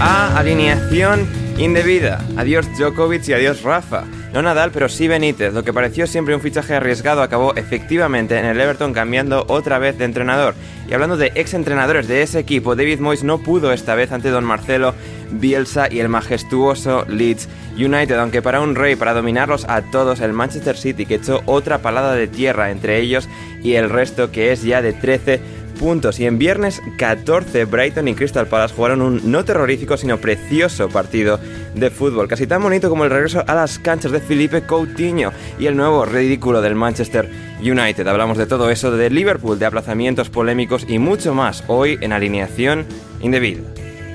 [0.00, 1.26] A Alineación
[1.58, 2.24] Indebida.
[2.36, 4.04] Adiós Djokovic y adiós Rafa.
[4.32, 5.52] No Nadal, pero sí Benítez.
[5.52, 9.98] Lo que pareció siempre un fichaje arriesgado acabó efectivamente en el Everton cambiando otra vez
[9.98, 10.54] de entrenador.
[10.88, 14.30] Y hablando de ex entrenadores de ese equipo, David Moyes no pudo esta vez ante
[14.30, 14.94] Don Marcelo,
[15.32, 20.32] Bielsa y el majestuoso Leeds United, aunque para un rey, para dominarlos a todos, el
[20.32, 23.28] Manchester City que echó otra palada de tierra entre ellos
[23.62, 25.40] y el resto que es ya de 13
[25.78, 26.20] puntos.
[26.20, 31.38] Y en viernes 14, Brighton y Crystal Palace jugaron un no terrorífico, sino precioso partido
[31.74, 32.28] de fútbol.
[32.28, 36.04] Casi tan bonito como el regreso a las canchas de Felipe Coutinho y el nuevo
[36.04, 37.30] ridículo del Manchester
[37.60, 38.06] United.
[38.06, 42.84] Hablamos de todo eso, de Liverpool, de aplazamientos polémicos y mucho más hoy en alineación
[43.22, 43.62] indebida.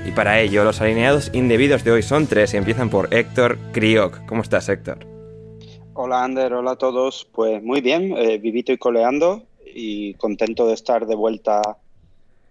[0.06, 4.24] Y para ello, los alineados indebidos de hoy son tres y empiezan por Héctor Crioc.
[4.26, 4.98] ¿Cómo estás, Héctor?
[5.94, 6.52] Hola, Ander.
[6.52, 7.26] Hola a todos.
[7.32, 9.44] Pues muy bien, eh, vivito y coleando
[9.74, 11.60] y contento de estar de vuelta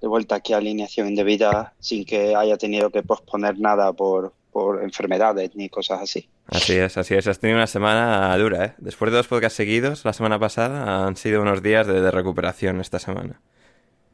[0.02, 4.84] de vuelta aquí a alineación indebida sin que haya tenido que posponer nada por, por
[4.84, 6.28] enfermedades ni cosas así.
[6.48, 7.26] Así es, así es.
[7.26, 8.74] Has tenido una semana dura, ¿eh?
[8.80, 12.82] Después de dos podcasts seguidos, la semana pasada, han sido unos días de, de recuperación
[12.82, 13.40] esta semana.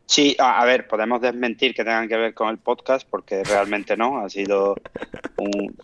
[0.06, 3.98] Sí, a, a, ver, podemos desmentir que tengan que ver con el podcast porque realmente
[3.98, 4.76] no, ha sido
[5.38, 5.76] un,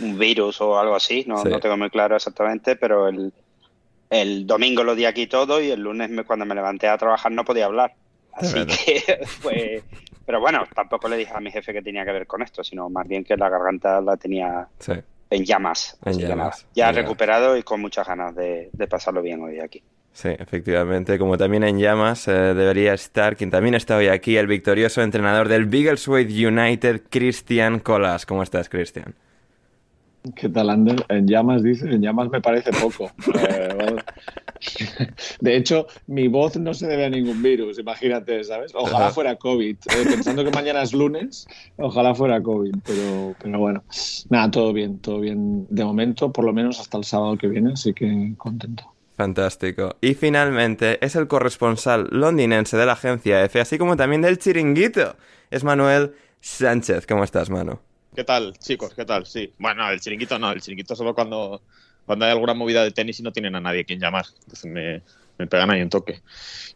[0.00, 1.48] un virus o algo así, no, Sí.
[1.48, 3.32] no tengo muy claro exactamente, pero el,
[4.12, 7.32] el domingo lo di aquí todo y el lunes me- cuando me levanté a trabajar
[7.32, 7.94] no podía hablar.
[8.34, 9.82] Así que fue...
[10.24, 12.88] Pero bueno, tampoco le dije a mi jefe que tenía que ver con esto, sino
[12.88, 14.92] más bien que la garganta la tenía Sí.
[15.30, 15.98] en llamas.
[16.04, 16.96] En llamas, ya en llamas.
[16.96, 19.82] recuperado y con muchas ganas de, de pasarlo bien hoy aquí.
[20.12, 21.18] Sí, efectivamente.
[21.18, 25.48] Como también en llamas eh, debería estar quien también está hoy aquí, el victorioso entrenador
[25.48, 28.24] del Biggleswade United, Cristian Colas.
[28.24, 29.14] ¿Cómo estás, Cristian?
[30.36, 31.04] ¿Qué tal, Ander?
[31.08, 31.90] En llamas, dices.
[31.92, 33.10] En llamas me parece poco.
[33.48, 33.96] Eh.
[35.40, 38.72] De hecho, mi voz no se debe a ningún virus, imagínate, ¿sabes?
[38.76, 39.76] Ojalá fuera COVID.
[39.76, 42.72] eh, pensando que mañana es lunes, ojalá fuera COVID.
[42.86, 43.82] Pero, pero bueno,
[44.30, 47.72] nada, todo bien, todo bien de momento, por lo menos hasta el sábado que viene,
[47.72, 48.84] así que contento.
[49.16, 49.96] Fantástico.
[50.00, 55.16] Y finalmente es el corresponsal londinense de la agencia EFE, así como también del chiringuito.
[55.50, 57.06] Es Manuel Sánchez.
[57.06, 57.80] ¿Cómo estás, Manu?
[58.14, 58.92] ¿Qué tal, chicos?
[58.94, 59.26] ¿Qué tal?
[59.26, 59.52] Sí.
[59.58, 61.62] Bueno, el chiringuito no, el chiringuito solo cuando,
[62.04, 64.26] cuando hay alguna movida de tenis y no tienen a nadie quien llamar.
[64.42, 65.02] Entonces me,
[65.38, 66.20] me pegan ahí un toque.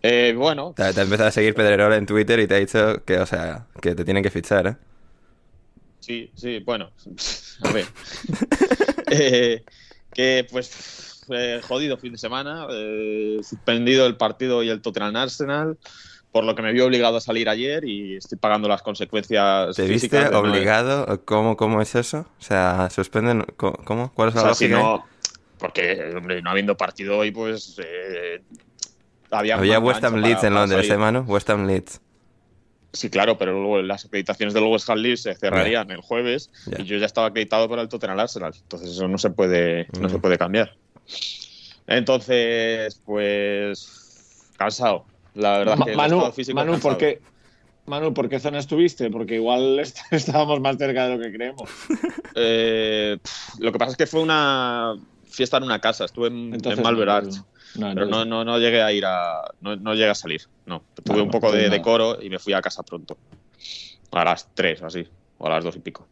[0.03, 3.05] Eh, bueno, Te, te ha empezado a seguir Pedrerol en Twitter y te ha dicho
[3.05, 4.77] que, o sea, que te tienen que fichar, ¿eh?
[6.00, 6.91] sí, sí, bueno.
[7.62, 7.87] A ver.
[9.09, 9.65] Eh,
[10.12, 12.67] que pues eh, jodido fin de semana.
[12.71, 15.79] eh, suspendido el partido y el Tottenham Arsenal.
[16.37, 19.75] Por lo que me vi obligado a salir ayer y estoy pagando las consecuencias.
[19.75, 21.25] ¿Te físicas viste no- obligado?
[21.25, 22.27] ¿Cómo, ¿Cómo es eso?
[22.38, 23.43] O sea, suspenden...
[23.56, 24.12] ¿Cómo?
[24.12, 25.03] ¿Cuál es O la sea, si no,
[25.59, 28.43] porque, hombre, no habiendo partido hoy, pues eh,
[29.31, 31.17] había, Había West Ham Leeds para- en Londres, salir.
[31.17, 31.21] ¿eh?
[31.27, 32.03] West Ham Leeds.
[32.93, 36.85] Sí, claro, pero luego las acreditaciones del West Ham League se cerrarían el jueves y
[36.85, 38.53] yo ya estaba acreditado para el Tottenham Arsenal.
[38.55, 40.11] Entonces eso no se puede, no Mm.
[40.11, 40.77] se puede cambiar.
[41.87, 45.06] Entonces, pues cansado.
[45.37, 46.79] La verdad Ma- que el Manu, estado físico Manu.
[46.81, 47.21] ¿por qué,
[47.87, 49.11] Manu, ¿por qué zona estuviste?
[49.11, 51.71] Porque igual est- estábamos más cerca de lo que creemos.
[52.38, 54.94] Eh, pff, lo que pasa es que fue una
[55.25, 56.05] fiesta en una casa.
[56.05, 59.41] Estuve en, Entonces, en Malvern no, no, Pero no, no, no llegué a ir a.
[59.62, 60.43] No, llegué a salir.
[60.67, 60.83] No.
[61.03, 63.17] Tuve un poco de decoro y me fui a casa pronto.
[64.12, 65.09] A las 3 o así.
[65.38, 66.06] O a las 2 y pico.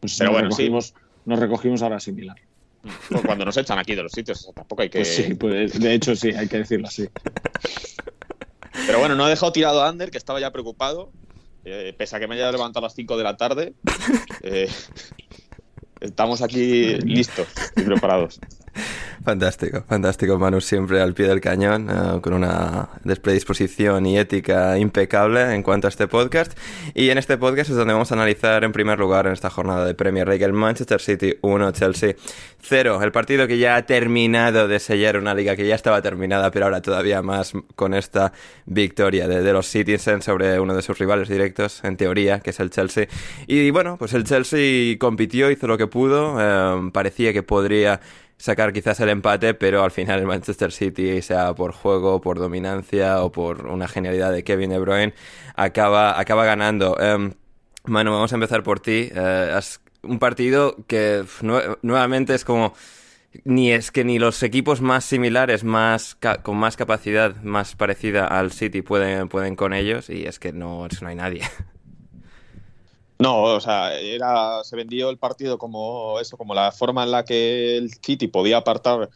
[0.00, 0.62] Pues Pero nos bueno, sí.
[0.62, 0.94] recogimos,
[1.26, 2.36] Nos recogimos ahora similar.
[2.82, 4.98] Pues cuando nos echan aquí de los sitios, o sea, tampoco hay que.
[4.98, 7.08] Pues sí, pues, de hecho sí, hay que decirlo así.
[8.86, 11.12] Pero bueno, no he dejado tirado a Ander, que estaba ya preocupado.
[11.64, 13.74] Eh, pese a que me haya levantado a las 5 de la tarde.
[14.42, 14.70] eh,
[16.00, 18.40] estamos aquí listos y preparados.
[19.24, 22.88] Fantástico, fantástico, Manu, siempre al pie del cañón, eh, con una
[23.20, 26.58] predisposición y ética impecable en cuanto a este podcast.
[26.94, 29.84] Y en este podcast es donde vamos a analizar en primer lugar en esta jornada
[29.84, 32.14] de Premier League el Manchester City 1, Chelsea
[32.62, 33.02] 0.
[33.02, 36.64] El partido que ya ha terminado de sellar una liga que ya estaba terminada, pero
[36.64, 38.32] ahora todavía más con esta
[38.64, 42.60] victoria de, de los Citizens sobre uno de sus rivales directos, en teoría, que es
[42.60, 43.06] el Chelsea.
[43.46, 48.00] Y bueno, pues el Chelsea compitió, hizo lo que pudo, eh, parecía que podría
[48.40, 53.22] sacar quizás el empate, pero al final el Manchester City, sea por juego, por dominancia
[53.22, 55.14] o por una genialidad de Kevin De Bruyne,
[55.56, 56.98] acaba, acaba ganando.
[56.98, 57.32] Em,
[57.84, 59.10] Manu, vamos a empezar por ti.
[59.14, 61.24] Eh, has- un partido que
[61.82, 62.72] nuevamente es como
[63.44, 68.50] ni es que ni los equipos más similares, más con más capacidad, más parecida al
[68.52, 71.42] City pueden, pueden con ellos y es que no, no hay nadie.
[73.20, 77.22] No, o sea, era, se vendió el partido como eso, como la forma en la
[77.22, 79.10] que el City podía apartar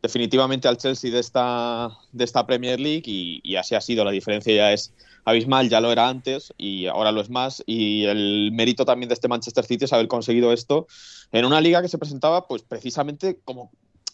[0.00, 4.02] definitivamente al Chelsea de esta, de esta Premier League y, y así ha sido.
[4.02, 4.94] La diferencia ya es
[5.26, 7.62] abismal, ya lo era antes y ahora lo es más.
[7.66, 10.86] Y el mérito también de este Manchester City es haber conseguido esto
[11.30, 13.70] en una liga que se presentaba pues precisamente como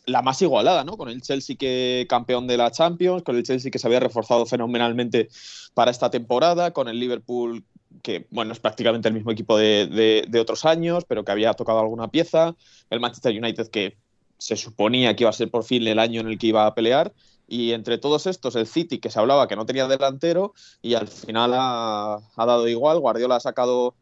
[0.07, 0.97] la más igualada, ¿no?
[0.97, 4.45] Con el Chelsea que campeón de la Champions, con el Chelsea que se había reforzado
[4.45, 5.29] fenomenalmente
[5.75, 7.65] para esta temporada, con el Liverpool
[8.03, 9.87] que, bueno, es prácticamente el mismo equipo de,
[10.29, 12.57] de- otros años, pero que había tocado alguna pieza,
[12.91, 13.97] el Manchester United que
[14.39, 16.75] se suponía que iba a ser por fin el año en el que iba a
[16.75, 17.13] pelear,
[17.47, 21.09] y entre todos estos el City que se hablaba que no tenía delantero y al
[21.09, 23.97] final ha, ha dado igual, Guardiola ha sacado,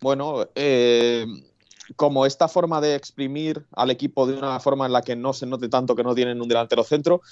[0.00, 1.26] bueno, eh,
[1.96, 5.46] como esta forma de exprimir al equipo de una forma en la que no se
[5.46, 7.22] note tanto que no tienen un delantero centro,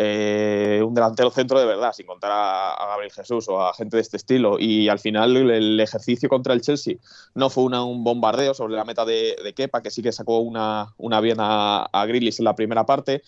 [0.00, 4.02] eh, un delantero centro de verdad, sin contar a, Gabriel Jesús o a gente de
[4.02, 4.56] este estilo.
[4.60, 6.98] Y al final el, ejercicio contra el Chelsea
[7.34, 11.20] no fue un bombardeo sobre la meta de, Kepa, que sí que sacó una, una
[11.20, 13.22] bien a, a en la primera parte,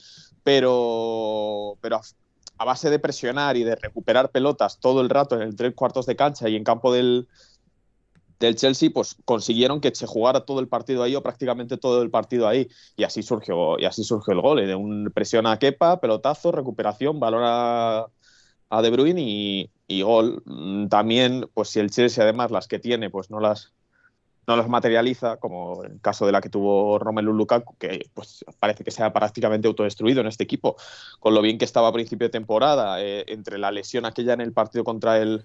[0.45, 2.03] pero, pero a,
[2.59, 6.07] a base de presionar y de recuperar pelotas todo el rato en el tres cuartos
[6.07, 7.27] de cancha y en campo del,
[8.41, 12.11] del Chelsea, pues consiguieron que se jugara todo el partido ahí o prácticamente todo el
[12.11, 12.69] partido ahí.
[12.97, 14.67] Y así surgió, y así surgió el gol, ¿eh?
[14.67, 18.07] de un presión a Kepa, pelotazo, recuperación, balón a,
[18.83, 20.43] De Bruyne y, y gol.
[20.47, 23.73] Mm, También, pues si el Chelsea además las que tiene, pues no las
[24.47, 28.83] no las materializa, como el caso de la que tuvo Romelu Lukaku, que pues parece
[28.83, 30.77] que se ha prácticamente autodestruido en este equipo,
[31.21, 34.41] con lo bien que estaba a principio de temporada, eh, entre la lesión aquella en
[34.41, 35.45] el partido contra el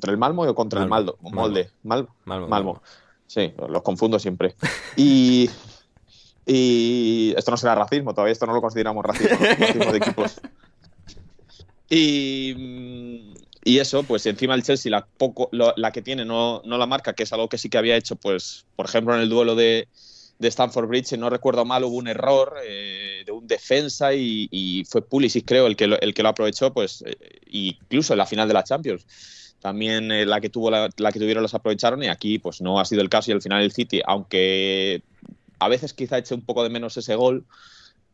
[0.00, 1.40] contra el Malmo o contra Malmo, el Maldo, Malmo.
[1.40, 2.82] Molde, Mal- Malmo, Malmo.
[3.26, 4.54] Sí, los confundo siempre.
[4.96, 5.48] Y,
[6.46, 9.36] y esto no será racismo, todavía esto no lo consideramos racismo,
[9.92, 10.40] de equipos.
[11.88, 13.34] Y,
[13.64, 16.86] y eso, pues encima el Chelsea, la, poco, lo- la que tiene no, no la
[16.86, 19.54] marca, que es algo que sí que había hecho, pues, por ejemplo, en el duelo
[19.54, 19.88] de,
[20.38, 24.48] de Stamford Bridge, si no recuerdo mal, hubo un error eh, de un defensa y,
[24.50, 27.16] y fue Pulisic, creo, el que lo, el que lo aprovechó, pues, eh,
[27.48, 29.04] incluso en la final de la Champions.
[29.60, 32.84] También eh, la que tuvo la, que tuvieron los aprovecharon y aquí pues no ha
[32.84, 35.02] sido el caso y al final el City, aunque
[35.58, 37.44] a veces quizá eche un poco de menos ese gol,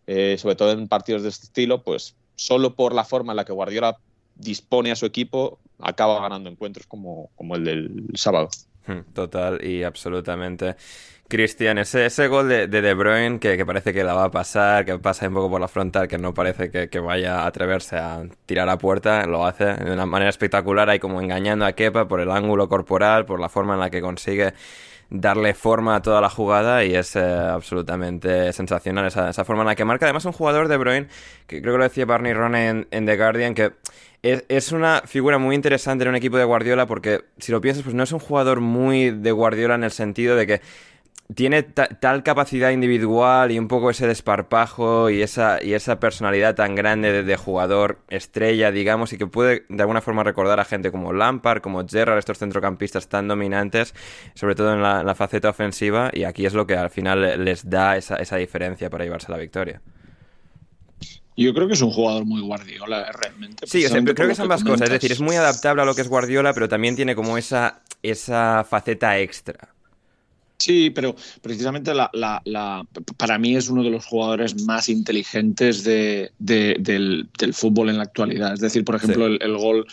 [0.07, 3.45] eh, sobre todo en partidos de este estilo, pues solo por la forma en la
[3.45, 3.97] que Guardiola
[4.35, 8.49] dispone a su equipo, acaba ganando encuentros como, como el del sábado.
[8.87, 10.77] Hmm, Total y absolutamente.
[11.29, 14.31] Cristian, ese, ese gol de, de De Bruyne que, que parece que la va a
[14.31, 17.97] pasar, que pasa un poco por la frontal, que no parece que, vaya a atreverse
[17.97, 22.07] a tirar a puerta, lo hace de una manera espectacular, ahí como engañando a Kepa
[22.07, 24.55] por el ángulo corporal, por la forma en la que consigue
[25.11, 29.69] darle forma a toda la jugada y es eh, absolutamente sensacional esa, esa forma en
[29.69, 30.07] la que marca.
[30.07, 31.09] Además, un jugador de Bruyne,
[31.47, 33.73] que creo que lo decía Barney en, en The Guardian, que
[34.23, 37.85] es, es una figura muy interesante en un equipo de Guardiola porque, si lo piensas,
[37.85, 40.61] pues no es un jugador muy de Guardiola en el sentido de que
[41.35, 46.75] tiene tal capacidad individual y un poco ese desparpajo y esa, y esa personalidad tan
[46.75, 51.13] grande de, jugador estrella, digamos, y que puede de alguna forma recordar a gente como
[51.13, 53.95] Lampard, como Gerrard, estos centrocampistas tan dominantes,
[54.35, 57.97] sobre todo en la, faceta ofensiva, y aquí es lo que al final les da
[57.97, 59.81] esa, esa diferencia para llevarse la victoria.
[61.39, 63.67] Yo creo que es un jugador muy Guardiola, realmente.
[63.67, 64.83] Sí, creo que es ambas cosas.
[64.83, 67.83] Es decir, es muy adaptable a lo que es Guardiola, pero también tiene como esa,
[68.03, 69.76] esa faceta extra.
[70.59, 72.87] Sí, pero precisamente la,
[73.17, 78.55] para mí es uno de los jugadores más inteligentes de, del, fútbol en la actualidad.
[78.55, 79.87] Es decir, por ejemplo, el, gol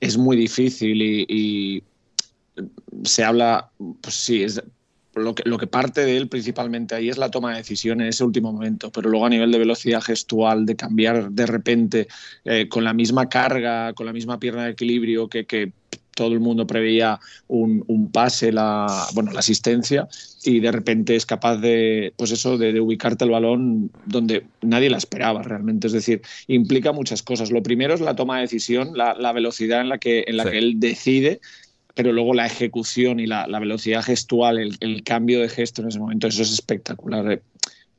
[0.00, 1.82] es muy difícil y, y,
[3.04, 3.70] se habla,
[4.00, 4.62] pues sí, es,
[5.14, 8.08] lo que, lo que parte de él principalmente ahí es la toma de decisión en
[8.08, 12.08] ese último momento, pero luego a nivel de velocidad gestual, de cambiar de repente
[12.44, 15.72] eh, con la misma carga, con la misma pierna de equilibrio que, que
[16.14, 20.08] todo el mundo preveía un, pase, la, bueno, la asistencia,
[20.44, 24.98] y de repente es capaz de, pues eso, de, ubicarte el balón donde nadie la
[24.98, 25.86] esperaba realmente.
[25.86, 27.50] Es decir, implica muchas cosas.
[27.50, 30.58] Lo primero es la toma de decisión, la, velocidad en la que, en la que
[30.58, 31.40] él decide
[31.94, 36.26] pero luego la ejecución y la, velocidad gestual, el, cambio de gesto en ese momento,
[36.26, 37.42] eso es espectacular.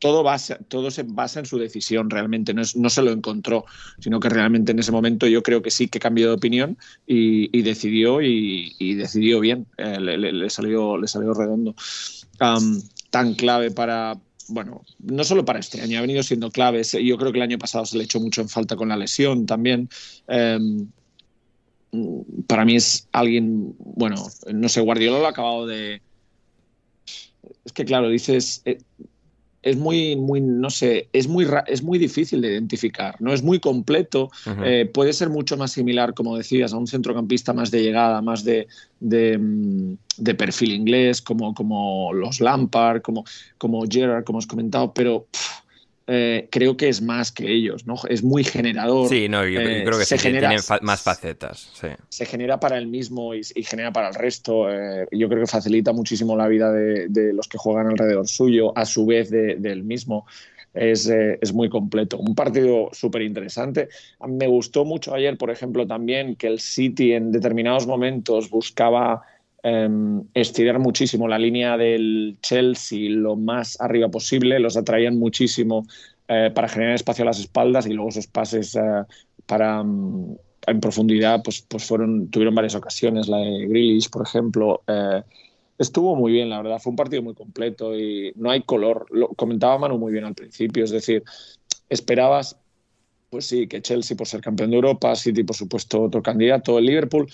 [0.04, 0.26] Todo,
[0.68, 3.64] todo se basa en su decisión realmente, no, no, se lo encontró,
[4.00, 7.62] sino que realmente en ese momento yo creo que sí que cambió de opinión y,
[7.62, 11.74] decidió y, decidió bien, eh, le, salió, le salió redondo.
[13.12, 14.20] tan clave para,
[14.50, 16.84] bueno, no solo para este año, ha venido siendo clave.
[16.84, 19.46] Yo creo que el año pasado se le echó mucho en falta con la lesión
[19.46, 19.88] también.
[20.28, 20.86] Em,
[22.46, 24.18] para mí es alguien, bueno,
[24.52, 26.02] no sé, Guardiola lo ha acabado de...
[27.64, 28.80] Es que claro, dices, eh,
[29.64, 33.60] es muy, muy, no sé, es muy, es muy difícil de identificar, no es muy
[33.60, 34.30] completo,
[34.64, 38.44] eh, puede ser mucho más similar, como decías, a un centrocampista más de llegada, más
[38.44, 38.68] de,
[39.00, 39.98] de, mm,
[40.38, 43.24] perfil inglés, como, como los Lampard, como,
[43.58, 45.28] como Gerard, como has comentado, pero...
[46.06, 47.96] Eh, creo que es más que ellos, ¿no?
[48.10, 49.08] Es muy generador.
[49.08, 51.72] Sí, no, yo, eh, creo que se genera, tiene más facetas.
[52.10, 54.70] Se genera para él mismo y, genera para el resto.
[54.70, 58.86] Eh, yo creo que facilita muchísimo la vida de, los que juegan alrededor suyo, a
[58.86, 60.26] su vez del mismo.
[60.74, 62.18] Es, es, muy completo.
[62.18, 63.90] Un partido súper interesante.
[64.28, 69.22] Me gustó mucho ayer, por ejemplo, también que el City en determinados momentos buscaba
[69.66, 75.86] Em, estirar muchísimo la línea del Chelsea lo más arriba posible, los atraían muchísimo
[76.28, 78.82] eh, para generar espacio a las espaldas y luego esos pases eh,
[79.46, 80.36] para mm,
[80.68, 84.82] en profundidad pues, pues fueron tuvieron varias ocasiones, la de Grealish, por ejemplo.
[84.86, 85.24] Eh,
[85.78, 89.06] estuvo muy bien, la verdad, fue un partido muy completo y no hay color.
[89.12, 91.24] Lo comentaba Manu muy bien al principio, es decir,
[91.88, 92.60] esperabas
[93.30, 96.86] pues sí, que Chelsea por ser campeón de Europa, City por supuesto otro candidato, el
[96.86, 97.28] Liverpool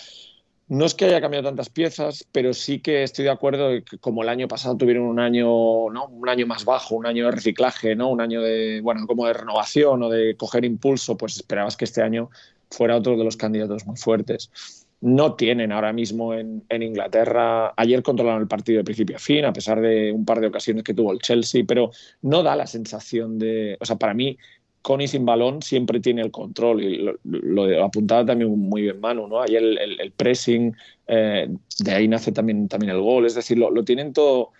[0.69, 4.21] no es que haya cambiado tantas piezas, pero sí que estoy de acuerdo que como
[4.21, 5.47] el año pasado tuvieron un año,
[5.89, 6.05] ¿no?
[6.05, 8.09] un año más bajo, un año de reciclaje, ¿no?
[8.09, 12.03] un año de, bueno, como de renovación o de coger impulso, pues esperabas que este
[12.03, 12.29] año
[12.69, 14.85] fuera otro de los candidatos muy fuertes.
[15.01, 19.45] No tienen ahora mismo en, en Inglaterra, ayer controlaron el partido de principio a fin,
[19.45, 21.89] a pesar de un par de ocasiones que tuvo el Chelsea, pero
[22.21, 24.37] no da la sensación de, o sea, para mí
[24.81, 29.27] con y sin balón siempre tiene el control y lo, apuntaba también muy bien Manu,
[29.27, 29.41] ¿no?
[29.41, 30.75] Ahí el, pressing,
[31.07, 34.51] eh, de ahí nace también, también el gol, es decir, lo, tienen todo,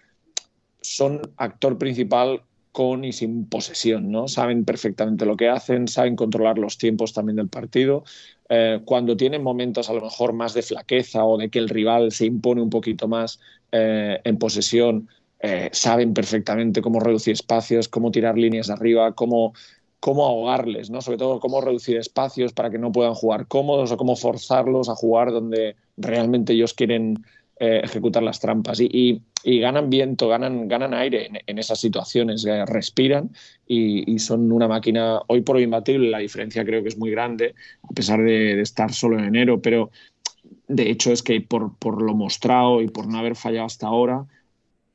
[0.82, 4.28] son actor principal con y sin posesión, ¿no?
[4.28, 8.04] Saben perfectamente lo que hacen, saben controlar los tiempos también del partido.
[8.50, 12.12] Eh, cuando tienen momentos a lo mejor más de flaqueza o de que el rival
[12.12, 13.40] se impone un poquito más
[13.72, 15.08] eh, en posesión,
[15.72, 19.54] saben perfectamente cómo reducir espacios, cómo tirar líneas arriba, cómo
[20.00, 21.01] cómo ahogarles, ¿no?
[21.01, 24.96] Sobre todo cómo reducir espacios para que no puedan jugar cómodos o cómo forzarlos a
[24.96, 27.24] jugar donde realmente ellos quieren
[27.62, 28.79] eh, ejecutar las trampas.
[28.79, 33.32] Y, ganan viento, ganan, ganan aire en, esas situaciones, eh, respiran
[33.68, 36.10] y, son una máquina hoy por hoy imbatible.
[36.10, 39.91] La diferencia creo que es muy grande, a pesar de, estar solo en enero, pero
[40.70, 44.25] de hecho es que por, por lo mostrado y por no haber fallado hasta ahora,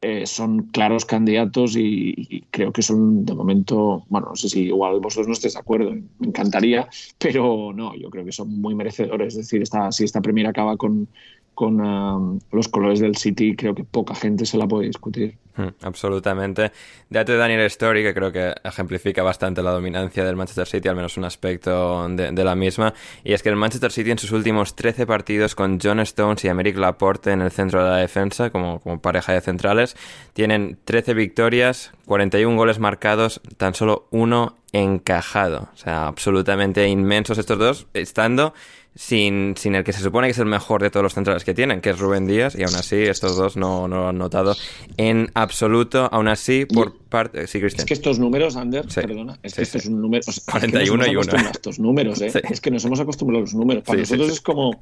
[0.06, 5.00] eh, son claros candidatos y, creo que son de momento, bueno, no sé si igual
[5.00, 6.86] vosotros no estéis de acuerdo, me encantaría,
[7.18, 9.28] pero no, yo creo que son muy merecedores.
[9.28, 11.08] Es decir, esta, si esta Premier acaba con,
[11.54, 15.38] con um, los colores del City, creo que poca gente se la puede discutir.
[15.56, 16.72] Hmm, absolutamente.
[17.08, 20.96] Dato de Daniel Story, que creo que ejemplifica bastante la dominancia del Manchester City, al
[20.96, 22.92] menos un aspecto de, la misma.
[23.22, 26.48] Y es que el Manchester City en sus últimos 13 partidos con John Stones y
[26.48, 29.96] Americ Laporte en el centro de la defensa, como, como pareja de centrales,
[30.32, 35.68] tienen 13 victorias, 41 goles marcados, tan solo uno encajado.
[35.72, 38.52] O sea, absolutamente inmensos estos dos, estando
[38.96, 41.54] sin, sin el que se supone que es el mejor de todos los centrales que
[41.54, 44.54] tienen, que es Rubén Díaz, y aún así estos dos no, no lo han notado
[44.96, 46.08] en absoluto.
[46.12, 47.46] Aún así, por parte.
[47.46, 47.80] Sí, Cristian.
[47.80, 50.24] Es que estos números, Ander, perdona, es que esto es un número.
[50.50, 51.32] 41 y 1.
[51.32, 52.32] A estos números, ¿eh?
[52.50, 53.84] Es que nos hemos acostumbrado a los números.
[53.84, 54.72] Para nosotros es como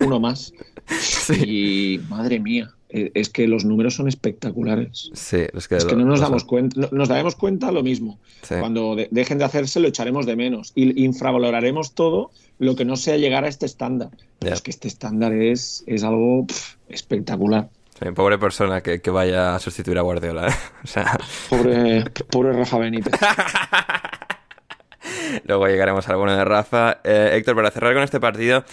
[0.00, 0.52] uno más.
[1.44, 2.70] Y madre mía.
[2.96, 5.10] Eh, es que los números son espectaculares.
[5.14, 8.20] Sí, es que, no nos damos cuenta, nos daremos cuenta lo mismo.
[8.48, 13.16] Cuando dejen de hacerse lo echaremos de menos y infravaloraremos todo lo que no sea
[13.16, 14.10] llegar a este estándar.
[14.40, 16.46] Es que este estándar es, es algo
[16.88, 17.68] espectacular.
[18.14, 20.46] pobre persona que, vaya a sustituir a Guardiola.
[20.46, 20.52] ¿eh?
[20.84, 21.18] O sea...
[21.50, 23.14] pobre, pobre Rafa Benítez.
[25.46, 26.98] Luego llegaremos al bueno de Rafa.
[27.02, 28.64] Eh, Héctor, para cerrar con este partido,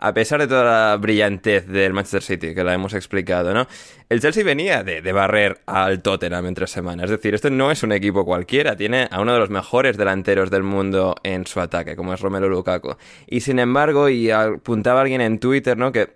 [0.00, 3.66] a pesar de toda la brillantez del Manchester City, que la hemos explicado, ¿no?
[4.08, 7.04] El Chelsea venía de, barrer al Tottenham en tres semanas.
[7.04, 8.76] Es decir, esto no es un equipo cualquiera.
[8.76, 12.48] Tiene a uno de los mejores delanteros del mundo en su ataque, como es Romelu
[12.48, 12.96] Lukaku.
[13.26, 15.92] Y sin embargo, y apuntaba alguien en Twitter, ¿no?
[15.92, 16.14] Que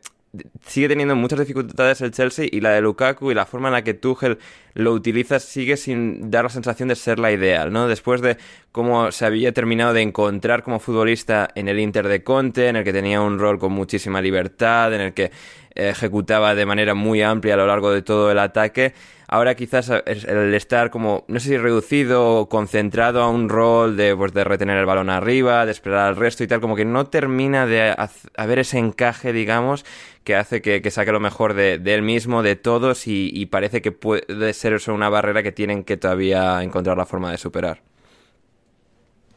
[0.67, 3.85] sigue teniendo muchas dificultades el Chelsea y la de Lukaku y la forma en la
[3.85, 4.39] que Tuchel
[4.75, 7.87] lo utiliza sigue sin dar la sensación de ser la ideal, ¿no?
[7.87, 8.39] Después de
[8.71, 12.85] cómo se había terminado de encontrar como futbolista en el Inter de Conte, en el
[12.85, 15.31] que tenía un rol con muchísima libertad, en el que
[15.75, 18.95] ejecutaba de manera muy amplia a lo largo de todo el ataque,
[19.33, 24.15] Ahora quizás el estar como, no sé si reducido o concentrado a un rol de,
[24.15, 27.07] pues, de retener el balón arriba, de esperar al resto y tal, como que no
[27.07, 27.97] termina de
[28.37, 29.87] haber ese encaje, digamos,
[30.23, 34.53] que hace que, saque lo mejor de, él mismo, de todos, y, parece que puede
[34.53, 37.81] ser eso una barrera que tienen que todavía encontrar la forma de superar.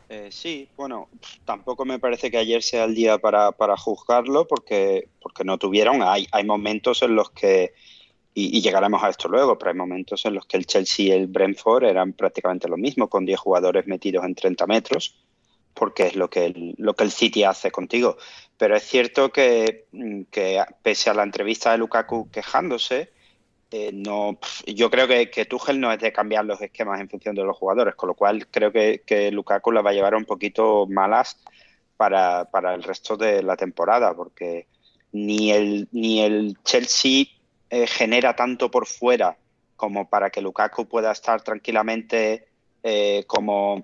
[0.10, 1.08] Eh, sí, bueno,
[1.46, 6.04] tampoco me parece que ayer sea el día para, para juzgarlo porque, porque no tuvieron.
[6.04, 7.72] Hay, hay momentos en los que
[8.38, 11.28] y, llegaremos a esto luego, pero hay momentos en los que el Chelsea y el
[11.28, 15.16] Brentford eran prácticamente lo mismo, con 10 jugadores metidos en 30 metros,
[15.74, 18.18] porque es lo que el, lo que el City hace contigo.
[18.58, 23.14] Pero es cierto que, mm, que pese a la entrevista de Lukaku quejándose,
[23.72, 24.38] eh, no,
[24.68, 27.58] yo creo que, que Tuchel no es de cambiar los esquemas en función de los
[27.58, 31.42] jugadores, con lo cual creo que, que Lukaku la va a llevar un poquito malas
[31.96, 34.68] para, para el resto de la temporada, porque
[35.14, 37.26] ni el, ni el Chelsea
[37.76, 39.38] eh, genera tanto por fuera
[39.76, 42.48] como para que Lukaku pueda estar tranquilamente
[42.82, 43.84] eh, como,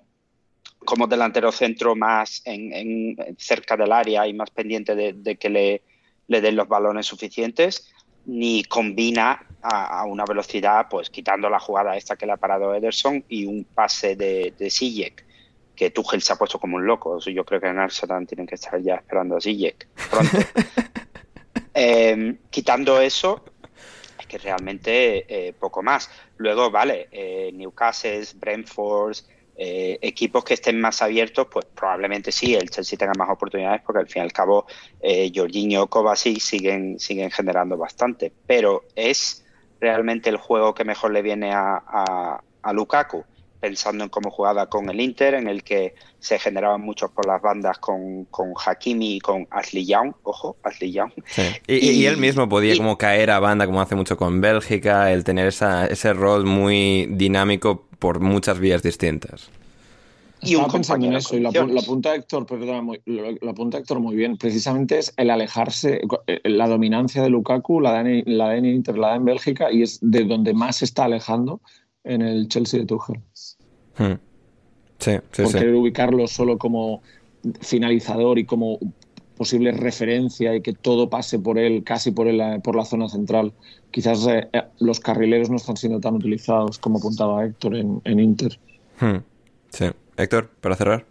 [0.78, 5.82] como delantero centro más en, cerca del área y más pendiente de, que le,
[6.26, 7.92] le, den los balones suficientes,
[8.24, 13.22] ni combina a, una velocidad, pues quitando la jugada esta que le ha parado Ederson
[13.28, 15.22] y un pase de, de Sijek,
[15.76, 17.18] que Tuchel se ha puesto como un loco.
[17.18, 20.38] Yo creo que en Arsenal tienen que estar ya esperando a Sijek pronto.
[21.74, 23.42] Eh, quitando eso,
[24.32, 26.10] que realmente eh, poco más.
[26.38, 29.18] Luego, vale, eh, Newcastle, Brentford,
[29.54, 34.00] eh, equipos que estén más abiertos, pues probablemente sí, el Chelsea tenga más oportunidades porque
[34.00, 34.66] al fin y al cabo
[35.34, 38.32] Jorginho, Kovacic siguen, siguen generando bastante.
[38.46, 39.44] Pero es
[39.78, 42.40] realmente el juego que mejor le viene a
[42.72, 43.26] Lukaku
[43.62, 47.40] pensando en cómo jugaba con el Inter, en el que se generaban muchos por las
[47.40, 51.12] bandas con, con Hakimi y con Ashley Young, ojo, Ashley Young.
[51.68, 55.46] Y, él mismo podía como caer a banda como hace mucho con Bélgica, el tener
[55.46, 59.48] esa, ese rol muy dinámico por muchas vías distintas.
[60.40, 64.00] Y Estaba pensando en eso, y la, la punta Héctor, perdona, muy, la, punta Héctor
[64.00, 68.58] muy bien, precisamente es el alejarse, eh, la dominancia de Lukaku, la de, la de
[68.58, 71.60] Inter, la de en Bélgica, y es de donde más se está alejando
[72.04, 73.20] en el Chelsea de Tuchel.
[73.98, 74.14] Hmm.
[74.98, 77.02] Sí, sí, por querer ubicarlo solo como
[77.60, 78.78] finalizador y como
[79.36, 83.52] posible referencia y que todo pase por él, casi por, él, por la zona central.
[83.90, 88.58] Quizás eh, eh, los carrileros no están siendo tan utilizados como apuntaba Héctor en, Inter.
[89.00, 89.18] Hmm.
[89.70, 89.86] Sí.
[90.16, 91.04] Héctor, para cerrar.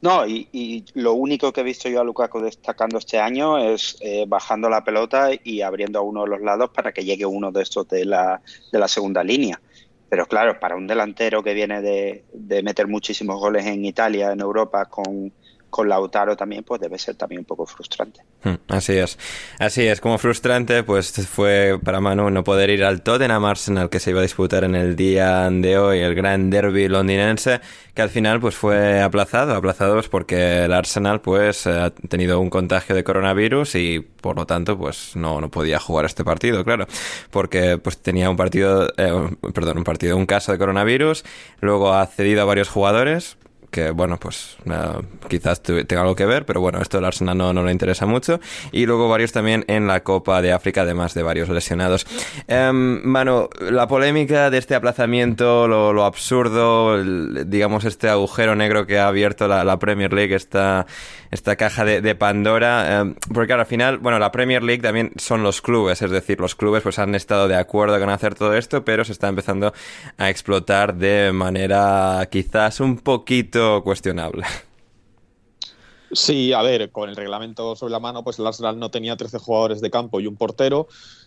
[0.00, 4.26] No, y, lo único que he visto yo a Lukaku destacando este año es eh,
[4.28, 7.62] bajando la pelota y abriendo a uno de los lados para que llegue uno de
[7.62, 8.40] estos de la,
[8.70, 9.60] de la segunda línea.
[10.14, 14.38] Pero claro, para un delantero que viene de, de meter muchísimos goles en Italia, en
[14.38, 15.32] Europa, con,
[15.74, 18.20] con Lautaro también, pues debe ser también un poco frustrante.
[18.44, 19.18] Hmm, así es.
[19.58, 23.98] Así es, como frustrante, pues fue para Manu no poder ir al Tottenham Arsenal que
[23.98, 27.60] se iba a disputar en el día de hoy, el gran derby londinense,
[27.92, 32.50] que al final pues fue aplazado, aplazado pues, porque el Arsenal pues ha tenido un
[32.50, 36.86] contagio de coronavirus y por lo tanto pues no, no podía jugar este partido, claro,
[37.32, 41.24] porque pues tenía un partido, eh, perdón, un partido, un caso de coronavirus,
[41.58, 43.38] luego ha cedido a varios jugadores,
[43.74, 47.52] que bueno, pues eh, quizás tenga algo que ver, pero bueno, esto del Arsenal no,
[47.52, 48.38] no le interesa mucho.
[48.70, 52.06] Y luego varios también en la Copa de África, además de varios lesionados.
[52.48, 57.02] Mano, la polémica de este aplazamiento, lo, absurdo,
[57.44, 60.86] digamos, este agujero negro que ha abierto la, Premier League, esta,
[61.34, 65.60] esta caja de, Pandora, em, porque al final, bueno, la Premier League también son los
[65.60, 69.04] clubes, es decir, los clubes pues han estado de acuerdo con hacer todo esto, pero
[69.04, 69.72] se está empezando
[70.16, 74.44] a explotar de manera quizás un poquito cuestionable.
[76.12, 79.38] Sí, a ver, con el reglamento sobre la mano, pues el Arsenal no tenía 13
[79.40, 80.86] jugadores de campo y un portero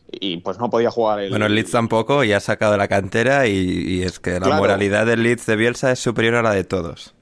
[0.09, 1.29] y pues no podía jugar el...
[1.31, 5.23] Bueno, el Leeds tampoco y ha sacado la cantera y, es que la moralidad del
[5.23, 7.13] Leeds de Bielsa es superior a la de todos.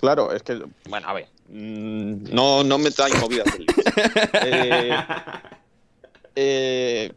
[0.00, 3.46] Claro, es que, bueno, a ver, no, no me trae movidas.
[4.46, 4.90] Eh,
[6.36, 7.12] eh,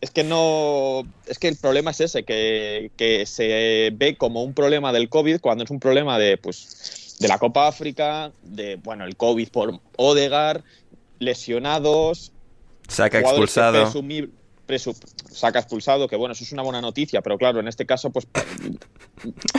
[0.00, 1.02] es que no.
[1.26, 5.40] Es que el problema es ese, que, que, se ve como un problema del COVID
[5.40, 9.80] cuando es un problema de, pues, de la Copa África, de bueno, el COVID por
[9.96, 10.64] Odegar,
[11.18, 12.32] lesionados.
[12.88, 13.92] Saca expulsado.
[15.30, 18.26] saca expulsado, que bueno, eso es una buena noticia, pero claro, en este caso, pues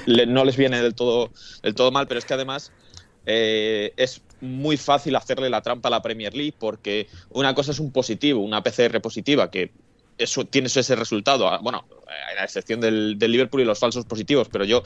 [0.06, 1.32] no les viene del todo,
[1.62, 2.72] del todo mal, pero es que además.
[3.26, 7.80] Eh, es muy fácil hacerle la trampa a la Premier League porque una cosa es
[7.80, 9.72] un positivo, una PCR positiva, que
[10.18, 11.48] eso tienes ese resultado.
[11.48, 11.86] Ah, bueno,
[12.38, 14.84] a excepción del, Liverpool y los falsos positivos, pero yo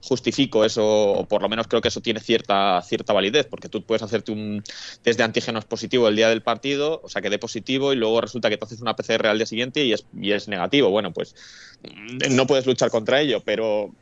[0.00, 3.84] justifico eso, o por lo menos creo que eso tiene cierta, cierta validez, porque tú
[3.84, 4.62] puedes hacerte un
[5.02, 8.20] test de antígenos positivo el día del partido, o sea, que dé positivo y luego
[8.20, 10.90] resulta que te haces una PCR al día siguiente y es, y es negativo.
[10.90, 11.34] Bueno, pues
[11.82, 13.92] mm, no puedes luchar contra ello, pero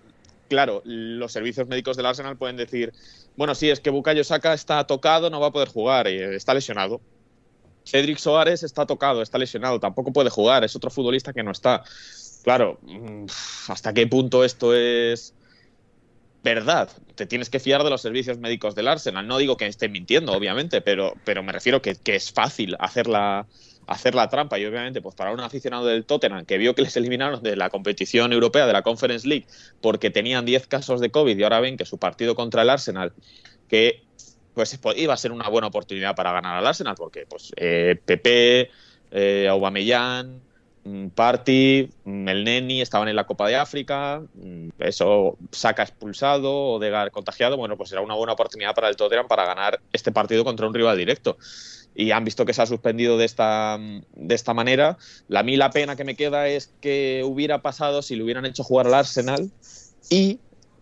[0.49, 2.93] claro, los servicios médicos del Arsenal pueden decir,
[3.37, 6.55] bueno, sí, es que Bukayo Saka está tocado, no va a poder jugar, y está
[6.55, 7.01] lesionado.
[7.85, 11.85] Cedric Soares está tocado, está lesionado, tampoco puede jugar, es otro futbolista que no está.
[12.43, 13.27] Claro, mm,
[13.69, 15.35] ¿hasta qué punto esto es
[16.43, 16.91] verdad?
[17.15, 19.27] Te tienes que fiar de los servicios médicos del Arsenal.
[19.27, 23.07] No digo que estén mintiendo, obviamente, pero, pero me refiero que, que es fácil hacer
[23.07, 23.47] la,
[23.87, 26.96] hacer la trampa y obviamente pues para un aficionado del Tottenham que vio que les
[26.96, 29.46] eliminaron de la competición europea de la Conference League
[29.81, 33.12] porque tenían 10 casos de COVID y ahora ven que su partido contra el Arsenal
[33.68, 34.07] que
[34.57, 38.70] pues iba a ser una buena oportunidad para ganar al Arsenal, porque pues eh, Pepe,
[39.11, 40.40] eh, Aubameyang,
[41.14, 47.11] Party, mm, el Neni estaban en la Copa de África, mm, eso saca expulsado, Odegar
[47.11, 50.66] contagiado, bueno, pues era una buena oportunidad para el Tottenham para ganar este partido contra
[50.66, 51.37] un rival directo.
[51.94, 54.99] Y han visto que se ha suspendido de esta, de esta manera.
[55.29, 58.62] La mí la pena que me queda es que hubiera pasado si le hubieran hecho
[58.62, 59.51] jugar al Arsenal
[60.11, 60.38] y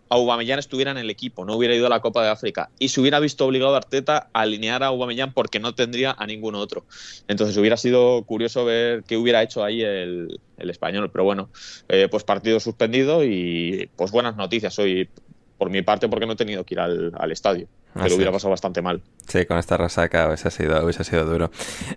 [0.09, 3.01] Aubameyang estuviera en el equipo, no hubiera ido a la Copa de África y se
[3.01, 6.85] hubiera visto obligado a Arteta a alinear a Aubameyang porque no tendría a ningún otro.
[7.27, 11.49] Entonces hubiera sido curioso ver qué hubiera hecho ahí el, español, pero bueno,
[11.89, 15.09] eh, pues partido suspendido y pues buenas noticias hoy
[15.57, 17.67] por mi parte porque no he tenido que ir al estadio
[18.03, 19.01] que lo hubiera pasado bastante mal.
[19.27, 21.49] Sí, con esta resaca hubiese sido, hubiese sido duro.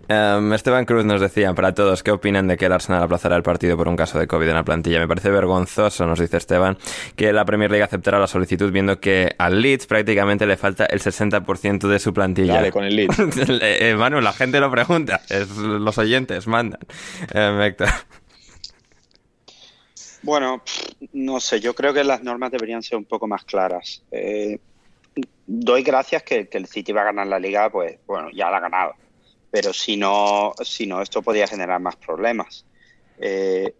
[0.06, 3.42] Em, Esteban Cruz nos decía, para todos, ¿qué opinan de que el Arsenal aplazará el
[3.42, 5.00] partido por un caso de COVID en la plantilla?
[5.00, 6.78] Me parece vergonzoso, nos dice Esteban,
[7.16, 11.00] que la Premier League aceptará la solicitud viendo que al Leeds prácticamente le falta el
[11.00, 12.54] 60% de su plantilla.
[12.54, 13.18] Dale, con el Leeds.
[13.60, 16.80] eh, Manu, la gente lo pregunta, es, los oyentes mandan.
[17.34, 17.88] Eh, Héctor.
[20.28, 20.62] Bueno,
[21.14, 24.02] no sé, yo creo que las normas deberían ser un poco más claras.
[24.10, 24.58] Eh,
[25.46, 28.60] doy gracias que, el City va a ganar la liga, pues bueno, ya la ha
[28.60, 28.92] ganado.
[29.50, 32.66] Pero si no, si no esto podría generar más problemas.
[33.18, 33.72] Eh,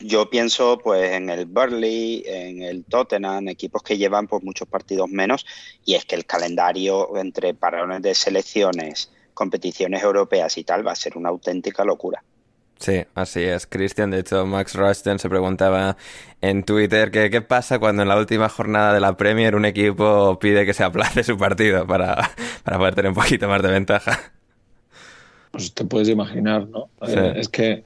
[0.00, 5.08] yo pienso pues en el Burnley, en el Tottenham, equipos que llevan pues muchos partidos
[5.10, 5.46] menos,
[5.84, 10.96] y es que el calendario entre parones de selecciones, competiciones europeas y tal va a
[10.96, 12.24] ser una auténtica locura.
[12.78, 14.10] Sí, así es, Cristian.
[14.10, 15.96] De hecho, Max Rushton se preguntaba
[16.40, 20.38] en Twitter que qué pasa cuando en la última jornada de la Premier un equipo
[20.38, 22.30] pide que se aplace su partido para,
[22.64, 24.32] poder tener un poquito más de ventaja.
[25.50, 26.88] Pues te puedes imaginar, ¿no?
[27.06, 27.84] Eh, es que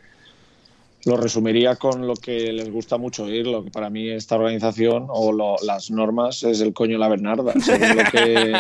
[1.05, 5.07] lo resumiría con lo que les gusta mucho oír, lo que para mí esta organización
[5.09, 7.55] o las normas es el coño la Bernarda.
[7.95, 8.53] lo, que,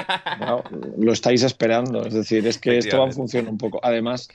[0.98, 2.04] lo estáis esperando.
[2.04, 3.80] Es decir, es que esto va a funcionar un poco.
[3.82, 4.28] Además,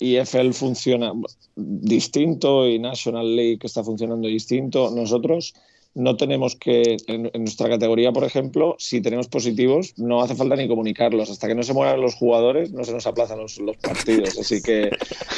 [0.00, 1.12] EFL funciona
[1.54, 4.90] distinto y National League está funcionando distinto.
[4.90, 5.54] Nosotros
[5.94, 10.66] no tenemos que, en, nuestra categoría, por ejemplo, si tenemos positivos, no hace falta ni
[10.66, 11.30] comunicarlos.
[11.30, 14.38] Hasta que no se mueran los jugadores, no se nos aplazan los, partidos.
[14.38, 14.90] Así que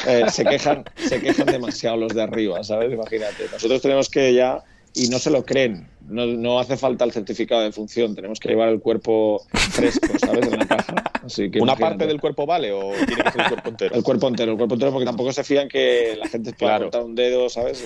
[0.07, 2.93] eh, se, quejan, se quejan demasiado los de arriba, ¿sabes?
[2.93, 3.45] Imagínate.
[3.53, 4.63] Nosotros tenemos que ya
[4.95, 5.89] y no se lo creen.
[6.09, 10.47] No, no, hace falta el certificado de función, tenemos que llevar el cuerpo fresco, ¿sabes?
[10.47, 11.04] En la caja.
[11.25, 13.95] Así que ¿Una parte del cuerpo vale o tiene que ser el cuerpo entero?
[13.97, 17.05] El cuerpo entero, el cuerpo entero, porque tampoco se fían que la gente pueda claro.
[17.05, 17.85] un dedo, ¿sabes?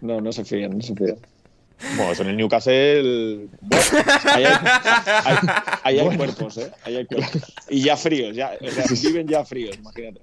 [0.00, 1.16] No, no se fían, no se fían.
[1.96, 3.48] Bueno, en el Newcastle.
[3.60, 3.84] Bueno,
[4.24, 5.36] ahí hay,
[5.82, 6.70] ahí hay cuerpos, ¿eh?
[6.84, 7.54] Ahí hay cuerpos.
[7.68, 8.52] Y ya fríos, ya.
[8.60, 10.20] O sea, viven ya fríos, imagínate.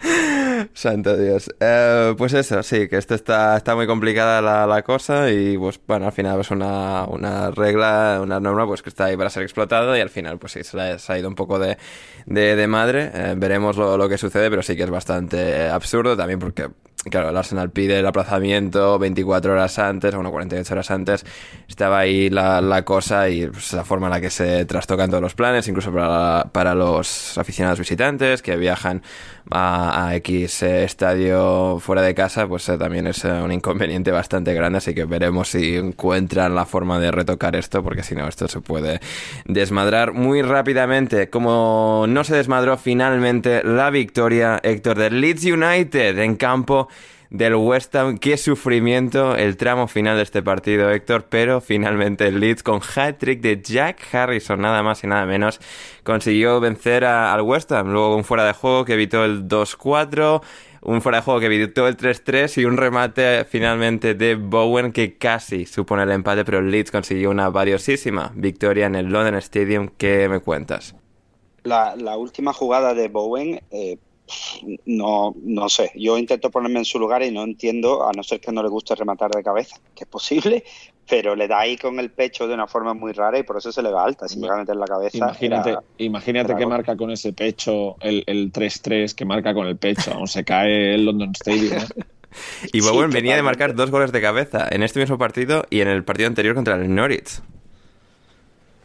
[0.74, 1.50] Santo Dios.
[1.60, 6.06] Eh, pues eso, sí, que esto está, está muy complicada la, cosa y pues bueno,
[6.06, 9.96] al final es una, una regla, una norma pues que está ahí para ser explotado
[9.96, 11.78] y al final pues sí, se, ha, ido un poco de,
[12.26, 13.10] de, de madre.
[13.14, 16.68] Eh, veremos lo, lo, que sucede, pero sí que es bastante absurdo también porque
[17.10, 21.26] claro, el Arsenal pide el aplazamiento 24 horas antes, bueno, 48 horas antes,
[21.68, 25.22] estaba ahí la, la cosa y pues, la forma en la que se trastocan todos
[25.22, 29.02] los planes, incluso para, para los aficionados visitantes que viajan
[29.50, 34.10] a, a X eh, estadio fuera de casa, pues eh, también es eh, un inconveniente
[34.10, 38.26] bastante grande, así que veremos si encuentran la forma de retocar esto, porque si no,
[38.26, 39.00] esto se puede
[39.44, 41.30] desmadrar muy rápidamente.
[41.30, 46.85] Como no se desmadró finalmente la victoria, Héctor, del Leeds United en campo
[47.30, 48.18] del West Ham.
[48.18, 51.26] Qué sufrimiento el tramo final de este partido, Héctor.
[51.28, 55.60] Pero finalmente el Leeds con hat-trick de Jack Harrison, nada más y nada menos,
[56.04, 57.90] consiguió vencer a, al West Ham.
[57.92, 60.42] Luego un fuera de juego que evitó el 2-4.
[60.82, 65.16] Un fuera de juego que evitó el 3-3 y un remate finalmente de Bowen que
[65.16, 69.88] casi supone el empate, pero el Leeds consiguió una valiosísima victoria en el London Stadium.
[69.98, 70.94] ¿Qué me cuentas?
[71.64, 73.98] La, última jugada de Bowen eh,
[74.86, 75.92] no, no sé.
[75.94, 78.68] Yo intento ponerme en su lugar y no entiendo, a no ser que no le
[78.68, 80.64] guste rematar de cabeza, que es posible,
[81.08, 83.70] pero le da ahí con el pecho de una forma muy rara y por eso
[83.70, 84.28] se le va alta.
[84.28, 85.18] Si llega a meter la cabeza.
[85.18, 89.76] Imagínate, era, imagínate era que marca con ese pecho, el 3-3 que marca con el
[89.76, 91.74] pecho, aún se cae el London Stadium.
[91.74, 92.04] ¿eh?
[92.70, 95.80] Y Bowen sí, venía de marcar dos goles de cabeza en este mismo partido y
[95.80, 97.40] en el partido anterior contra el Norwich.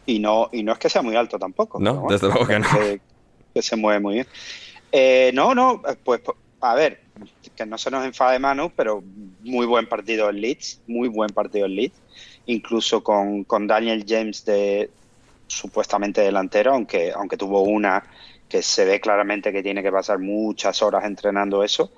[0.06, 1.78] Y no, y no es que sea muy alto tampoco.
[1.78, 2.68] No, desde luego que no.
[2.70, 3.00] Que,
[3.54, 4.26] que se mueve muy bien.
[4.92, 6.20] Eh, no, no, pues
[6.60, 7.00] a ver,
[7.56, 9.02] que no se nos enfade Manu, pero
[9.42, 11.96] muy buen partido el Leeds, muy buen partido el Leeds,
[12.46, 14.90] incluso con, con Daniel James de
[15.46, 18.04] supuestamente delantero, aunque, aunque tuvo una
[18.48, 21.90] que se ve claramente que tiene que pasar muchas horas entrenando eso,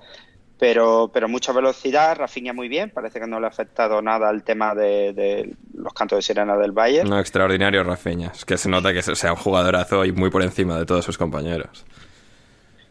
[0.57, 4.43] pero, pero mucha velocidad, Rafinha muy bien, parece que no le ha afectado nada al
[4.43, 7.09] tema de, de los cantos de sirena del Bayern.
[7.09, 10.79] No, extraordinario Rafinha, es que se nota que sea un jugadorazo y muy por encima
[10.79, 11.85] de todos sus compañeros.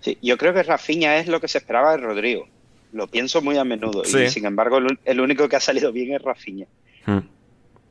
[0.05, 2.47] Sí, yo creo que Rafinha es lo que se esperaba de Rodrigo.
[2.93, 4.05] Lo pienso muy a menudo.
[4.05, 4.25] Sí.
[4.25, 6.67] Y sin embargo, el, el, único que ha salido bien es Rafinha.
[7.07, 7.21] Hmm.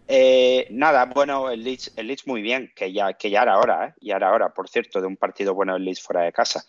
[0.08, 3.88] Eh, nada, bueno, el Leeds, el Leeds muy bien, que ya, que ya era hora,
[3.88, 3.93] ¿eh?
[3.99, 6.63] Ya era hora, por cierto, de un partido bueno el Leeds fuera de casa.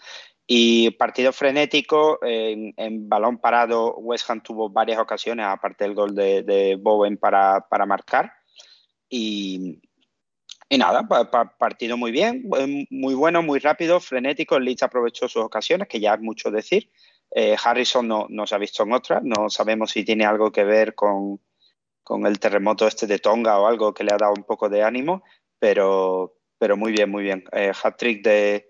[0.47, 6.15] Y partido frenético, en, en, balón parado, West Ham tuvo varias ocasiones, aparte del gol
[6.15, 8.33] de, de Bowen para, para marcar.
[9.11, 9.79] Y,
[10.69, 11.07] y nada,
[11.59, 12.49] partido muy bien,
[12.91, 14.57] muy bueno, muy rápido, frenético.
[14.57, 16.91] El Leeds aprovechó sus ocasiones, que ya es mucho decir.
[17.31, 20.65] Eh, Harrison no, no, se ha visto en otras, no sabemos si tiene algo que
[20.65, 21.41] ver con,
[22.03, 24.85] con, el terremoto este de Tonga o algo que le ha dado un poco de
[24.85, 25.25] ánimo,
[25.59, 27.45] pero, pero muy bien, muy bien.
[27.53, 28.69] Eh, hat-trick de,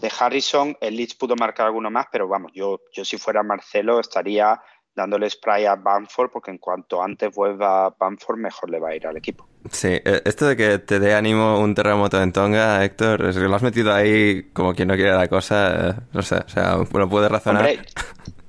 [0.00, 4.00] de, Harrison, el Leeds pudo marcar alguno más, pero vamos, yo, yo si fuera Marcelo
[4.00, 4.60] estaría
[4.94, 9.06] dándole spray a Bamford, porque en cuanto antes vuelva Bamford, mejor le va a ir
[9.06, 9.46] al equipo.
[9.70, 13.54] Sí, esto de que te dé ánimo un terremoto en Tonga, Héctor, es que lo
[13.54, 17.28] has metido ahí como quien no quiere la cosa, no sé, o sea, uno puede
[17.28, 17.66] razonar.
[17.66, 17.86] Hombre,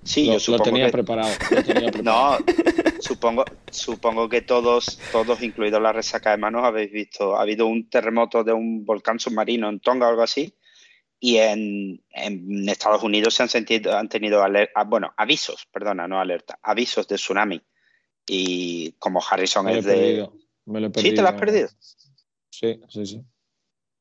[0.03, 0.91] sí, lo, yo supongo lo tenía, que...
[0.91, 2.37] preparado, lo tenía preparado.
[2.39, 2.45] No,
[2.99, 7.89] supongo, supongo que todos, todos, incluido la resaca de manos, habéis visto, ha habido un
[7.89, 10.53] terremoto de un volcán submarino en Tonga o algo así,
[11.19, 16.19] y en, en, Estados Unidos se han sentido, han tenido alerta, bueno, avisos, perdona, no
[16.19, 17.61] alerta, avisos de tsunami.
[18.27, 20.27] Y como Harrison es de.
[20.65, 21.11] Me lo he perdido.
[21.11, 21.69] ¿Sí te lo has perdido?
[22.49, 23.21] Sí, sí, sí.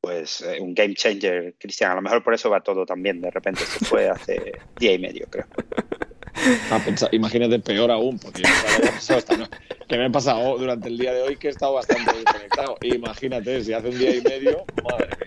[0.01, 1.93] Pues eh, un game changer, Cristian.
[1.93, 3.21] A lo mejor por eso va todo también.
[3.21, 5.47] De repente se fue hace día y medio, creo.
[6.71, 9.47] Ah, imagínate peor aún, porque no,
[9.87, 12.77] que me he pasado durante el día de hoy que he estado bastante desconectado.
[12.83, 15.24] Imagínate, si hace un día y medio, madre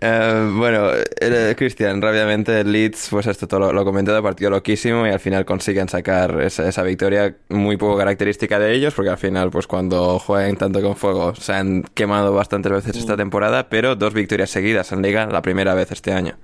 [0.00, 5.10] Uh, bueno, eh, Cristian, rápidamente Leeds, pues esto todo lo, lo comentado, partido loquísimo y
[5.10, 9.50] al final consiguen sacar esa, esa, victoria muy poco característica de ellos, porque al final,
[9.50, 14.14] pues cuando juegan tanto con fuego, se han quemado bastantes veces esta temporada, pero dos
[14.14, 16.36] victorias seguidas en Liga, la primera vez este año.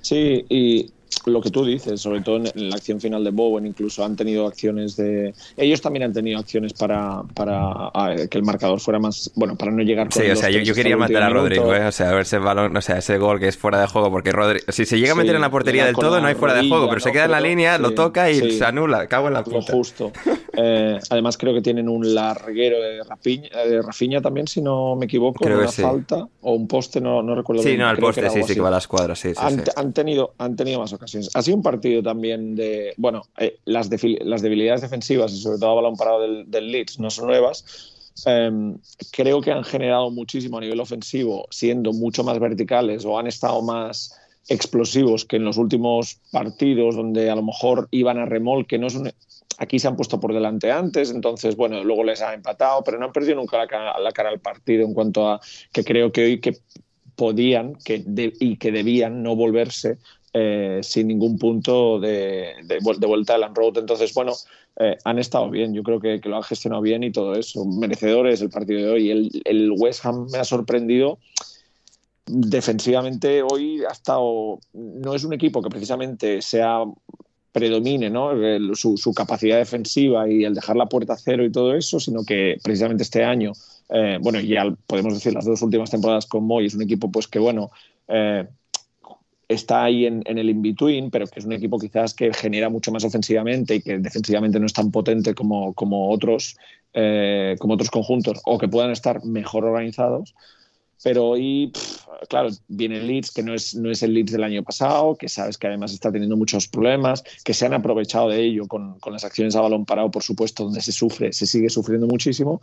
[0.00, 0.92] Sí, y
[1.26, 4.46] lo que tú dices, sobre todo en la acción final de Bowen, incluso han tenido
[4.46, 5.34] acciones de.
[5.56, 7.90] Ellos también han tenido acciones para, para
[8.28, 9.30] que el marcador fuera más.
[9.34, 11.86] Bueno, para no llegar con Sí, o sea, yo, yo quería matar a Rodrigo, ¿eh?
[11.86, 14.10] O sea, a ver ese balón, o sea, ese gol que es fuera de juego,
[14.10, 14.64] porque Rodrigo.
[14.68, 16.64] Si se llega a meter sí, en la portería del todo, no hay fuera rodilla,
[16.64, 18.50] de juego, pero no, se queda en la línea, sí, lo toca y sí.
[18.58, 19.06] se anula.
[19.06, 19.56] Cago en la puta.
[19.56, 20.12] Lo justo.
[20.56, 23.02] Eh, además, creo que tienen un larguero de
[23.82, 27.76] Rafinha, también, si no me equivoco, una falta o un poste, no, no recuerdo sí,
[27.76, 30.80] no, al poste, sí, sí, que va a las cuadras, sí, han, tenido, han tenido
[30.80, 31.13] más ocasiones.
[31.34, 35.74] Ha sido un partido también de, bueno, eh, las, debilidades defensivas y sobre todo a
[35.74, 37.92] balón parado del, del Leeds no son nuevas.
[38.26, 38.78] Em,
[39.10, 43.60] creo que han generado muchísimo a nivel ofensivo, siendo mucho más verticales o han estado
[43.60, 44.16] más
[44.48, 49.12] explosivos que en los últimos partidos donde a lo mejor iban a remolque, no son,
[49.58, 53.06] aquí se han puesto por delante antes, entonces bueno, luego les ha empatado, pero no
[53.06, 55.40] han perdido nunca la cara, la cara al partido en cuanto a
[55.72, 56.58] que creo que hoy que
[57.16, 58.04] podían que
[58.40, 59.98] y que debían no volverse
[60.34, 63.78] eh, sin ningún punto de, de, vuelta al Road.
[63.78, 64.32] Entonces, bueno,
[64.78, 67.64] eh, han estado bien, yo creo que, lo han gestionado bien y todo eso.
[67.64, 69.10] Merecedores el partido de hoy.
[69.10, 71.18] El, el West Ham me ha sorprendido
[72.26, 76.84] defensivamente hoy ha estado, no es un equipo que precisamente sea
[77.52, 78.32] predomine ¿no?
[78.74, 82.56] su, capacidad defensiva y el dejar la puerta a cero y todo eso, sino que
[82.62, 83.52] precisamente este año,
[83.90, 87.28] eh, bueno, ya podemos decir las dos últimas temporadas con Moy, es un equipo pues
[87.28, 87.70] que, bueno,
[88.08, 88.48] eh,
[89.48, 93.04] está ahí en, el in-between, pero que es un equipo quizás que genera mucho más
[93.04, 96.56] ofensivamente y que defensivamente no es tan potente como, como otros,
[96.92, 100.34] eh, como otros conjuntos o que puedan estar mejor organizados.
[101.02, 101.70] Pero hoy,
[102.30, 105.28] claro, viene el Leeds, que no es, no es el Leeds del año pasado, que
[105.28, 109.12] sabes que además está teniendo muchos problemas, que se han aprovechado de ello con, con
[109.12, 112.62] las acciones a balón parado, por supuesto, donde se sufre, se sigue sufriendo muchísimo,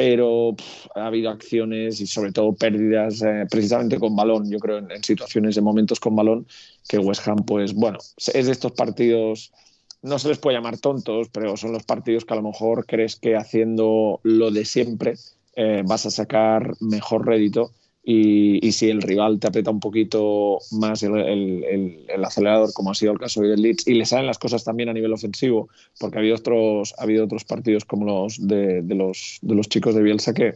[0.00, 0.56] pero
[0.94, 5.04] ha habido acciones y sobre todo pérdidas eh, precisamente con balón, yo creo, en, en,
[5.04, 6.46] situaciones, en momentos con balón,
[6.88, 9.52] que West Ham, pues bueno, es de estos partidos,
[10.00, 13.16] no se les puede llamar tontos, pero son los partidos que a lo mejor crees
[13.16, 15.16] que haciendo lo de siempre
[15.54, 17.70] eh, vas a sacar mejor rédito
[18.02, 23.18] y, si el rival te aprieta un poquito más el, acelerador, como ha sido el
[23.18, 26.36] caso del Leeds, y le salen las cosas también a nivel ofensivo, porque ha habido
[26.36, 30.54] otros, ha habido otros partidos como los de, los, de los chicos de Bielsa que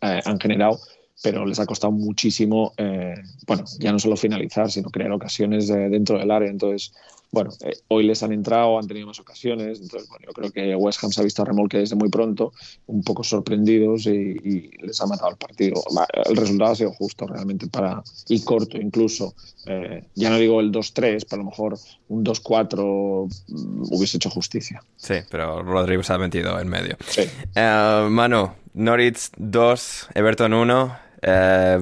[0.00, 0.80] eh, han generado
[1.22, 3.14] pero les ha costado muchísimo, eh,
[3.46, 6.50] bueno, ya no solo finalizar, sino crear ocasiones dentro del área.
[6.50, 6.92] Entonces,
[7.32, 10.76] bueno, eh, hoy les han entrado, han tenido más ocasiones, entonces bueno, yo creo que
[10.76, 12.52] West Ham se ha visto a remolque desde muy pronto,
[12.86, 15.82] un poco sorprendidos y, les ha matado el partido.
[16.26, 19.34] El resultado ha sido justo realmente para, y corto incluso.
[19.64, 24.28] Eh, ya no digo el 2-3, pero a lo mejor un 2-4 mm, hubiese hecho
[24.28, 24.84] justicia.
[24.96, 26.98] Sí, pero Rodríguez ha metido en medio.
[27.08, 27.22] Sí.
[27.56, 31.11] Uh, Manu, Norwich 2, Everton 1.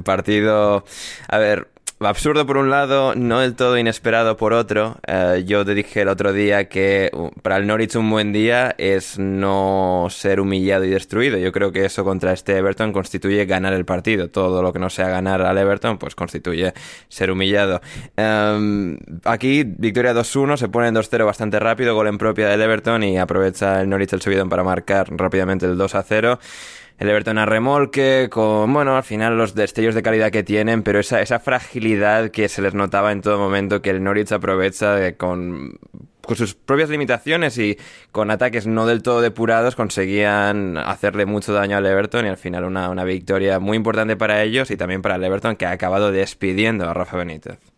[0.04, 0.84] Partido,
[1.28, 1.68] a ver,
[2.08, 4.98] absurdo por un lado, no del todo inesperado por otro.
[5.06, 8.74] Eh, yo te dije el otro día que uh, para el Norwich un buen día
[8.78, 11.36] es no ser humillado y destruido.
[11.36, 14.28] Yo creo que eso contra este Everton constituye ganar el partido.
[14.28, 16.72] Todo lo que no sea ganar al Everton, pues constituye
[17.08, 17.82] ser humillado.
[18.16, 23.02] Em, aquí, victoria 2-1, se pone en 2-0 bastante rápido, gol en propia del Everton
[23.04, 26.38] y aprovecha el Norwich el subidón para marcar rápidamente el 2-0
[27.00, 30.98] el Everton a remolque, con, bueno, al final los destellos de calidad que tienen, pero
[30.98, 35.78] esa, esa fragilidad que se les notaba en todo momento que el Norwich aprovecha con,
[36.20, 37.78] con sus propias limitaciones y
[38.12, 42.64] con ataques no del todo depurados conseguían hacerle mucho daño al Everton y al final
[42.64, 46.12] una, una victoria muy importante para ellos y también para el Everton que ha acabado
[46.12, 47.69] despidiendo a Rafa Benítez.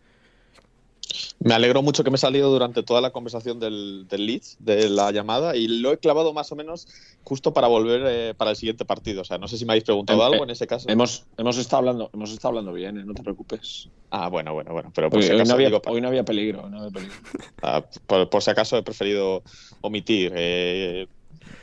[1.39, 4.89] Me alegro mucho que me he salido durante toda la conversación del, del Leeds, de
[4.89, 6.87] la llamada, y lo he clavado más o menos
[7.23, 9.21] justo para volver eh, para el siguiente partido.
[9.21, 10.89] O sea, no sé si me habéis preguntado em, algo eh, en ese caso.
[10.89, 13.89] Hemos, hemos, estado, hablando, hemos estado hablando bien, eh, no te preocupes.
[14.09, 14.91] Ah, bueno, bueno, bueno.
[14.95, 16.69] Pero por hoy, si acaso, no había, hoy, no había, peligro.
[16.69, 17.15] No había peligro.
[17.61, 19.43] Ah, por, por, si acaso he preferido
[19.81, 20.33] omitir.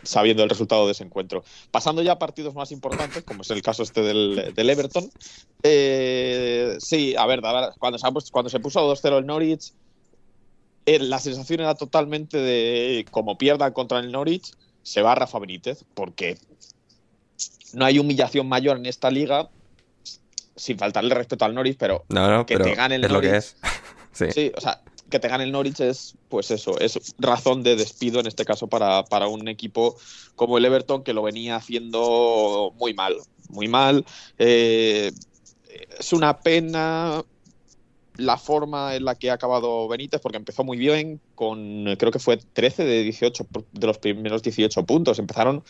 [0.03, 1.45] Sabiendo el resultado de ese encuentro.
[1.71, 5.11] Pasando ya a partidos más importantes, como es el caso este del, del Everton.
[5.63, 7.41] Eh, sí, a ver,
[7.79, 9.73] cuando, se, cuando se puso 2-0 el Norwich,
[10.87, 15.85] eh, la sensación era totalmente de como pierda contra el Norwich, se va Rafa Benítez,
[15.95, 16.39] porque
[17.75, 19.51] no hay humillación mayor en esta liga,
[20.57, 22.05] sin faltarle respeto al Norwich, pero
[22.47, 23.27] que te gane el es Norwich.
[23.27, 23.57] Lo que es.
[24.13, 24.33] sí.
[24.33, 28.21] sí, o sea, que te gane el Norwich es, pues eso, es razón de despido
[28.21, 29.97] en este caso para, para, un equipo
[30.37, 33.17] como el Everton que lo venía haciendo muy mal,
[33.49, 34.05] muy mal.
[34.39, 35.13] Eh,
[35.99, 37.23] es una pena
[38.17, 42.19] la forma en la que ha acabado Benítez, porque empezó muy bien, con creo que
[42.19, 45.19] fue 13 de 18 de los primeros 18 puntos.
[45.19, 45.65] Empezaron,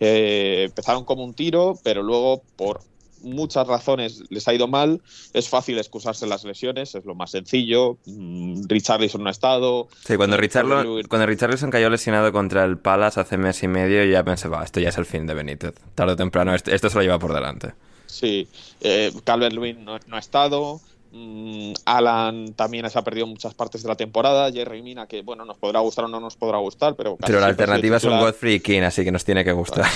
[0.00, 2.80] eh, empezaron como un tiro, pero luego por
[3.22, 5.00] muchas razones les ha ido mal.
[5.32, 7.98] Es fácil excusarse las lesiones, es lo más sencillo.
[8.06, 9.88] Mm, Richarlison no ha estado.
[10.04, 14.24] Sí, cuando, Richarlison, cuando Richarlison cayó lesionado contra el Palace hace mes y medio, ya
[14.24, 15.74] pensé, va, esto ya es el fin de Benítez.
[15.94, 17.72] Tarde o temprano, esto, se lo lleva por delante.
[18.06, 18.46] Sí,
[18.80, 20.80] eh, Calvert Lewin no, ha estado.
[21.12, 24.50] Mm, Alan también se ha perdido muchas partes de la temporada.
[24.50, 27.16] Jerry Mina, que bueno, nos podrá gustar o no nos podrá gustar, pero.
[27.16, 29.86] Pero la alternativa es un Godfrey King, así que nos tiene que gustar.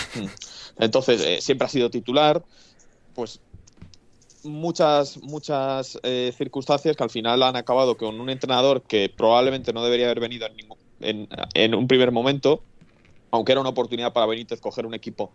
[0.79, 2.43] Entonces, eh, siempre ha sido titular.
[3.17, 3.41] Pues
[4.45, 9.83] muchas, muchas eh, circunstancias que al final han acabado con un entrenador que probablemente no
[9.83, 10.47] debería haber venido
[11.01, 12.63] en, en, un primer momento,
[13.31, 15.33] aunque era una oportunidad para Benítez coger un equipo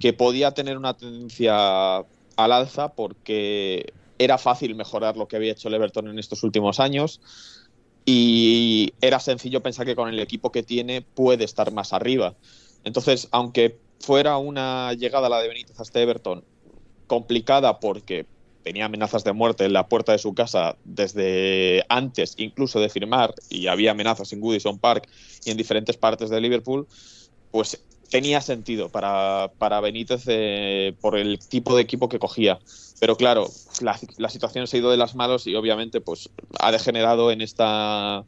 [0.00, 5.68] que podía tener una tendencia al alza porque era fácil mejorar lo que había hecho
[5.68, 7.20] el Everton en estos últimos años
[8.06, 12.34] y era sencillo pensar que con el equipo que tiene puede estar más arriba.
[12.82, 16.44] Entonces, aunque fuera una llegada la de Benítez a este Everton
[17.06, 18.26] complicada porque
[18.62, 23.34] tenía amenazas de muerte en la puerta de su casa desde antes incluso de firmar
[23.50, 25.08] y había amenazas en Goodison Park
[25.44, 26.86] y en diferentes partes de Liverpool,
[27.50, 27.80] pues
[28.10, 32.58] tenía sentido para, para Benítez eh, por el tipo de equipo que cogía.
[33.00, 33.50] Pero claro,
[33.80, 36.30] la, situación se ha ido de las manos y obviamente pues
[36.60, 38.24] ha degenerado en esta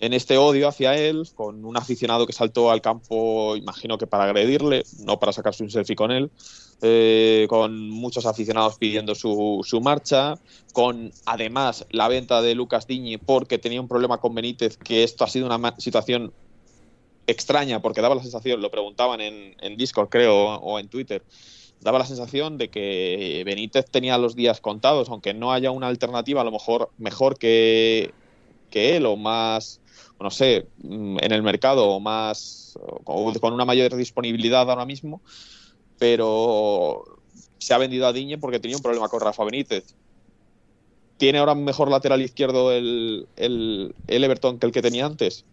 [0.00, 4.24] en este odio hacia él, con un aficionado que saltó al campo, imagino que para
[4.24, 6.30] agredirle, no para sacarse un selfie con él,
[6.82, 10.34] eh, con muchos aficionados pidiendo su, su, marcha,
[10.74, 15.24] con además la venta de Lucas Diñi porque tenía un problema con Benítez, que esto
[15.24, 16.32] ha sido una situación
[17.26, 21.22] extraña, porque daba la sensación, lo preguntaban en, en Discord creo o en Twitter,
[21.80, 26.42] daba la sensación de que Benítez tenía los días contados, aunque no haya una alternativa
[26.42, 28.12] a lo mejor mejor que,
[28.70, 29.80] que él o más
[30.20, 35.20] no sé, mm, en el mercado o más con una mayor disponibilidad ahora mismo,
[35.98, 37.04] pero
[37.58, 39.94] se ha vendido a Diñe porque tenía un problema con Rafa Benítez.
[41.16, 45.44] ¿Tiene ahora mejor lateral izquierdo el, el, Everton que el que tenía antes?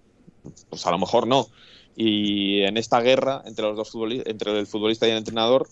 [0.69, 1.47] Pues a lo mejor no.
[1.95, 5.67] Y en esta guerra entre los dos futbolistas, entre el futbolista y el entrenador,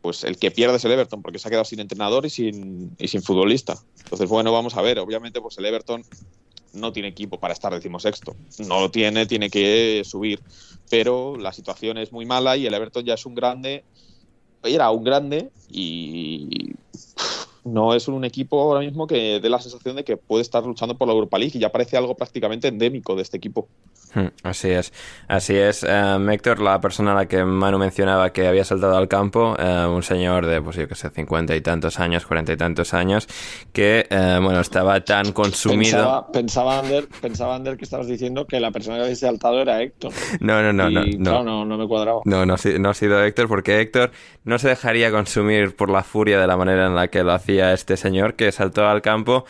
[0.00, 2.96] pues el que pierde es el Everton, porque se ha quedado sin entrenador y sin,
[2.98, 3.76] y sin futbolista.
[4.04, 4.98] Entonces, bueno, vamos a ver.
[4.98, 6.04] Obviamente, pues el Everton
[6.74, 8.36] no tiene equipo para estar decimosexto.
[8.66, 10.40] No lo tiene, tiene que subir.
[10.90, 13.84] Pero la situación es muy mala y el Everton ya es un grande.
[14.62, 16.74] Era un grande y
[17.64, 20.96] no es un equipo ahora mismo que dé la sensación de que puede estar luchando
[20.96, 23.68] por la Europa League y ya parece algo prácticamente endémico de este equipo.
[24.14, 24.92] Hmm, así es,
[25.26, 25.84] así es.
[25.84, 29.88] Um, Héctor, la persona a la que Manu mencionaba que había saltado al campo, uh,
[29.88, 33.26] un señor de, pues yo que sé, cincuenta y tantos años, cuarenta y tantos años,
[33.72, 36.26] que, uh, bueno, estaba tan consumido.
[36.30, 40.12] Pensaba, Ander, pensaba Ander que estabas diciendo que la persona que había saltado era Héctor.
[40.40, 41.42] No, no, no, no, no.
[41.42, 42.20] no, no me cuadraba.
[42.26, 44.10] No, no, no ha sido Héctor, porque Héctor
[44.44, 47.51] no se dejaría consumir por la furia de la manera en la que lo hacía
[47.60, 49.44] este señor que saltó al campo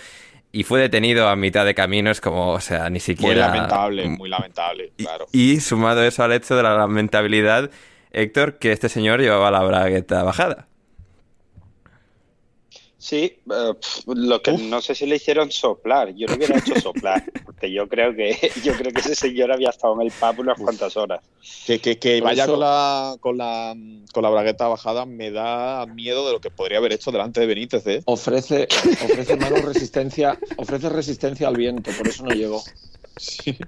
[0.53, 3.49] y fue detenido a mitad de camino, es como, o sea, ni siquiera...
[3.49, 5.27] Muy lamentable, muy lamentable, claro.
[5.33, 7.71] Y, sumado eso al hecho de la lamentabilidad,
[8.11, 10.69] Héctor, que este señor llevaba la bragueta bajada.
[13.03, 13.73] Sí, eh,
[14.07, 16.15] lo que no sé si le hicieron soplar.
[16.15, 19.71] Yo lo hubiera hecho soplar, porque yo creo que yo creo que ese señor había
[19.71, 21.21] estado en el pub unas cuantas horas.
[21.67, 23.75] Que, que, que vaya con la, con la
[24.13, 27.47] con la bragueta bajada me da miedo de lo que podría haber hecho delante de
[27.47, 27.85] Benítez.
[27.89, 28.03] ¿eh?
[28.05, 28.69] Ofrece
[29.05, 32.63] ofrece mano resistencia ofrece resistencia al viento, por eso no llegó.
[33.17, 33.59] Sí.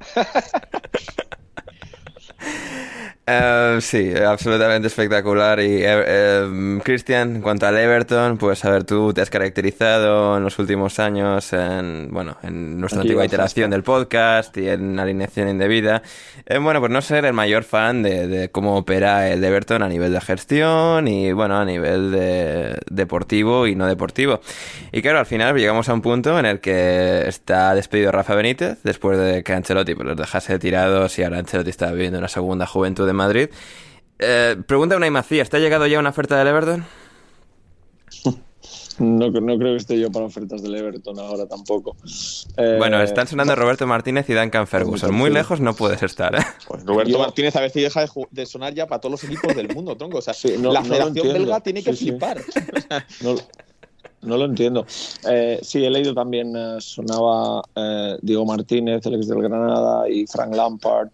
[3.27, 5.59] Uh, sí, absolutamente espectacular.
[5.61, 10.45] Y uh, Cristian, en cuanto al Everton, pues a ver, tú te has caracterizado en
[10.45, 16.03] los últimos años en, bueno, en nuestra antigua iteración del podcast y en alineación indebida.
[16.45, 19.89] Eh, bueno, pues no ser el mayor fan de, de, cómo opera el Everton a
[19.89, 24.41] nivel de gestión y, bueno, a nivel de deportivo y no deportivo.
[24.93, 28.83] Y claro, al final llegamos a un punto en el que está despedido Rafa Benítez
[28.83, 32.67] después de que Ancelotti pues, los dejase tirados y ahora Ancelotti está viviendo una segunda
[32.67, 33.49] juventud de Madrid.
[34.19, 36.85] Eh, pregunta una Macías, ¿te ha llegado ya una oferta del Everton?
[38.99, 41.97] No, no, creo que esté yo para ofertas del Everton ahora tampoco.
[42.57, 45.13] Eh, bueno, están sonando Roberto Martínez y Duncan Ferguson.
[45.13, 46.35] Muy lejos no puedes estar.
[46.35, 46.39] ¿eh?
[46.69, 49.75] Pues Roberto Martínez a ver si deja de, sonar ya para todos los equipos del
[49.75, 50.19] mundo, tronco.
[50.19, 52.41] O sea, la Federación Belga tiene que flipar.
[54.23, 54.87] no, lo entiendo.
[55.29, 57.63] Eh, sí, he leído también, sonaba
[58.23, 61.09] Diego Martínez, el ex del Granada, y Frank Lampard.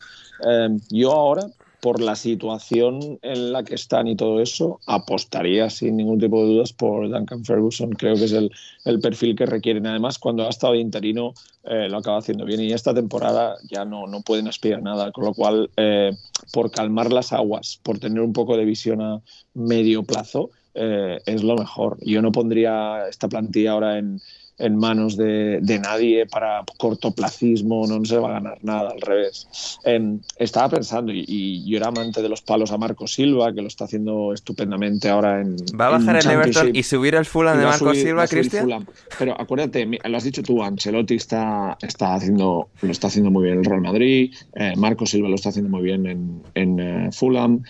[0.91, 1.47] yo ahora
[1.81, 6.53] por la situación en la que están y todo eso, apostaría sin ningún tipo de
[6.53, 7.91] dudas por Duncan Ferguson.
[7.91, 9.87] Creo que es el, perfil que requieren.
[9.87, 12.61] Además, cuando ha estado interino, eh, lo acaba haciendo bien.
[12.61, 15.13] Y esta temporada ya no, no pueden aspirar nada.
[15.13, 16.13] Con lo cual, eh,
[16.53, 19.21] por calmar las aguas, por tener un poco de visión a
[19.55, 21.99] medio plazo, eh, es lo mejor.
[22.01, 24.21] Yo no pondría esta plantilla ahora en,
[24.61, 29.79] en manos de, nadie para cortoplacismo, no se va a ganar nada, al revés.
[29.85, 33.69] Em, estaba pensando, y, yo era amante de los palos a Marco Silva, que lo
[33.69, 35.57] está haciendo estupendamente ahora en.
[35.79, 38.87] ¿Va a bajar el Everton y subir el Fulham de Marco Silva, Cristian?
[39.19, 43.59] Pero acuérdate, lo has dicho tú, Ancelotti está, está haciendo, lo está haciendo muy bien
[43.59, 47.63] el Real Madrid, eh, Marco Silva lo está haciendo muy bien en, en eh, Fulham.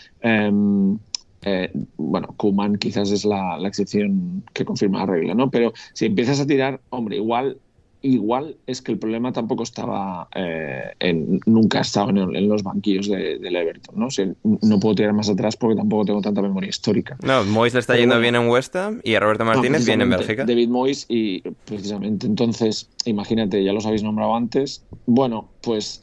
[1.42, 5.50] Eh, bueno, Kuman quizás es la, excepción que confirma la regla, ¿no?
[5.50, 7.58] Pero si empiezas a tirar, hombre, igual
[8.02, 13.08] igual es que el problema tampoco estaba eh, en, nunca ha estado en, los banquillos
[13.08, 14.08] del Everton ¿no?
[14.62, 17.98] no puedo tirar más atrás porque tampoco tengo tanta memoria histórica no Moyes le está
[17.98, 21.42] yendo bien en West Ham y a Roberto Martínez viene en Bélgica David Moyes y
[21.66, 26.02] precisamente entonces imagínate ya los habéis nombrado antes bueno pues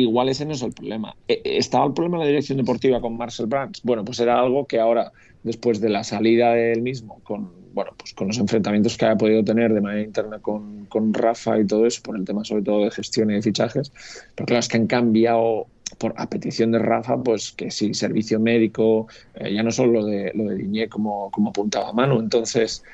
[0.00, 1.14] igual ese no es el problema.
[1.26, 3.82] E, e, ¿Estaba el problema en la dirección deportiva con Marcel Brands?
[3.82, 8.14] Bueno, pues era algo que ahora, después de la salida del mismo, con, bueno, pues
[8.14, 11.86] con los enfrentamientos que haya podido tener de manera interna con, con Rafa y todo
[11.86, 13.92] eso, por el tema sobre todo de gestión y de fichajes,
[14.34, 15.66] pero claro, es que han cambiado
[15.98, 20.06] por a petición de Rafa, pues que sí, servicio médico, eh, ya no solo lo
[20.06, 22.84] de, lo de Diñé como, como apuntaba a mano, entonces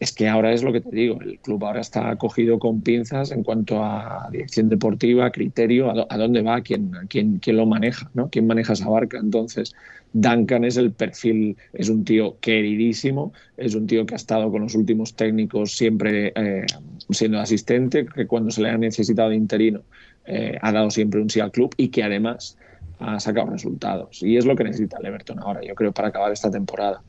[0.00, 3.30] es que ahora es lo que te digo, el club ahora está cogido con pinzas
[3.32, 8.30] en cuanto a dirección deportiva, criterio, a, dónde va, quién, quién, quién lo maneja, ¿no?
[8.30, 9.18] quién maneja esa barca.
[9.18, 9.74] Entonces,
[10.14, 14.62] Duncan es el perfil, es un tío queridísimo, es un tío que ha estado con
[14.62, 16.64] los últimos técnicos siempre eh,
[17.10, 19.82] siendo asistente, que cuando se le ha necesitado de interino
[20.24, 22.56] eh, ha dado siempre un sí al club y que además
[23.00, 24.22] ha sacado resultados.
[24.22, 27.02] Y es lo que necesita el Everton ahora, yo creo, para acabar esta temporada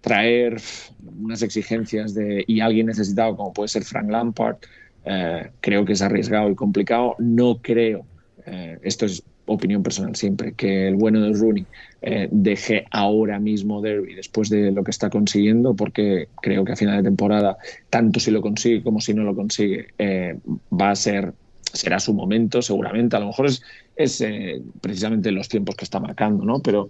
[0.00, 0.60] traer
[1.20, 4.56] unas exigencias de, y alguien necesitado como puede ser Frank Lampard,
[5.04, 7.16] eh, creo que es arriesgado y complicado.
[7.18, 8.04] No creo,
[8.46, 11.66] eh, esto es opinión personal siempre, que el bueno de Rooney
[12.02, 16.76] eh, deje ahora mismo Derby después de lo que está consiguiendo, porque creo que a
[16.76, 17.56] final de temporada,
[17.88, 19.88] tanto si lo consigue como si no lo consigue,
[20.72, 21.32] va a ser
[21.72, 23.16] será su momento seguramente.
[23.16, 23.62] A lo mejor es,
[23.96, 24.24] es
[24.80, 26.60] precisamente los tiempos que está marcando, ¿no?
[26.60, 26.88] Pero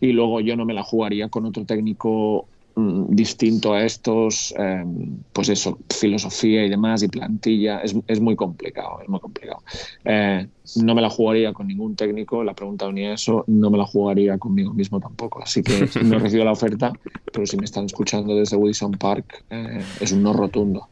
[0.00, 5.16] y luego yo no me la jugaría con otro técnico mm, distinto a estos, em,
[5.32, 9.62] pues eso, filosofía y demás y plantilla, es, es muy complicado, es muy complicado.
[10.04, 13.86] Eh, no me la jugaría con ningún técnico, la pregunta ni eso, no me la
[13.86, 16.92] jugaría conmigo mismo tampoco, así que no recibo la oferta,
[17.32, 20.88] pero si me están escuchando desde Wilson Park, eh, es un no rotundo.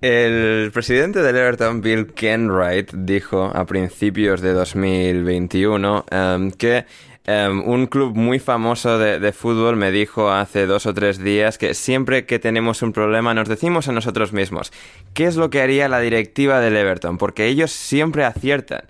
[0.00, 6.84] El presidente del Everton, Bill Kenwright, dijo a principios de 2021 em, que
[7.26, 11.72] Em, un club muy famoso de, fútbol me dijo hace dos o tres días que
[11.72, 14.72] siempre que tenemos un problema nos decimos a nosotros mismos,
[15.14, 17.16] ¿qué es lo que haría la directiva del Everton?
[17.16, 18.84] Porque ellos siempre aciertan.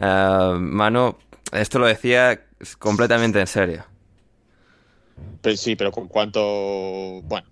[0.00, 1.18] Uh, Mano,
[1.52, 2.40] esto lo decía
[2.78, 3.84] completamente en serio.
[5.42, 7.20] Pues sí, pero con cuánto...
[7.24, 7.46] Bueno,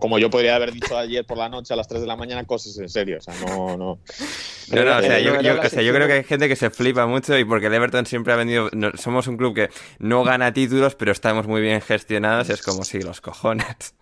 [0.00, 2.44] como yo podría haber dicho ayer por la noche a las 3 de la mañana
[2.44, 3.76] cosas en serio, o sea, no...
[3.76, 3.90] no.
[3.92, 3.98] o
[4.68, 8.32] sea, yo, creo que hay gente que se flipa mucho y porque el Everton siempre
[8.32, 8.70] ha venido...
[8.94, 13.00] somos un club que no gana títulos, pero estamos muy bien gestionados, es como si
[13.00, 13.94] los cojones.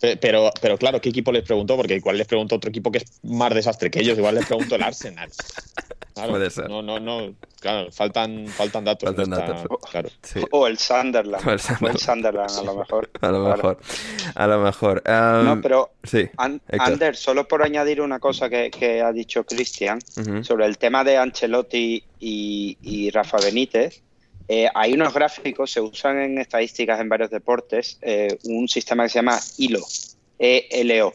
[0.00, 1.76] Pero, pero claro, ¿qué equipo les preguntó?
[1.76, 4.76] Porque igual les preguntó otro equipo que es más desastre que ellos, igual les preguntó
[4.76, 5.30] el Arsenal.
[6.28, 6.68] Puede ser.
[6.68, 7.34] No, no, no.
[7.60, 9.06] Claro, faltan, faltan datos.
[9.08, 9.78] Faltan datos.
[9.90, 10.08] Claro.
[10.50, 11.46] O el Sunderland.
[11.46, 12.50] O el Sunderland.
[12.50, 13.10] a lo mejor.
[13.20, 13.78] A lo mejor.
[14.34, 15.02] A lo mejor.
[15.06, 20.00] no, pero, sí, Ander, solo por añadir una cosa que, que ha dicho Cristian
[20.42, 24.02] sobre el tema de Ancelotti y, y Rafa Benítez.
[24.52, 29.10] Eh, hay unos gráficos, se usan en estadísticas en varios deportes, eh, un sistema que
[29.10, 29.78] se llama ILO,
[30.40, 31.12] ELO.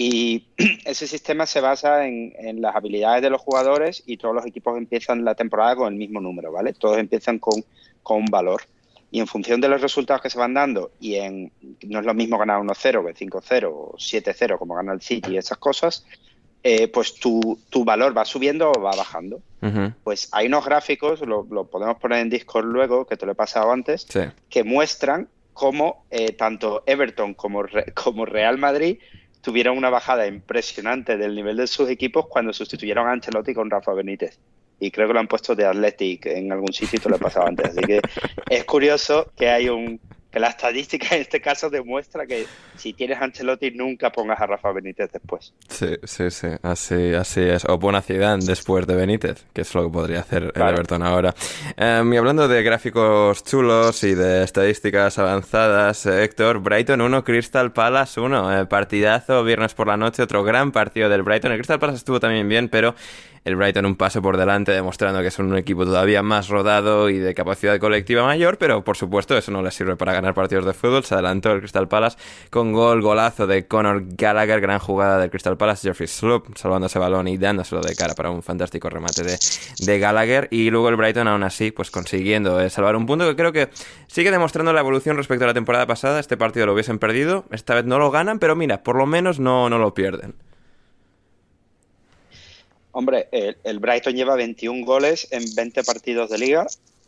[0.00, 0.46] Y
[0.84, 5.24] ese sistema se basa en, las habilidades de los jugadores y todos los equipos empiezan
[5.24, 6.72] la temporada con el mismo número, ¿vale?
[6.72, 7.64] Todos empiezan con,
[8.10, 8.62] un valor.
[9.10, 11.50] Y en función de los resultados que se van dando, y en
[11.82, 15.36] no es lo mismo ganar 1-0 que 5-0 o 7-0 como gana el City y
[15.36, 16.06] esas cosas,
[16.62, 19.40] eh, pues tu, valor va subiendo o va bajando.
[20.04, 23.72] Pues hay unos gráficos, lo, podemos poner en Discord luego, que te lo he pasado
[23.72, 24.06] antes,
[24.48, 28.98] que muestran cómo eh, tanto Everton como, como Real Madrid
[29.48, 33.94] tuvieron una bajada impresionante del nivel de sus equipos cuando sustituyeron a Ancelotti con Rafa
[33.94, 34.38] Benítez.
[34.78, 37.18] Y creo que lo han puesto de Athletic en algún sitio y te lo he
[37.18, 37.70] pasado antes.
[37.70, 38.02] Así que
[38.50, 39.98] es curioso que hay un
[40.30, 44.72] que la estadística en este caso demuestra que si tienes Ancelotti nunca pongas a Rafa
[44.72, 45.54] Benítez después.
[45.68, 47.64] Sí, sí, sí, así, así es.
[47.64, 51.02] O pon a Zidane después de Benítez, que es lo que podría hacer el Everton
[51.02, 51.34] ahora.
[51.76, 57.72] Em, y hablando de gráficos chulos y de estadísticas avanzadas, eh, Héctor, Brighton 1, Crystal
[57.72, 61.52] Palace 1, eh, partidazo, viernes por la noche, otro gran partido del Brighton.
[61.52, 62.94] El Crystal Palace estuvo también bien, pero
[63.44, 67.18] el Brighton un paso por delante, demostrando que son un equipo todavía más rodado y
[67.18, 70.72] de capacidad colectiva mayor, pero por supuesto eso no les sirve para ganar partidos de
[70.72, 71.04] fútbol.
[71.04, 72.18] Se adelantó el Crystal Palace
[72.50, 76.98] con gol, golazo de Conor Gallagher, gran jugada del Crystal Palace, Jeffrey Sloop salvando ese
[76.98, 80.48] balón y dándoselo de cara para un fantástico remate de, Gallagher.
[80.50, 83.70] Y luego el Brighton aún así, pues consiguiendo eh, salvar un punto que creo que
[84.06, 86.20] sigue demostrando la evolución respecto a la temporada pasada.
[86.20, 89.40] Este partido lo hubiesen perdido, esta vez no lo ganan, pero mira, por lo menos
[89.40, 90.34] no, no lo pierden.
[92.98, 96.66] Hombre, el, Brighton lleva 21 goles en 20 partidos de liga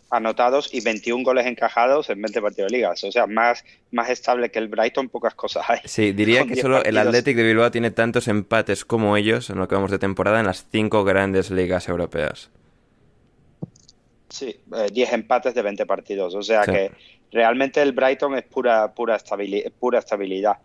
[0.09, 2.93] anotados y 21 goles encajados en 20 partidos de liga.
[2.93, 5.80] O sea, más, más estable que el Brighton, pocas cosas hay.
[5.86, 9.66] Sí, diría que solo el Athletic de Bilbao tiene tantos empates como ellos en lo
[9.66, 12.51] que vamos de temporada en las cinco grandes ligas europeas.
[14.28, 14.61] Sí,
[14.93, 16.36] 10 eh, empates de 20 partidos.
[16.36, 16.93] O sea que
[17.32, 20.57] realmente el Brighton es pura, pura, estabilidad, pura estabilidad.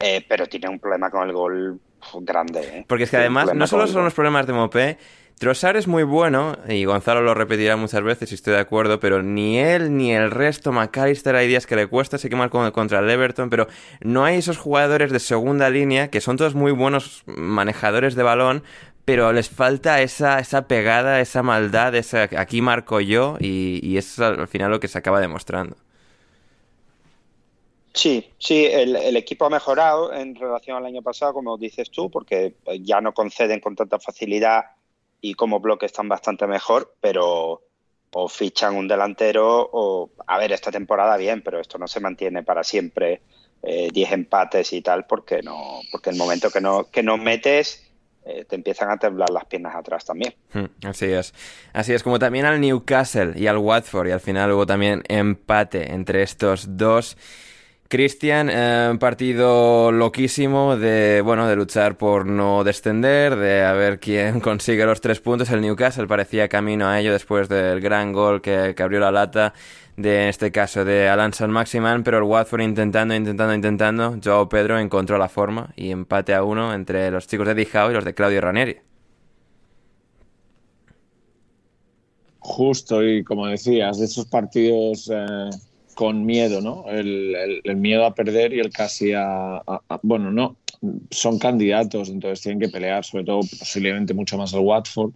[0.00, 1.78] Eh, pero tiene un problema con el gol
[2.20, 2.60] grande.
[2.60, 2.84] ¿eh?
[2.86, 4.98] Porque es que además, no solo son los problemas de Mopé,
[5.38, 9.24] Trossard es muy bueno, y Gonzalo lo repetirá muchas veces y estoy de acuerdo, pero
[9.24, 13.00] ni él ni el resto, McAllister hay días que le cuesta, sé que mal contra
[13.00, 13.66] el Everton, pero
[14.02, 18.62] no hay esos jugadores de segunda línea que son todos muy buenos manejadores de balón,
[19.04, 24.32] pero les falta esa, esa pegada, esa maldad, esa aquí marco yo, y, y eso
[24.32, 25.76] es al final lo que se acaba demostrando.
[27.94, 32.54] Sí, sí, el, equipo ha mejorado en relación al año pasado, como dices tú, porque
[32.80, 34.64] ya no conceden con tanta facilidad
[35.20, 37.62] y como bloque están bastante mejor, pero
[38.14, 42.42] o fichan un delantero o, a ver, esta temporada bien, pero esto no se mantiene
[42.42, 43.22] para siempre,
[43.62, 47.90] 10 eh, empates y tal, porque no, porque el momento que no, que no metes
[48.24, 50.34] eh, te empiezan a temblar las piernas atrás también.
[50.52, 51.32] Hmm, así es.
[51.72, 55.92] Así es, como también al Newcastle y al Watford, y al final hubo también empate
[55.92, 57.16] entre estos dos.
[57.92, 64.00] Cristian, eh, un partido loquísimo de, bueno, de luchar por no descender, de a ver
[64.00, 65.50] quién consigue los tres puntos.
[65.50, 69.52] El Newcastle parecía camino a ello después del gran gol que, abrió la lata
[69.98, 74.16] de en este caso de Alan San Maximan, pero el Watford intentando, intentando, intentando.
[74.24, 77.94] Joao Pedro encontró la forma y empate a uno entre los chicos de Dijao y
[77.94, 78.78] los de Claudio Ranieri.
[82.38, 85.50] Justo, y como decías, de esos partidos eh,
[85.94, 86.86] con miedo, ¿no?
[86.88, 89.62] El, miedo a perder y el casi a,
[90.02, 90.56] Bueno, no,
[91.10, 95.12] son candidatos, entonces tienen que pelear, sobre todo posiblemente mucho más el Watford.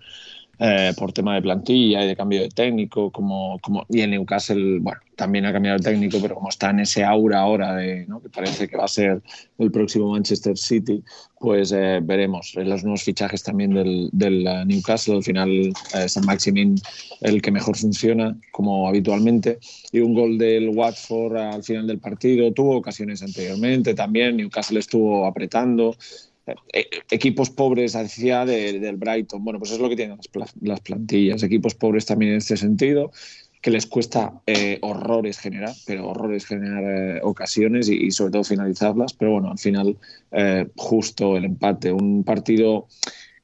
[0.58, 4.78] Eh, por tema de plantilla y de cambio de técnico, como, como, y el Newcastle,
[4.80, 8.22] bueno, también ha cambiado el técnico, pero como está en ese aura ahora de, ¿no?
[8.22, 9.20] que parece que va a ser
[9.58, 11.04] el próximo Manchester City,
[11.38, 15.74] pues eh, veremos los nuevos fichajes también del, del eh, Newcastle, al final
[16.06, 16.76] San Maximin
[17.20, 19.58] el que mejor funciona, como habitualmente,
[19.92, 25.26] y un gol del Watford al final del partido, tuvo ocasiones anteriormente también, Newcastle estuvo
[25.26, 26.35] apretando, eh,
[27.10, 29.44] equipos pobres hacia del Brighton.
[29.44, 30.18] Bueno, pues es lo que tienen
[30.60, 31.42] las, plantillas.
[31.42, 33.10] Equipos pobres también en este sentido,
[33.60, 39.12] que les cuesta eh, horrores generar, pero horrores generar eh, ocasiones y, sobre todo finalizarlas.
[39.12, 39.96] Pero bueno, al final,
[40.76, 41.92] justo el empate.
[41.92, 42.86] Un partido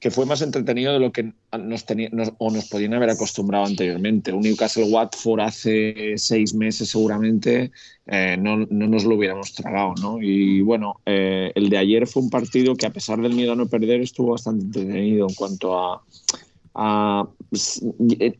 [0.02, 4.32] que fue más entretenido de lo que nos, o nos podían haber acostumbrado anteriormente.
[4.32, 7.70] Un Newcastle Watford hace seis meses seguramente
[8.06, 9.94] eh, no, no, nos lo hubiéramos tragado.
[10.02, 10.20] ¿no?
[10.20, 13.54] Y bueno, eh, el de ayer fue un partido que a pesar del miedo a
[13.54, 16.02] no perder estuvo bastante entretenido en cuanto a,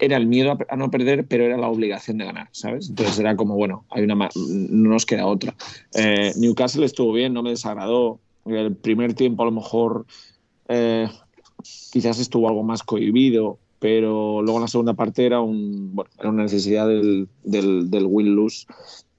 [0.00, 2.88] era el miedo a, no perder, pero era la obligación de ganar, ¿sabes?
[2.88, 5.54] Entonces era como, bueno, hay una no nos queda otra.
[5.94, 8.18] Eh, Newcastle estuvo bien, no me desagradó.
[8.46, 10.06] El primer tiempo a lo mejor
[11.90, 16.30] quizás estuvo algo más cohibido, pero luego en la segunda parte era, un, bueno, era
[16.30, 18.66] una necesidad del, del, del win-lose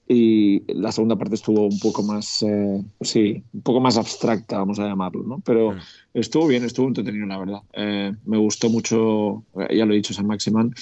[0.08, 4.80] y la segunda parte estuvo un poco más, eh, sí, un poco más abstracta, vamos
[4.80, 5.41] a llamarlo, ¿no?
[5.46, 5.76] Pero
[6.14, 7.62] estuvo bien, estuvo entretenido, la verdad.
[7.74, 10.74] Eh, me gustó mucho, eh, ya lo he dicho, San Maximan,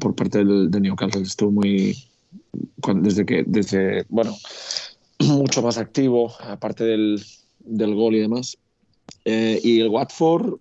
[0.00, 1.96] por parte del, de Newcastle, estuvo muy,
[2.96, 4.36] desde que, desde, bueno,
[5.20, 7.22] mucho más activo, aparte del,
[7.60, 8.58] del gol y demás.
[9.24, 10.58] Eh, y el Watford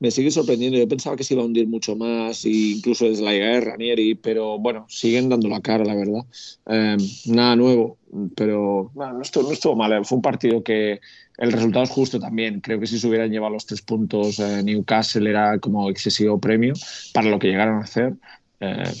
[0.00, 0.78] me sigue sorprendiendo.
[0.78, 4.14] Yo pensaba que se iba a hundir mucho más, incluso desde la llegada de Ranieri,
[4.16, 6.24] pero bueno, siguen dando la cara, la verdad.
[6.66, 6.96] Eh,
[7.26, 7.98] nada nuevo,
[8.34, 10.04] pero no, estuvo, no, estuvo, mal.
[10.04, 11.00] Fue un partido que
[11.38, 12.60] el resultado es justo también.
[12.60, 16.74] Creo que si se hubieran llevado los tres puntos, eh, Newcastle era como excesivo premio
[17.12, 18.14] para lo que llegaron a hacer.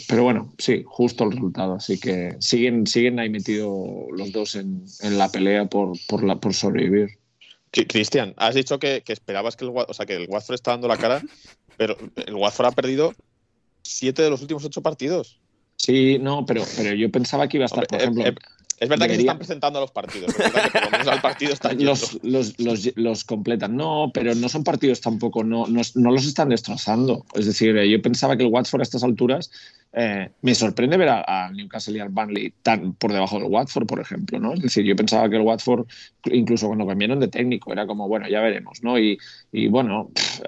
[0.08, 1.74] pero bueno, sí, justo el resultado.
[1.74, 4.84] Así que siguen, siguen ahí metidos los dos en,
[5.18, 7.19] la pelea por, por sobrevivir.
[7.70, 10.96] Cristian, has dicho que, esperabas que el, o sea, que el Watford está dando la
[10.96, 11.22] cara,
[11.76, 11.96] pero
[12.26, 13.14] el Watford ha perdido
[13.82, 15.40] siete de los últimos ocho partidos.
[15.76, 18.24] Sí, no, pero, pero yo pensaba que iba a estar, por ejemplo.
[18.80, 20.30] Es verdad que se están presentando a los partidos.
[20.30, 21.90] Es que por lo menos al partido están yendo.
[21.90, 23.76] los, los, los, los completan.
[23.76, 27.26] No, pero no son partidos tampoco, no, no, no los están destrozando.
[27.34, 29.50] Es decir, eh, yo pensaba que el Watford a estas alturas,
[29.92, 33.86] eh, me sorprende ver a- al Newcastle y al Burnley tan por debajo del Watford,
[33.86, 34.54] por ejemplo, ¿no?
[34.54, 35.86] Es decir, yo pensaba que el Watford,
[36.32, 38.98] incluso cuando cambiaron de técnico, era como, bueno, ya veremos, ¿no?
[38.98, 39.18] Y,
[39.52, 40.40] y bueno, pff,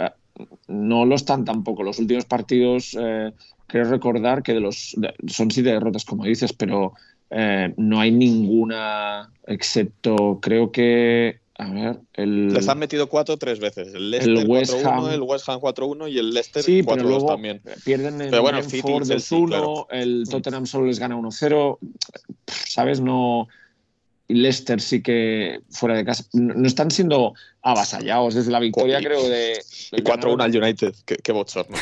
[0.69, 1.83] no lo están tampoco.
[1.83, 3.33] Los últimos partidos, eh,
[3.67, 6.95] creo recordar que de los de- son siete derrotas, como dices, pero
[7.35, 12.53] eh, no hay ninguna, excepto creo que, a ver, el...
[12.53, 13.95] Les han metido cuatro tres veces.
[13.95, 15.11] El Leicester West 4-1, Ham.
[15.11, 17.63] el West Ham 4-1 y el Leicester Sí, pero 4-2 luego también.
[17.85, 19.87] pierden en Pero bueno, Brentford City y Chelsea, 2-1, claro.
[19.91, 21.79] el Tottenham solo les gana 1-0,
[22.47, 23.01] ¿sabes?
[23.01, 23.49] No...
[24.29, 26.25] Y Leicester sí que fuera de casa.
[26.33, 29.53] No, no están siendo avasallados desde la victoria, creo, de...
[29.93, 30.95] Y 4-1 al United.
[31.05, 31.77] Qué, qué bochorno.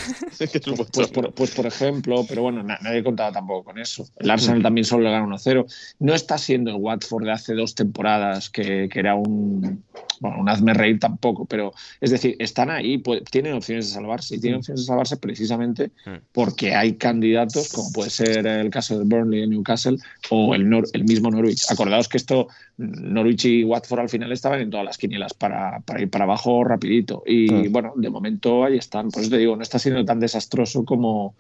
[0.93, 4.07] Pues por, pues por ejemplo, pero bueno, na- nadie contaba tampoco con eso.
[4.19, 5.65] El Arsenal también solo le gana 1-0.
[6.01, 9.83] No está siendo el Watford de hace dos temporadas, que, que era un,
[10.21, 14.37] bueno, un hazme reír tampoco, pero es decir, están ahí, pu- tienen opciones de salvarse,
[14.37, 15.91] y tienen opciones de salvarse precisamente
[16.33, 19.97] porque hay candidatos, como puede ser el caso de Burnley en Newcastle
[20.31, 21.65] o el, Nor- el mismo Norwich.
[21.71, 26.03] Acordaos que esto, Norwich y Watford al final estaban en todas las quinielas para, para
[26.03, 27.23] ir para abajo rapidito.
[27.25, 29.11] Y bueno, de momento ahí están.
[29.11, 31.35] Por eso te digo, no está siendo tan desastroso como...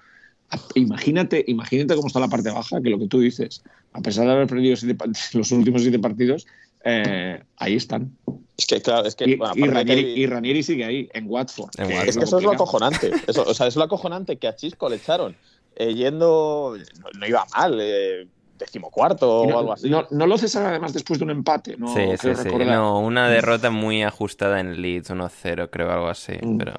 [0.74, 3.62] Imagínate, imagínate cómo está la parte baja, que lo que tú dices,
[3.92, 4.96] a pesar de haber perdido siete
[5.34, 6.46] los últimos siete partidos,
[6.84, 8.16] eh, ahí están.
[8.56, 9.30] Es que, claro, es que.
[9.30, 11.70] Y, bueno, y que Ranieri, hay- y Ranieri sigue ahí, en Watford.
[11.78, 12.08] En que Watford.
[12.08, 13.10] Es que eso es lo acojonante.
[13.28, 15.36] Eso, o sea, es lo acojonante que a Chisco le echaron
[15.76, 16.76] eh, yendo.
[17.00, 18.26] No, no iba mal, eh,
[18.60, 19.90] decimocuarto Y o algo así.
[19.90, 21.92] No, no lo cesaron además después de un empate, ¿no?
[21.92, 22.48] sí, sí, Creo sí.
[22.66, 26.32] No, una derrota muy ajustada en Leeds, 1-0, creo, algo así.
[26.40, 26.58] Mm.
[26.58, 26.74] Pero,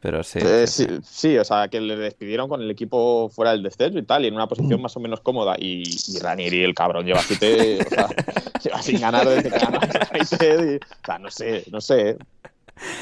[0.00, 0.38] pero sí.
[0.42, 3.98] Eh, sí, sí, sí, o sea, que le despidieron con el equipo fuera del descenso
[3.98, 5.56] y tal, y en una posición más o menos cómoda.
[5.58, 8.08] Y, y Ranieri, el cabrón, lleva siete, o sea,
[8.62, 9.78] lleva sin ganar desde que ganó
[10.12, 12.16] United y- o sea, no sé, no sé.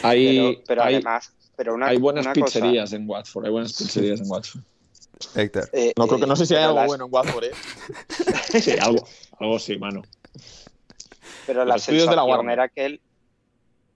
[0.03, 3.51] Hay, Pero, pero hay, además, pero una, hay buenas una cosa- pizzerías en Watford, hay
[3.51, 4.63] buenas pizzerías en Watford.
[5.35, 5.69] Héctor.
[5.73, 7.53] eh, No creo que eh, no sé si hay algo las- bueno en Watford, ¿eh?
[8.61, 9.07] Sí, algo,
[9.39, 10.03] algo sí, mano.
[11.47, 13.01] Pero Los la estudios de la era que el,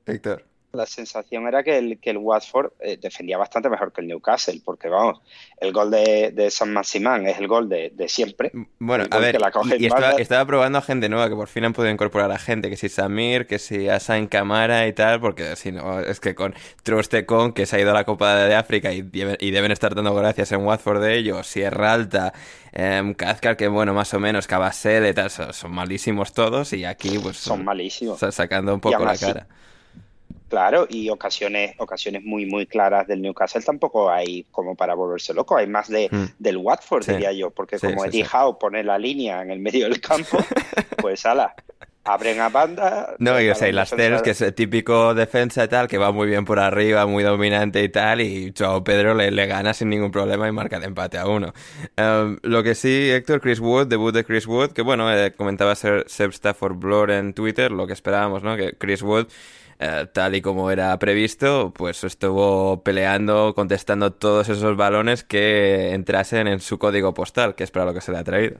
[0.06, 0.46] Héctor.
[0.72, 4.60] La sensación era que el, que el Watford eh, defendía bastante mejor que el Newcastle,
[4.64, 5.20] porque vamos,
[5.58, 8.52] el gol de, de San Maximán es el gol de, de siempre.
[8.78, 11.64] Bueno, a ver, la coge y, estaba, estaba probando a gente nueva que por fin
[11.64, 15.20] han podido incorporar a gente, que si Samir, que si Asa en cámara y tal,
[15.20, 18.54] porque si no, es que con Trustecon, que se ha ido a la Copa de
[18.54, 22.32] África y, debe- y deben estar dando gracias en Watford de ello, Sierra Alta,
[22.72, 26.84] eh, Kazkar, que bueno, más o menos, Cabasel y tal, son, son malísimos todos y
[26.84, 28.18] aquí pues Son malísimos.
[28.18, 29.46] sa- sacando un poco la cara.
[30.48, 35.56] Claro, y ocasiones, ocasiones muy, muy claras del Newcastle tampoco hay como para volverse loco.
[35.56, 36.24] Hay más de, Mm.
[36.38, 37.12] del Watford, Sí.
[37.12, 38.26] diría yo, porque Sí, como sí, Eddie.
[38.32, 40.38] Howe pone la línea en el medio del campo,
[41.02, 41.52] pues ala,
[42.04, 43.16] abren a banda.
[43.18, 45.88] No, y, o la sea, y las Teles, que es el típico defensa y tal,
[45.88, 49.46] que va muy bien por arriba, muy dominante y tal, y Joao Pedro le, le
[49.46, 51.52] gana sin ningún problema y marca de empate a uno.
[51.98, 55.74] Um, lo que sí, Héctor, Chris Wood, debut de Chris Wood, que bueno, eh, comentaba
[55.74, 58.56] ser Seb Stafford Blur en Twitter, lo que esperábamos, ¿no?
[58.56, 59.26] Que Chris Wood,
[59.78, 66.46] eh, tal y como era previsto, pues estuvo peleando, contestando todos esos balones que entrasen
[66.46, 68.58] en su código postal, que es para lo que se le ha traído.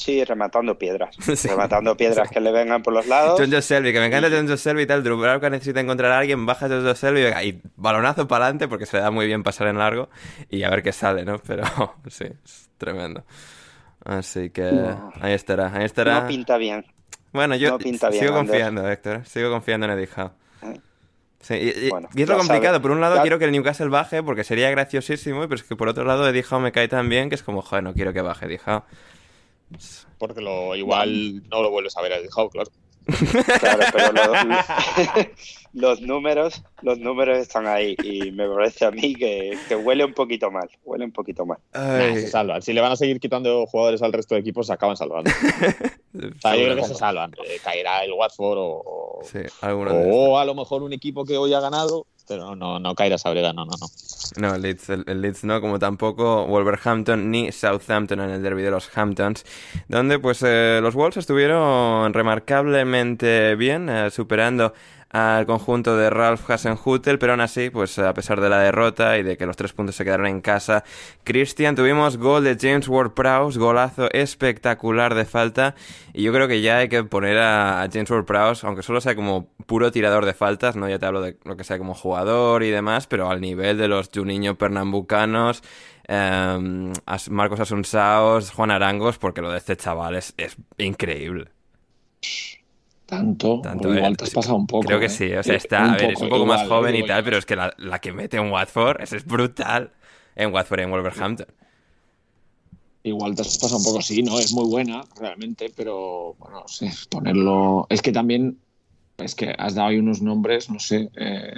[0.00, 1.14] Sí, rematando piedras.
[1.36, 1.48] Sí.
[1.48, 3.38] Rematando piedras que le vengan por los lados.
[3.38, 5.04] John Joe Selby, que me encanta John Joe Selby y tal.
[5.04, 5.18] Drew
[5.50, 9.02] necesita encontrar a alguien, baja John Joe Selby y balonazo para adelante porque se le
[9.02, 10.08] da muy bien pasar en largo
[10.48, 11.38] y a ver qué sale, ¿no?
[11.38, 11.64] Pero
[12.08, 13.24] sí, es tremendo.
[14.02, 14.70] Así que
[15.20, 16.22] ahí estará, ahí estará.
[16.22, 16.86] No pinta bien.
[17.32, 18.50] Bueno, yo no pinta bien, sigo Ander.
[18.52, 19.26] confiando, Héctor.
[19.26, 20.30] Sigo confiando en Eddie Howe.
[20.62, 20.80] ¿Eh?
[21.40, 22.74] Sí, y, y- Bueno, y es lo complicado.
[22.74, 25.62] sabe- Por un lado ya- quiero que el Newcastle baje porque sería graciosísimo, pero es
[25.62, 27.94] que por otro lado Eddie Howe me cae tan bien que es como, joder, no
[27.94, 28.82] quiero que baje Eddie Howe.
[30.18, 32.70] Porque lo, igual no lo vuelves a ver a Eddie Howe, claro.
[33.06, 34.32] Claro, pero lo-
[35.72, 40.14] los números, los números están ahí y me parece a mí que, que huele un
[40.14, 41.58] poquito mal, huele un poquito mal.
[41.72, 42.62] Nah, se salvan.
[42.62, 45.30] Si le van a seguir quitando jugadores al resto de equipos, se acaban salvando.
[46.12, 47.32] O sea, yo creo que se salvan.
[47.46, 49.38] Eh, caerá el Watford o, Sí,
[50.12, 53.52] o a lo mejor un equipo que hoy ha ganado, pero no, no, caerá Sabreda,
[53.52, 53.88] no, no, no.
[54.36, 58.62] No, el Leeds, el, el Leeds no, como tampoco Wolverhampton ni Southampton en el derby
[58.62, 59.44] de los Hamptons,
[59.88, 64.72] donde pues eh, los Wolves estuvieron remarcablemente bien, eh, superando
[65.10, 69.22] al conjunto de Ralph Hasenhutel, pero aún así, pues a pesar de la derrota y
[69.22, 70.84] de que los tres puntos se quedaron en casa,
[71.24, 75.74] Christian, tuvimos gol de James Ward-Prowse, golazo espectacular de falta,
[76.12, 79.48] y yo creo que ya hay que poner a, James Ward-Prowse, aunque solo sea como
[79.66, 82.70] puro tirador de faltas, no ya te hablo de lo que sea como jugador y
[82.70, 85.62] demás, pero al nivel de los Juninho pernambucanos,
[86.06, 86.92] eh,
[87.30, 91.48] Marcos Asunsaos, Juan Arangos, porque lo de este chaval es, es increíble.
[93.10, 93.60] Tanto,
[93.92, 94.86] igual te has pasado un poco.
[94.86, 95.08] Creo que ¿eh?
[95.08, 97.44] sí, o sea, está, a ver, es un poco más joven y tal, pero es
[97.44, 99.90] que la, que mete en Watford es, es brutal.
[100.36, 101.46] En Watford y en Wolverhampton.
[103.02, 104.38] Igual te has pasado un poco, sí, ¿no?
[104.38, 107.88] Es muy buena, realmente, pero bueno, sí, ponerlo.
[107.90, 108.58] Es que también,
[109.18, 111.10] es que has dado ahí unos nombres, no sé.
[111.16, 111.54] Eh,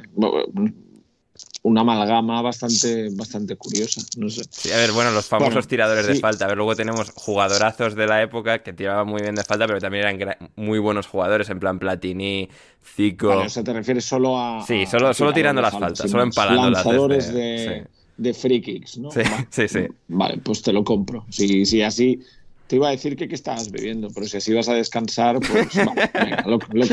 [1.62, 4.02] una amalgama bastante, bastante curiosa.
[4.16, 4.42] No sé.
[4.50, 6.44] Sí, a ver, bueno, los famosos tiradores de falta.
[6.44, 9.78] A ver, luego tenemos jugadorazos de la época que tiraban muy bien de falta, pero
[9.78, 12.48] también eran muy buenos jugadores, en plan Platini,
[12.84, 13.38] Zico.
[13.38, 14.64] o sea, te refieres solo a.
[14.66, 17.86] Sí, solo, solo tirando las faltas, solo empalando lanzadores de,
[18.16, 19.10] de free kicks, ¿no?
[19.12, 19.86] Sí, sí, sí.
[20.08, 21.24] Vale, pues te lo compro.
[21.30, 22.20] Si, si así.
[22.66, 25.68] Te iba a decir que qué estabas bebiendo, pero si así vas a descansar, pues
[25.76, 26.86] venga, lo, que, lo,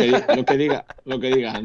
[0.44, 1.62] que, diga, lo que diga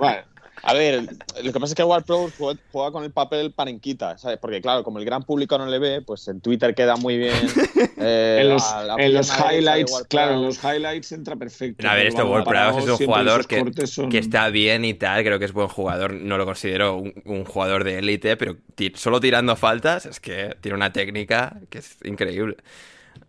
[0.00, 0.24] Vale.
[0.62, 1.06] A ver,
[1.42, 2.30] lo que pasa es que War Pro
[2.72, 4.38] juega con el papel parenquita, ¿sabes?
[4.38, 7.34] Porque claro, como el gran público no le ve, pues en Twitter queda muy bien.
[8.02, 11.86] Eh, en los, highlights, claro, en los highlights entra perfecto.
[11.86, 13.62] A ver, este War Pro es un jugador que,
[14.10, 16.14] que, está bien y tal, creo que es buen jugador.
[16.14, 18.56] No lo considero un, jugador de élite, pero
[18.94, 22.56] solo tirando faltas es que tiene una técnica que es increíble.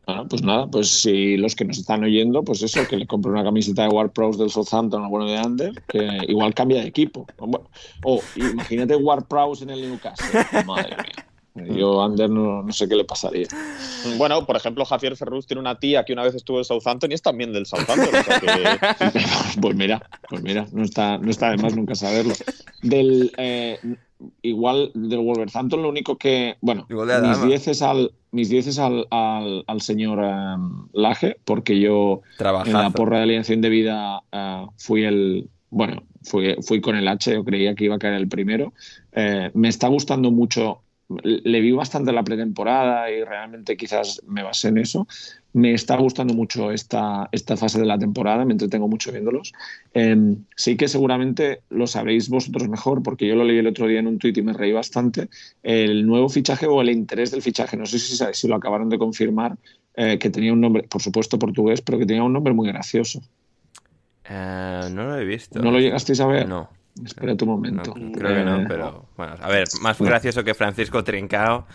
[0.08, 3.32] Ah, pues nada, pues si los que nos están oyendo, pues eso, que le compre
[3.32, 6.88] una camiseta de War Pros del Southampton o bueno de Under, que igual cambia de
[6.88, 7.26] equipo.
[8.04, 10.64] O imagínate War Pros en el Newcastle.
[10.66, 11.31] Madre mía.
[11.54, 13.48] Yo, Under, no, no, sé qué le pasaría.
[14.18, 17.16] Bueno, por ejemplo, Javier Ferrus tiene una tía que una vez estuvo en Southampton y
[17.16, 18.10] es también del Southampton.
[19.62, 22.34] pues mira, pues mira, no está, no está de más nunca saberlo.
[22.82, 23.80] Del, eh,
[24.42, 30.20] igual del Wolverhampton lo único que, bueno, mis dieces al mis dieces al, al, señor
[30.20, 32.22] um, Laje, porque yo
[32.66, 37.34] en la porra de alianza indebida uh, fui el, bueno, fui, fui con el H,
[37.34, 38.74] yo creía que iba a caer el primero.
[39.12, 40.82] Eh, me está gustando mucho
[41.24, 45.08] le vi bastante la pretemporada y realmente quizás me basé en eso.
[45.54, 49.52] Me está gustando mucho esta, esta fase de la temporada, me entretengo mucho viéndolos.
[49.94, 54.00] Em, sí que seguramente lo sabréis vosotros mejor, porque yo lo leí el otro día
[54.00, 55.30] en un tuit y me reí bastante.
[55.62, 58.98] El nuevo fichaje o el interés del fichaje, no sé si, si lo acabaron de
[58.98, 59.58] confirmar,
[59.96, 63.22] eh, que tenía un nombre, por supuesto portugués, pero que tenía un nombre muy gracioso.
[64.30, 65.62] Eh, no lo he visto.
[65.62, 66.48] ¿No lo llegasteis a ver?
[66.48, 66.70] No.
[67.06, 67.94] Espera tu momento.
[67.94, 71.66] creo que no, eh, pero bueno, a ver, más gracioso que Francisco Trincao.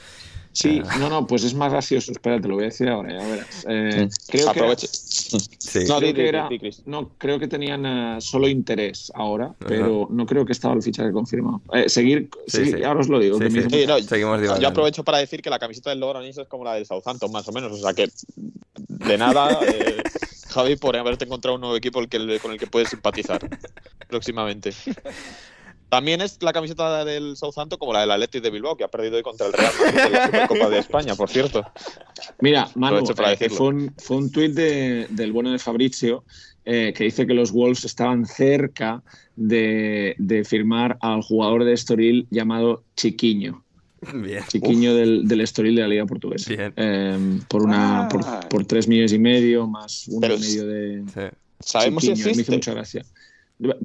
[0.52, 0.82] Sí, eh.
[0.98, 2.12] no, no, pues es más gracioso.
[2.12, 3.66] Espera, te lo voy a decir ahora, ya verás.
[3.68, 4.88] Eh, creo Aproveche.
[5.70, 6.48] Que no, creo que era,
[6.86, 11.60] no, creo que tenían solo interés ahora, pero no creo que estaba el fichaje confirmado.
[11.88, 13.38] seguir, sí, ahora os lo digo.
[13.38, 17.30] Seguimos yo aprovecho para decir que la camiseta del Logroñés es como la del Southampton,
[17.30, 17.72] más o menos.
[17.72, 18.08] O sea que
[18.76, 19.60] de nada.
[20.56, 22.00] Javi, por haberte encontrado un nuevo equipo
[22.40, 23.40] con el que puedes simpatizar
[24.08, 24.72] próximamente.
[25.90, 29.16] También es la camiseta del Southampton como la del Athletic de Bilbao, que ha perdido
[29.16, 31.62] hoy contra el Real Madrid en la Supercopa de España, por cierto.
[32.40, 36.24] Mira, Manu, eh, fue un, fue un tuit del bueno de Fabrizio
[36.64, 39.02] eh, que dice que los Wolves estaban cerca
[39.36, 40.16] de,
[40.48, 43.62] firmar al jugador de Estoril llamado Chiquiño.
[44.48, 46.52] Chiquiño del, del, Estoril de la Liga Portuguesa.
[46.54, 48.40] Eh, por, una, ah.
[48.48, 51.32] por, tres millones y medio, más uno y medio de.
[51.60, 52.34] ¿Sabemos si existe?
[52.34, 53.04] Me hizo mucha gracia.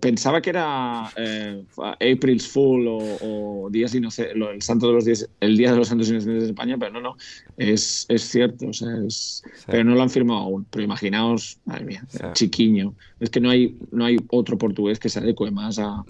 [0.02, 5.56] Pensaba que era eh, April's Fool o, Días Inocentes, el santo de los días, el
[5.56, 7.16] Día de los Santos Inocentes de España, pero no, no,
[7.56, 10.66] es, es cierto, o sea, es, pero no lo han firmado aún.
[10.70, 12.94] Pero imaginaos, madre mía, chiquiño.
[13.22, 16.04] Es que no hay, no hay otro portugués que se adecue más a,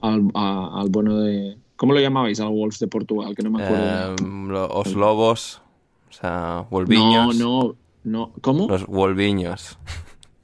[0.00, 1.56] al, al, bueno de.
[1.78, 3.36] ¿Cómo lo llamabais al Wolves de Portugal?
[3.36, 4.16] Que no me acuerdo.
[4.18, 5.62] Em, los lobos,
[6.10, 7.36] o sea, Wolviños.
[7.36, 8.32] No, no, no.
[8.40, 8.66] ¿Cómo?
[8.66, 9.78] Los Wolviños.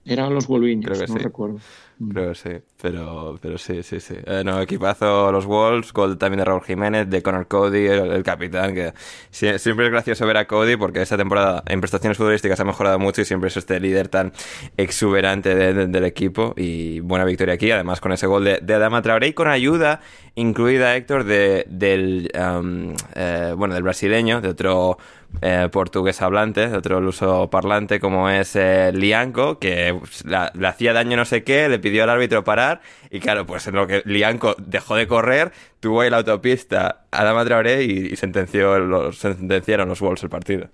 [0.04, 1.58] Eran los Wolviños, no recuerdo.
[1.98, 2.10] Mm.
[2.10, 2.50] Creo que sí,
[2.82, 4.14] pero, pero sí, sí, sí.
[4.26, 8.74] Eh, no, equipazo los Wolves, gol también de Raúl Jiménez, de Conor Cody, el, capitán,
[8.74, 8.92] que
[9.30, 13.20] siempre es gracioso ver a Cody porque esta temporada en prestaciones futbolísticas ha mejorado mucho
[13.20, 14.32] y siempre es este líder tan
[14.76, 19.28] exuberante del equipo y buena victoria aquí, además con ese gol de, de Adama Traoré
[19.28, 20.00] y con ayuda
[20.34, 24.98] incluida, Héctor, de, del, eh, bueno, del brasileño, de otro
[25.42, 31.16] eh, portugués hablante, de otro luso parlante como es eh, Lianco, que le hacía daño
[31.16, 32.80] no sé qué, le pidió al árbitro parar
[33.10, 37.24] y claro, pues en lo que Lianco dejó de correr, tuvo ahí la autopista a
[37.24, 40.68] la Traoré y, y sentenció los, sentenciaron los Wolves el partido.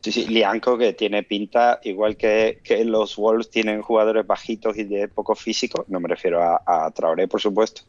[0.00, 4.84] Sí, sí, Lianco que tiene pinta, igual que, que, los Wolves tienen jugadores bajitos y
[4.84, 7.82] de poco físico, no me refiero a, a Traoré, por supuesto,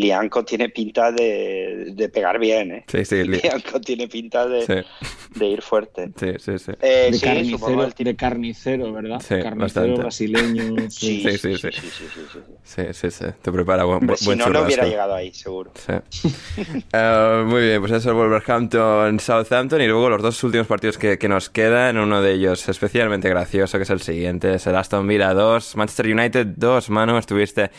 [0.00, 2.84] Lianco tiene pinta de, de, pegar bien, ¿eh?
[2.86, 3.24] Sí, sí.
[3.24, 5.38] Lianco tiene pinta de, sí.
[5.38, 6.10] de ir fuerte.
[6.18, 6.72] Sí, sí, sí.
[6.80, 7.92] Eh, de, sí, carnicero, el...
[7.92, 9.20] de, carnicero, ¿verdad?
[9.20, 10.00] Sí, carnicero bastante.
[10.00, 10.76] brasileño.
[10.90, 11.56] Sí, sí, sí.
[11.56, 13.24] Sí, sí, sí, sí, sí, sí, sí.
[13.42, 14.52] Te prepara buen, buen Si no, churrasco.
[14.52, 15.72] no hubiera llegado ahí, seguro.
[15.74, 15.92] Sí.
[15.92, 21.50] uh, muy bien, pues eso, Wolverhampton-Southampton y luego los dos últimos partidos que, que, nos
[21.50, 25.76] quedan, uno de ellos especialmente gracioso, que es el siguiente, es el Aston Villa 2,
[25.76, 27.70] Manchester United 2, Manu, estuviste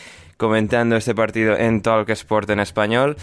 [0.42, 3.16] comentando este partido en Talk Sport en español.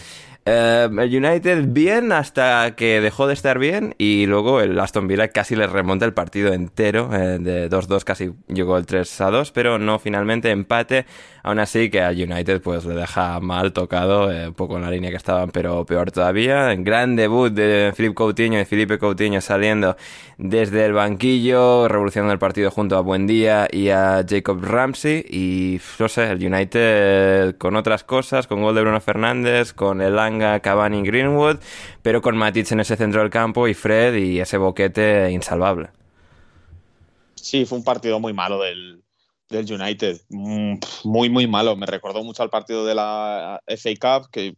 [0.51, 5.27] Eh, el United bien hasta que dejó de estar bien y luego el Aston Villa
[5.27, 9.99] casi le remonta el partido entero, eh, de 2-2 casi llegó el 3-2, pero no
[9.99, 11.05] finalmente empate,
[11.43, 14.89] aún así que al United pues le deja mal tocado, eh, un poco en la
[14.89, 16.73] línea que estaban, pero peor todavía.
[16.77, 19.97] Gran debut de Philippe Coutinho y Felipe Coutinho saliendo
[20.39, 26.07] desde el banquillo, revolucionando el partido junto a Buendía y a Jacob Ramsey y no
[26.07, 31.03] sé, el United con otras cosas, con gol de Bruno Fernández, con el Anga, Cavani,
[31.03, 31.57] Greenwood,
[32.01, 35.89] pero con Matic en ese centro del campo y Fred y ese boquete insalvable.
[37.35, 39.01] Sí, fue un partido muy malo del,
[39.49, 41.75] del United, muy, muy malo.
[41.75, 44.53] Me recordó mucho al partido de la FA Cup, que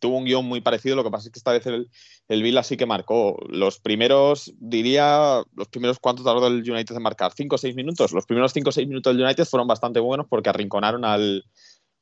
[0.00, 0.96] tuvo un guion muy parecido.
[0.96, 1.90] Lo que pasa es que esta vez el,
[2.28, 3.36] el Villa sí que marcó.
[3.48, 8.12] Los primeros, diría, los primeros cuánto tardó el United en marcar, cinco o seis minutos.
[8.12, 11.44] Los primeros cinco o seis minutos del United fueron bastante buenos porque arrinconaron al,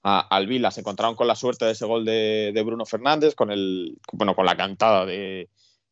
[0.03, 0.71] a, al Villa.
[0.71, 4.47] Se encontraron con la suerte de ese gol de, Bruno Fernández, con el, bueno, con
[4.47, 5.49] la cantada de,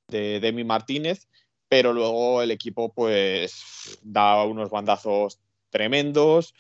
[0.08, 1.28] de Demi Martínez,
[1.68, 5.38] pero luego el equipo pues da unos bandazos
[5.70, 6.54] tremendos.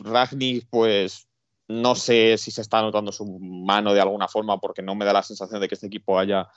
[0.00, 1.28] Ragnick, pues
[1.68, 5.12] no sé si se está notando su mano de alguna forma, porque no me da
[5.12, 6.48] la sensación de que este equipo haya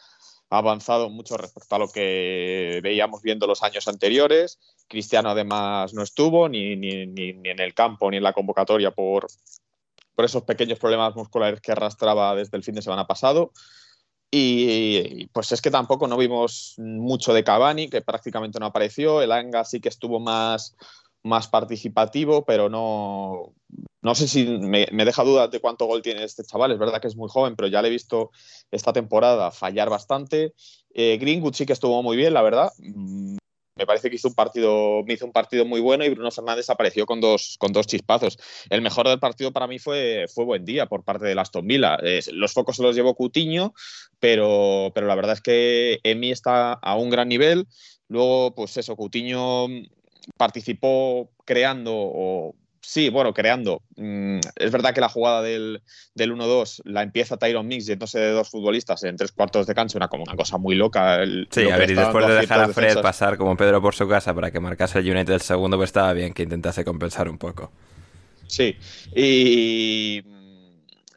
[0.51, 4.59] avanzado mucho respecto a lo que veíamos viendo los años anteriores.
[4.87, 9.27] Cristiano además no estuvo ni, ni, ni, en el campo ni en la convocatoria por,
[10.13, 13.53] por, esos pequeños problemas musculares que arrastraba desde el fin de semana pasado.
[14.29, 19.21] Y pues es que tampoco no vimos mucho de Cavani, que prácticamente no apareció.
[19.21, 20.75] El Anga sí que estuvo más,
[21.23, 23.53] más participativo, pero no,
[24.01, 26.71] no sé si me, deja dudas de cuánto gol tiene este chaval.
[26.71, 28.31] Es verdad que es muy joven, pero ya le he visto
[28.71, 30.53] esta temporada fallar bastante.
[30.93, 32.71] Eh, Greenwood sí que estuvo muy bien, la verdad.
[32.79, 36.69] Me parece que hizo un partido, me hizo un partido muy bueno y Bruno Fernández
[36.69, 38.37] apareció con dos, con dos chispazos.
[38.69, 41.97] El mejor del partido para mí fue, fue buen día por parte de Aston Villa.
[42.31, 43.73] Los focos se los llevó Cutiño,
[44.19, 47.67] pero, pero la verdad es que Emi está a un gran nivel.
[48.07, 49.67] Luego, pues eso, Cutiño
[50.37, 53.83] participó creando o sí, bueno, creando.
[53.95, 55.81] Mm, es verdad que la jugada del,
[56.15, 59.97] del 1-2 la empieza Tyron Mix yéndose de dos futbolistas en tres cuartos de cancha,
[59.97, 61.21] una como una cosa muy loca.
[61.21, 63.03] El, sí, a ver, y después de dejar a Fred defensas.
[63.03, 66.13] pasar como Pedro por su casa para que marcase el United el segundo, pues estaba
[66.13, 67.71] bien que intentase compensar un poco.
[68.47, 68.75] Sí,
[69.15, 70.21] y,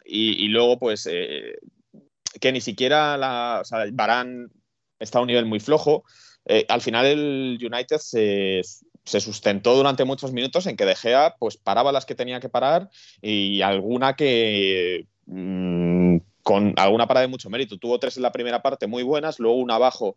[0.05, 1.57] y, y luego pues eh,
[2.41, 4.51] que ni siquiera la, o sea, Barán
[4.99, 6.05] está a un nivel muy flojo.
[6.47, 8.61] Eh, al final el United se,
[9.05, 12.49] se sustentó durante muchos minutos en que De Gea pues paraba las que tenía que
[12.49, 12.89] parar
[13.21, 17.79] y alguna que mmm, con alguna parada de mucho mérito.
[17.79, 20.17] Tuvo tres en la primera parte muy buenas, luego una abajo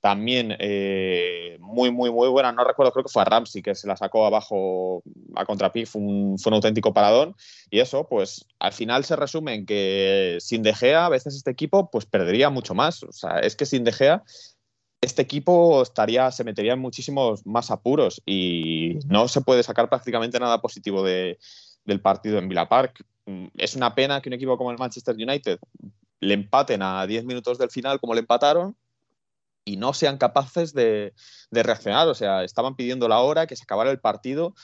[0.00, 2.52] también eh, muy, muy, muy buena.
[2.52, 5.02] No recuerdo, creo que fue a Ramsey que se la sacó abajo
[5.36, 7.36] a contrapié, fue un, fue un auténtico paradón.
[7.70, 11.50] Y eso, pues al final se resume en que sin De Gea, a veces este
[11.50, 13.02] equipo pues perdería mucho más.
[13.02, 14.22] O sea, es que sin De Gea
[15.00, 20.38] este equipo estaría, se metería en muchísimos más apuros y no se puede sacar prácticamente
[20.38, 21.38] nada positivo de,
[21.84, 23.04] del partido en Villa Park.
[23.56, 25.58] Es una pena que un equipo como el Manchester United
[26.20, 28.76] le empaten a 10 minutos del final como le empataron
[29.64, 31.14] y no sean capaces de,
[31.50, 32.06] de reaccionar.
[32.08, 34.54] O sea, estaban pidiendo la hora, que se acabara el partido,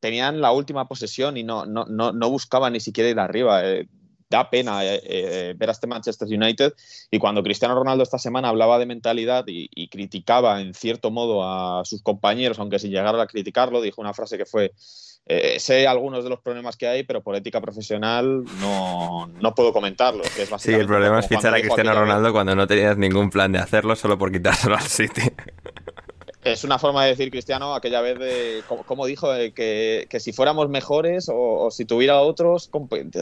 [0.00, 3.64] tenían la última posesión y no, no, no, no buscaban ni siquiera ir arriba.
[3.64, 3.88] Eh,
[4.34, 6.74] da pena eh, eh, ver a este Manchester United
[7.10, 11.42] y cuando Cristiano Ronaldo esta semana hablaba de mentalidad y, y, criticaba en cierto modo
[11.44, 14.72] a sus compañeros, aunque sin llegar a criticarlo, dijo una frase que fue
[15.26, 19.72] eh, sé algunos de los problemas que hay, pero por ética profesional no, no puedo
[19.72, 20.22] comentarlo.
[20.36, 23.50] Que es sí, el problema es fichar a Cristiano Ronaldo cuando no tenías ningún plan
[23.52, 25.22] de hacerlo solo por quitárselo al City.
[26.44, 30.32] Es una forma de decir Cristiano aquella vez de, como, dijo, de que, que, si
[30.32, 32.70] fuéramos mejores o, o, si tuviera otros,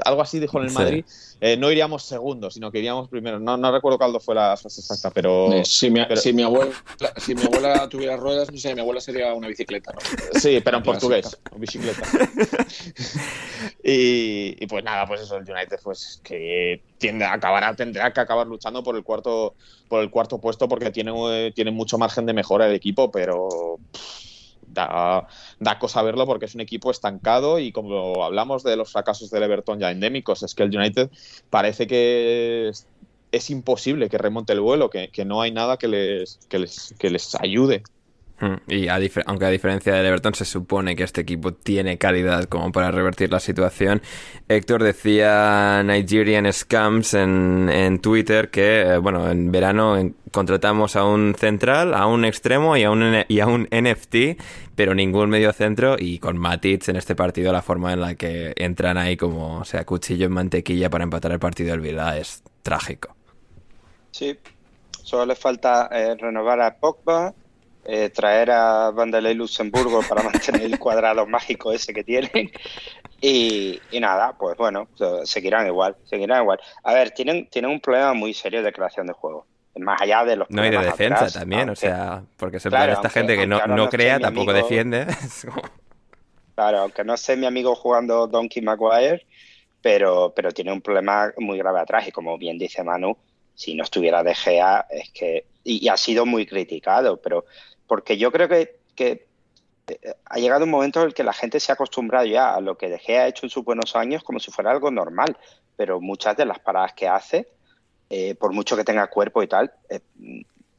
[0.04, 1.04] algo así dijo en el Madrid,
[1.40, 3.38] eh, no iríamos segundos, sino que iríamos primero.
[3.38, 5.52] No, no recuerdo cuál fue la frase exacta, pero...
[5.52, 6.20] Eh, si, mi, pero...
[6.20, 6.72] Si, mi abuela,
[7.16, 9.92] si mi abuela tuviera ruedas, no sé, mi abuela sería una bicicleta.
[9.92, 10.40] ¿no?
[10.40, 12.02] Sí, pero en portugués, bicicleta.
[13.84, 18.46] Y, pues nada, pues eso, el United pues que tiende a acabar, tendrá que acabar
[18.46, 19.56] luchando por el cuarto,
[19.88, 23.80] por el cuarto puesto porque tiene, tiene mucho margen de mejora el equipo, pero
[24.68, 25.26] da,
[25.58, 29.42] da, cosa verlo porque es un equipo estancado y como hablamos de los fracasos del
[29.42, 31.10] Everton ya endémicos, es que el United
[31.50, 32.70] parece que
[33.32, 36.94] es, imposible que remonte el vuelo, que, que no hay nada que les, que les,
[37.00, 37.82] que les ayude.
[38.42, 42.72] Hmm, y aunque a diferencia del Everton se supone que este equipo tiene calidad como
[42.72, 44.02] para revertir la situación,
[44.48, 49.96] Héctor decía Nigerian Scams en, en Twitter que, eh, bueno, en verano
[50.32, 54.42] contratamos a un central, a un extremo y a un, y a un NFT,
[54.74, 58.54] pero ningún medio centro y con Matic en este partido la forma en la que
[58.56, 62.42] entran ahí como, o sea, cuchillo en mantequilla para empatar el partido del Vila es
[62.64, 63.14] trágico.
[64.10, 64.36] Sí,
[64.90, 67.32] solo le falta eh, renovar a Pogba
[67.84, 72.50] eh, traer a Vanderlei Luxemburgo para mantener el cuadrado mágico ese que tienen.
[73.24, 74.88] Y, nada, pues bueno,
[75.22, 76.58] seguirán igual, seguirán igual.
[76.82, 79.46] A ver, tienen, tienen un problema muy serio de creación de juego.
[79.76, 83.08] Más allá de los No, y de defensa también, o sea, porque se claro, esta
[83.08, 85.06] gente que no, no, crea, tampoco defiende.
[86.56, 89.24] claro, aunque no sé mi amigo jugando Donkey Maguire,
[89.80, 92.08] pero, pero tiene un problema muy grave atrás.
[92.08, 93.16] Y como bien dice Manu,
[93.54, 95.46] si no estuviera De Gea, es que.
[95.62, 97.44] y ha sido muy criticado, pero
[97.92, 101.70] porque yo creo que, eh, ha llegado un momento en el que la gente se
[101.70, 104.40] ha acostumbrado ya a lo que De Gea ha hecho en sus buenos años como
[104.40, 105.36] si fuera algo normal,
[105.76, 107.48] pero muchas de las paradas que hace,
[108.08, 110.00] eh, por mucho que tenga cuerpo y tal, eh,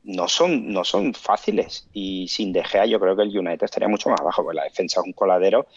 [0.03, 1.87] no, son, no son fáciles.
[1.93, 4.63] Y sin De Gea yo creo que el United estaría mucho más abajo, porque la
[4.63, 5.67] defensa es un coladero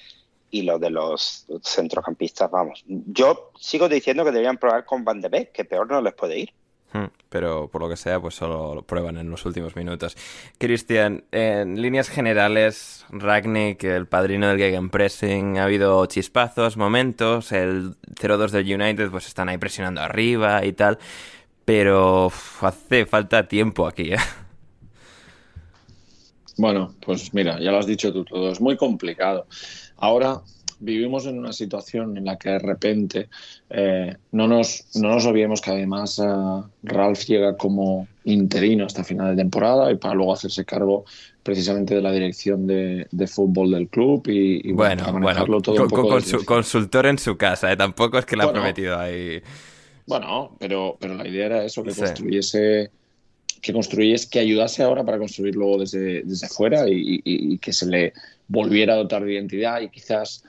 [0.51, 2.83] y lo de los centrocampistas, vamos.
[2.87, 6.39] Yo sigo diciendo que deberían probar con Van de Beek, que peor no les puede
[6.39, 6.55] ir.
[6.93, 10.17] Hmm, pero por lo que sea, pues solo lo prueban en los últimos minutos.
[10.59, 18.51] Cristian, en líneas generales, Ragnick, el padrino del Gegenpressing, ha habido chispazos, momentos, el 0-2
[18.51, 20.99] del United pues están ahí presionando arriba y tal,
[21.65, 22.31] pero
[22.61, 24.19] hace falta tiempo aquí, ¿eh?
[26.59, 29.47] Bueno, pues mira, ya lo has dicho tú todo, es muy complicado.
[29.99, 30.41] Ahora
[30.79, 33.29] vivimos en una situación en la que de repente
[33.71, 39.35] eh, no, nos, no nos olvidemos que además uh, Ralph llega como interino hasta final
[39.35, 41.05] de temporada y para luego hacerse cargo
[41.43, 47.07] precisamente de la dirección de, fútbol del club y, bueno, bueno, todo con, su, consultor
[47.07, 47.77] en su casa, ¿eh?
[47.77, 49.41] tampoco es que le ha prometido ahí.
[50.07, 52.91] Bueno, pero, pero la idea era eso, que construyese
[53.63, 57.87] que construyese, que ayudase ahora para construir luego desde, desde fuera y, y, que se
[57.87, 58.13] le
[58.47, 60.45] volviera a dotar de identidad y quizás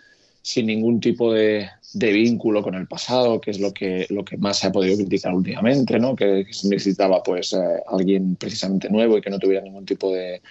[0.47, 4.71] sin ningún tipo de, vínculo con el pasado, que es lo que, más se ha
[4.71, 6.15] podido criticar últimamente, ¿no?
[6.15, 10.41] que, necesitaba pues, eh, alguien precisamente nuevo y que no tuviera ningún tipo de,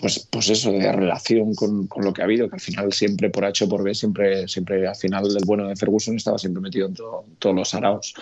[0.00, 3.44] pues, pues eso, de relación con, lo que ha habido, que al final siempre por
[3.44, 6.88] H o por B, siempre, siempre al final del bueno de Ferguson estaba siempre metido
[6.88, 6.94] en
[7.38, 8.16] todos los araos.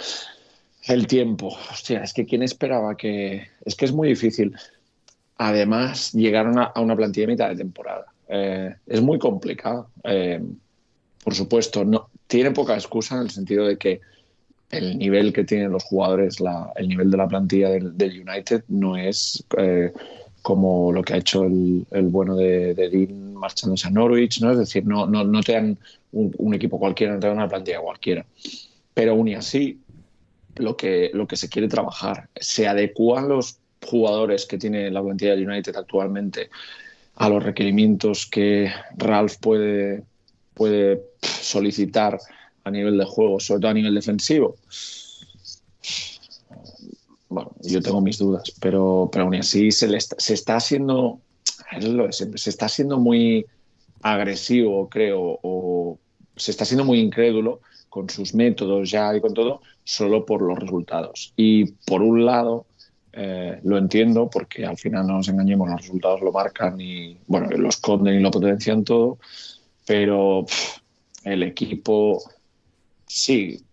[0.84, 3.46] El tiempo, hostia, es que quién esperaba que...
[3.64, 4.54] Es que es muy difícil.
[5.38, 8.04] Además, llegar a una, plantilla de mitad de temporada.
[8.28, 9.88] Eh, es muy complicado.
[10.04, 10.42] Eh,
[11.24, 14.00] por supuesto, no, tiene poca excusa en el sentido de que
[14.70, 16.36] el nivel que tienen los jugadores,
[16.76, 19.92] el nivel de la plantilla del, United no es eh,
[20.42, 24.52] como lo que ha hecho el, bueno de, Dean marchándose a Norwich, ¿no?
[24.52, 25.76] Es decir, no, no, no te dan
[26.12, 28.24] un, equipo cualquiera, no te dan una plantilla cualquiera.
[28.94, 29.80] Pero aún así,
[30.56, 35.32] lo que, lo que se quiere trabajar, se adecuan los jugadores que tiene la plantilla
[35.32, 36.48] del United actualmente
[37.16, 40.04] a los requerimientos que Ralph puede,
[40.54, 42.18] puede solicitar
[42.64, 44.56] a nivel de juego, sobre todo a nivel defensivo.
[47.28, 51.20] Bueno, yo tengo mis dudas, pero, pero aún así se, le está, se está haciendo,
[52.10, 53.46] se está haciendo muy
[54.02, 55.98] agresivo, creo, o
[56.36, 60.58] se está haciendo muy incrédulo con sus métodos ya y con todo, solo por los
[60.58, 61.32] resultados.
[61.36, 62.66] Y por un lado,
[63.12, 67.48] eh, lo entiendo porque al final no nos engañemos, los resultados lo marcan y, bueno,
[67.50, 69.18] lo esconden y lo potencian todo,
[69.86, 70.46] pero
[71.24, 72.22] el equipo,
[73.06, 73.64] sí,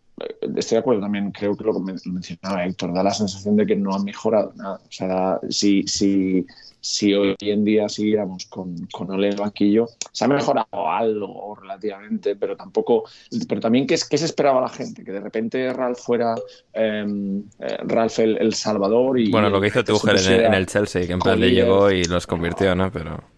[0.55, 3.75] estoy de acuerdo también, creo que lo que mencionaba Héctor, da la sensación de que
[3.75, 4.77] no ha mejorado nada.
[4.83, 6.45] O sea, si, si,
[6.79, 12.35] si hoy en día siguiéramos con, con Ole el banquillo, se ha mejorado algo relativamente,
[12.35, 13.03] pero tampoco.
[13.47, 15.03] Pero también, ¿qué, qué se esperaba la gente?
[15.03, 16.35] Que de repente Ralph fuera
[16.73, 19.29] em, eh, Ralph el, Salvador y.
[19.29, 22.05] Bueno, lo que hizo Tuchel en, en, el Chelsea, que en plan le llegó y
[22.05, 22.91] los convirtió, ¿no?
[22.91, 23.36] Pero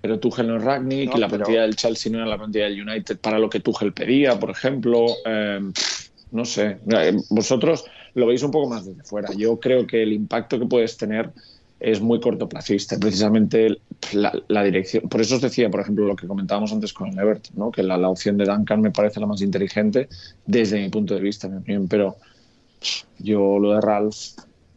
[0.00, 2.80] pero Tuchel no es Ragnick y la plantilla del Chelsea no era la plantilla del
[2.80, 5.06] United para lo que Tuchel pedía, por ejemplo.
[5.24, 5.72] Em,
[6.32, 6.78] no sé,
[7.28, 7.84] vosotros
[8.14, 9.30] lo veis un poco más desde fuera.
[9.36, 11.30] Yo creo que el impacto que puedes tener
[11.80, 12.98] es muy cortoplacista.
[12.98, 13.78] Precisamente
[14.12, 15.08] la, dirección.
[15.08, 17.70] Por eso os decía, por ejemplo, lo que comentábamos antes con el Everton, ¿no?
[17.70, 20.08] que la, opción de Duncan me parece la más inteligente
[20.46, 21.50] desde mi punto de vista,
[21.88, 22.16] Pero
[23.18, 24.16] yo lo de Ralph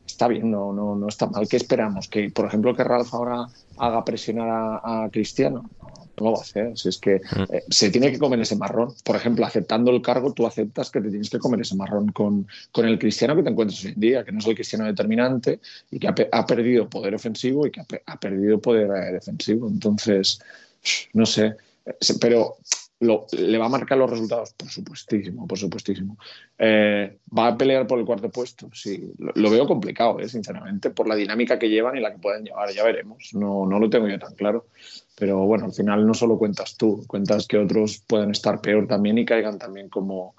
[0.06, 1.48] está bien, no, no, no está mal.
[1.48, 2.08] ¿Qué esperamos?
[2.08, 3.48] Que, por ejemplo, que Ralph ahora
[3.78, 5.70] haga presionar a, a Cristiano
[6.18, 6.78] no lo va a hacer.
[6.78, 7.54] Si es que mm.
[7.54, 8.94] eh, se tiene que comer ese marrón.
[9.04, 12.48] Por ejemplo, aceptando el cargo, tú aceptas que te tienes que comer ese marrón con,
[12.72, 15.60] con el cristiano que te encuentras hoy en día, que no es el cristiano determinante
[15.92, 19.68] y que ha, perdido poder ofensivo y que ha, perdido poder eh, defensivo.
[19.68, 20.40] Entonces,
[21.14, 21.56] no sé.
[21.86, 21.96] Eh,
[23.04, 26.18] le va a marcar los resultados, por supuestísimo, por supuestísimo.
[26.60, 28.70] ¿Va a pelear por el cuarto puesto?
[28.74, 32.72] Sí, lo, veo complicado, sinceramente, por la dinámica que llevan y la que pueden llevar,
[32.72, 33.34] ya veremos.
[33.34, 34.68] No, no lo tengo yo tan claro.
[35.16, 39.18] Pero bueno, al final no solo cuentas tú, cuentas que otros pueden estar peor también
[39.18, 40.36] y caigan también como,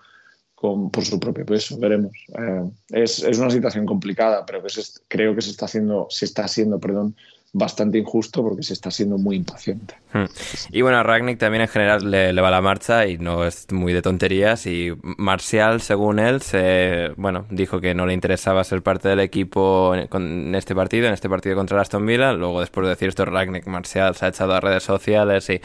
[0.90, 2.12] por su propio peso, veremos.
[2.36, 4.68] Eh, es, es, una situación complicada, pero que
[5.08, 7.14] creo que se está haciendo, se está haciendo, perdón,
[7.54, 9.94] bastante injusto porque se está siendo muy impaciente.
[10.12, 10.24] Hmm.
[10.70, 13.92] Y bueno, a Ragnick también en general le, va la marcha y no es muy
[13.92, 19.08] de tonterías y Marcial, según él, se, bueno, dijo que no le interesaba ser parte
[19.08, 22.32] del equipo en, este partido, en este partido contra Aston Villa.
[22.32, 25.60] Luego, después de decir esto, Ragnick Marcial se ha echado a redes sociales y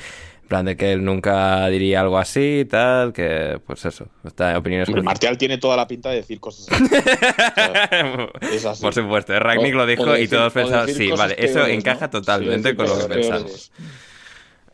[0.49, 4.57] plan de que él nunca diría algo así y tal, que pues eso, está en
[4.57, 4.89] opiniones.
[4.89, 6.83] El Martial tiene toda la pinta de decir cosas así.
[8.81, 12.97] Por supuesto, Ragnick lo dijo y todos pensamos, sí, vale, eso encaja totalmente con lo
[12.99, 13.71] que pensamos.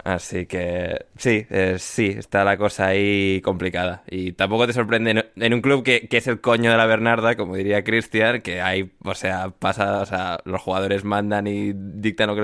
[0.06, 4.04] Así que sí, eh, sí, está la cosa ahí complicada.
[4.08, 7.56] Y tampoco te sorprende en, un club que, es el coño de la Bernarda, como
[7.56, 12.36] diría Cristian, que hay, o sea, pasa, o sea, los jugadores mandan y dictan lo
[12.36, 12.42] que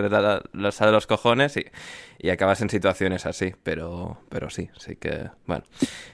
[0.54, 1.66] les sale de los cojones y,
[2.18, 3.54] y acabas en situaciones así.
[3.62, 5.64] Pero, pero sí, sí que, bueno.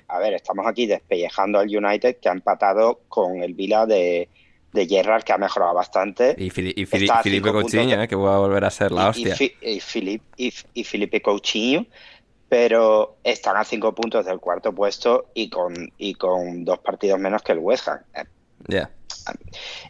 [0.10, 4.28] A ver, estamos aquí despellejando al United que ha empatado con el Vila de
[4.74, 6.36] de Gerrard, que ha mejorado bastante.
[6.38, 9.36] Y, Felipe Coutinho, eh, que va a volver a ser la hostia.
[9.40, 11.86] Y, y, Felipe Coutinho,
[12.50, 17.42] pero están a cinco puntos del cuarto puesto y con, y con dos partidos menos
[17.42, 18.00] que el West Ham.
[18.68, 18.90] Ya.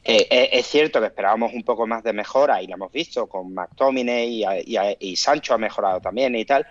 [0.03, 3.27] Eh, eh, es cierto que esperábamos un poco más de mejora y lo hemos visto
[3.27, 6.65] con McTominay y, y, Sancho ha mejorado también y tal,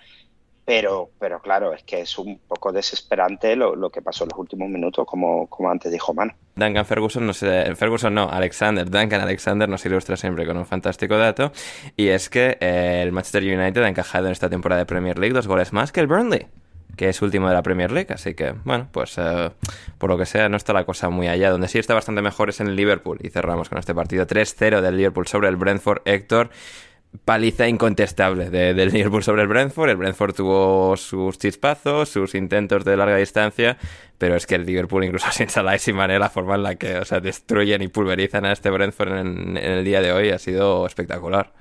[0.66, 4.68] pero, pero claro, es que es un poco desesperante lo, que pasó en los últimos
[4.68, 6.34] minutos, como, como antes dijo Mano.
[6.56, 11.16] Duncan Ferguson, no sé, Ferguson no, Alexander, Duncan Alexander nos ilustra siempre con un fantástico
[11.16, 11.52] dato,
[11.96, 15.34] y es que eh, el Manchester United ha encajado en esta temporada de Premier League
[15.34, 16.48] dos goles más que el Burnley
[16.96, 19.50] que es último de la Premier League, así que, bueno, pues eh,
[19.98, 21.50] por lo que sea, no está la cosa muy allá.
[21.50, 23.18] Donde sí está bastante mejor es en el Liverpool.
[23.20, 26.00] Y cerramos con este partido 3-0 del Liverpool sobre el Brentford.
[26.06, 26.48] Héctor,
[27.24, 29.90] paliza incontestable del Liverpool sobre el Brentford.
[29.90, 33.78] El Brentford tuvo sus chispazos, sus intentos de larga distancia,
[34.18, 36.74] pero es que el Liverpool, incluso sin Salah y sin manera, la forma en la
[36.76, 40.38] que o sea, destruyen y pulverizan a este Brentford en, el día de hoy ha
[40.38, 41.52] sido espectacular.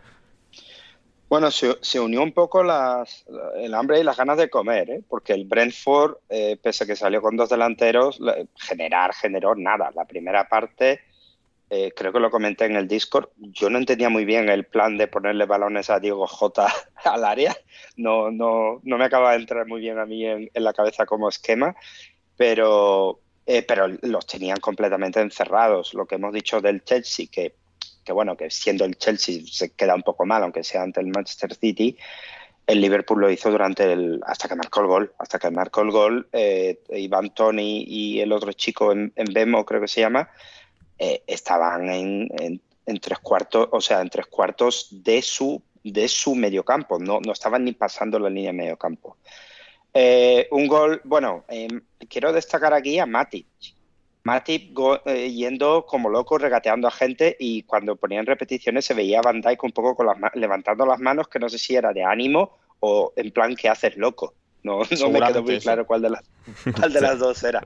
[1.27, 3.25] Bueno, se, unió un poco las,
[3.57, 5.01] el hambre y las ganas de comer, ¿eh?
[5.09, 8.19] porque el Brentford, eh, pese a que salió con dos delanteros,
[8.55, 9.91] generar generó nada.
[9.95, 11.01] La primera parte
[11.69, 14.97] eh, creo que lo comenté en el Discord, yo no entendía muy bien el plan
[14.97, 16.67] de ponerle balones a Diego J
[17.05, 17.57] al área,
[17.97, 21.27] no, no, no me acaba de entrar muy bien a mí en, la cabeza como
[21.27, 21.75] esquema,
[22.37, 25.93] pero, eh, pero los tenían completamente encerrados.
[25.93, 27.55] Lo que hemos dicho del Chelsea, que,
[28.03, 31.07] que bueno, que siendo el Chelsea se queda un poco mal, aunque sea ante el
[31.07, 31.97] Manchester City,
[32.67, 35.91] el Liverpool lo hizo durante el hasta que marcó el gol hasta que marcó el
[35.91, 40.29] gol eh, Iván Tony y el otro chico en, en Bemo creo que se llama
[40.97, 42.61] eh, estaban en,
[43.01, 47.63] tres cuartos, o sea, en tres cuartos de su, de su mediocampo, no, no estaban
[47.63, 49.17] ni pasando la línea de mediocampo.
[49.93, 53.47] Eh, un gol, bueno, em, quiero destacar aquí a Matic.
[54.23, 59.21] Matic eh, yendo como loco, regateando a gente y cuando ponían repeticiones se veía a
[59.21, 62.03] Van Dijk un poco con las levantando las manos, que no sé si era de
[62.03, 64.33] ánimo o en plan que haces loco.
[64.63, 66.23] No, no me quedó muy claro cuál de las,
[66.75, 67.63] cuál de las dos era.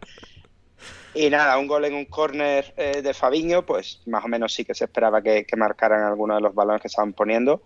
[1.13, 4.63] Y nada, un gol en un córner eh, de Fabiño, pues más o menos sí
[4.63, 7.63] que se esperaba que, marcaran algunos de los balones que estaban poniendo.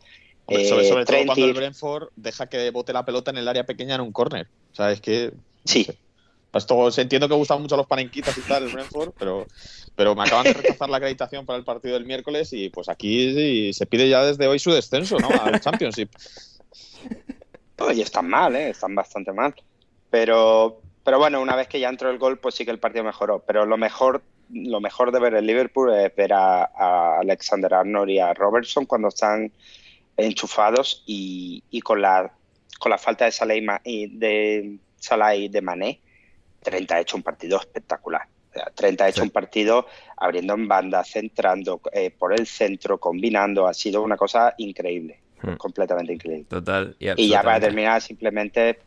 [0.47, 3.95] sobre, sobre todo cuando el Brentford deja que bote la pelota en el área pequeña
[3.95, 4.47] en un córner.
[4.71, 5.33] O sea, es que...
[5.65, 5.87] Sí.
[6.53, 9.47] Esto, entiendo que gustan mucho los panenquitas y tal, el Brentford, pero,
[9.95, 13.73] pero me acaban de rechazar la acreditación para el partido del miércoles y pues aquí
[13.73, 15.29] se pide ya desde hoy su descenso, ¿no?
[15.29, 16.09] Al Championship.
[17.79, 18.69] Oye, están mal, ¿eh?
[18.69, 19.53] Están bastante mal.
[20.09, 23.03] Pero, pero bueno, una vez que ya entró el gol, pues sí que el partido
[23.03, 23.39] mejoró.
[23.39, 28.19] Pero lo mejor, lo mejor de ver el Liverpool es ver a, Alexander Arnold y
[28.19, 29.51] a Robertson cuando están
[30.17, 32.31] enchufados y, con la
[32.79, 36.01] con la falta de Salah y de, Salah y de Mané,
[36.63, 38.27] 30 ha hecho un partido espectacular.
[38.75, 39.27] Trent ha hecho Sí.
[39.27, 43.67] un partido abriendo en banda, centrando eh, por el centro, combinando.
[43.67, 45.55] Ha sido una cosa increíble, Hmm.
[45.55, 46.45] completamente increíble.
[46.49, 46.95] Total.
[46.99, 48.79] Y, Y ya para terminar, simplemente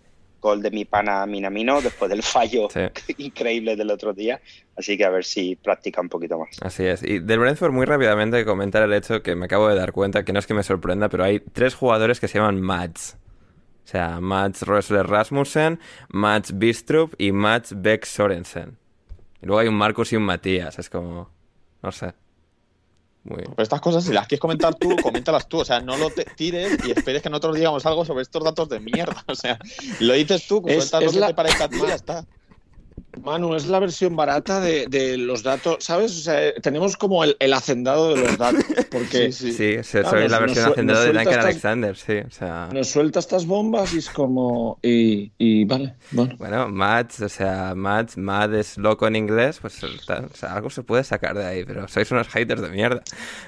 [0.47, 2.81] gol de mi pana Minamino después del fallo Sí.
[3.19, 4.41] increíble del otro día.
[4.77, 6.49] Así que a ver si practica un poquito más.
[6.63, 7.03] Así es.
[7.03, 10.33] Y del Brentford, muy rápidamente comentar el hecho que me acabo de dar cuenta, que
[10.33, 13.17] no es que me sorprenda, pero hay tres jugadores que se llaman Mats.
[13.85, 15.79] O sea, Mats Rosler Rasmussen,
[16.09, 18.79] Mats Bistrup y Mats Beck Sorensen.
[19.41, 20.79] Y luego hay un Marcus y un Matías.
[20.79, 21.31] Es como.
[21.83, 22.13] No sé.
[23.29, 23.43] Muy.
[23.43, 25.59] Pero estas cosas, si las quieres comentar tú, coméntalas tú.
[25.59, 28.69] O sea, no lo te tires y esperes que nosotros digamos algo sobre estos datos
[28.69, 29.25] de mierda.
[29.29, 29.59] O sea,
[30.01, 32.25] lo dices tú, Es- sueltas lo que la- te parezca a ti y ya está.
[33.23, 36.13] Manu, es la versión barata de, de los datos, ¿sabes?
[36.13, 40.19] O sea, tenemos como el, el hacendado de los datos, porque Sí, se- soy Claro,
[40.21, 42.13] la nos- versión nos hacendada de suelta Duncan estas- Alexander, sí.
[42.19, 42.69] O sea.
[42.73, 44.79] nos suelta estas bombas y es como...
[44.83, 46.35] Y, y vale, bueno.
[46.39, 49.89] Bueno, Mats, o sea, Mats, Mad es loco en inglés, pues o
[50.35, 53.03] sea, algo se puede sacar de ahí, pero sois unos haters de mierda.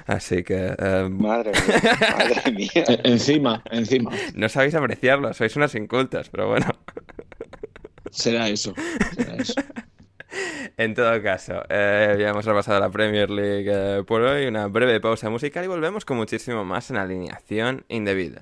[0.07, 2.71] Así que eh, Madre mía, madre mía.
[3.03, 4.11] Encima, encima.
[4.33, 6.65] no sabéis apreciarlo, sois unas incultas, pero bueno.
[8.11, 8.73] Será eso.
[10.77, 15.01] En todo caso, eh, ya hemos repasado la Premier League eh, por hoy, una breve
[15.01, 18.41] pausa musical y volvemos con muchísimo más en alineación indebida.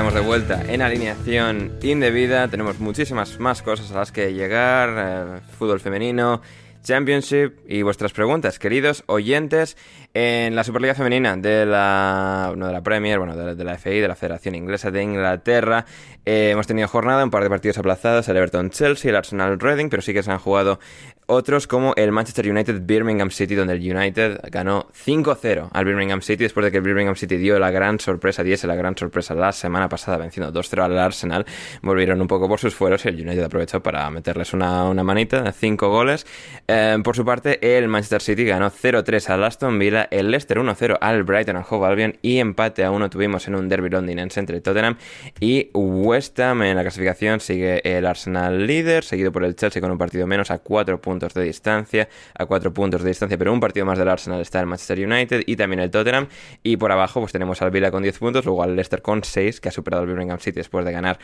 [0.00, 2.48] Estamos de vuelta en alineación indebida.
[2.48, 4.88] Tenemos muchísimas más cosas a las que llegar.
[4.96, 6.40] eh, fútbol femenino,
[6.82, 9.76] Championship y vuestras preguntas, queridos oyentes.
[10.14, 13.74] En la Superliga Femenina de la, no de la Premier, bueno, de, la- de la
[13.76, 15.84] FI, de la Federación Inglesa de Inglaterra,
[16.24, 20.14] eh, hemos tenido jornada, un par de partidos aplazados, el Everton-Chelsea, el Arsenal-Reading, pero sí
[20.14, 20.80] que se han jugado
[21.30, 26.64] otros como el Manchester United-Birmingham City, donde el United ganó 5-0 al Birmingham City después
[26.64, 29.88] de que el Birmingham City dio la gran sorpresa, diese la gran sorpresa la semana
[29.88, 31.46] pasada venciendo 2-0 al Arsenal.
[31.82, 35.42] Volvieron un poco por sus fueros y el United aprovechó para meterles una, una manita
[35.42, 36.26] de 5 goles.
[36.66, 40.98] Eh, por su parte, el Manchester City ganó 0-3 al Aston Villa, el Leicester 1-0
[41.00, 44.60] al Brighton and Hove Albion y empate a 1 tuvimos en un derby londinense entre
[44.60, 44.96] Tottenham
[45.38, 46.62] y West Ham.
[46.62, 50.50] En la clasificación sigue el Arsenal líder, seguido por el Chelsea con un partido menos
[50.50, 54.08] a 4 puntos de distancia, a 4 puntos de distancia, pero un partido más del
[54.08, 56.26] Arsenal está el Manchester United y también el Tottenham.
[56.62, 59.60] Y por abajo pues tenemos al Villa con 10 puntos, luego al Leicester con 6,
[59.60, 61.18] que ha superado al Birmingham City después de ganar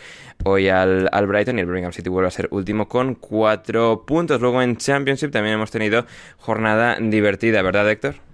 [0.44, 4.40] hoy al, al Brighton y el Birmingham City vuelve a ser último con 4 puntos.
[4.40, 6.06] Luego en Championship también hemos tenido
[6.39, 8.27] jornada divertida, ¿verdad Héctor?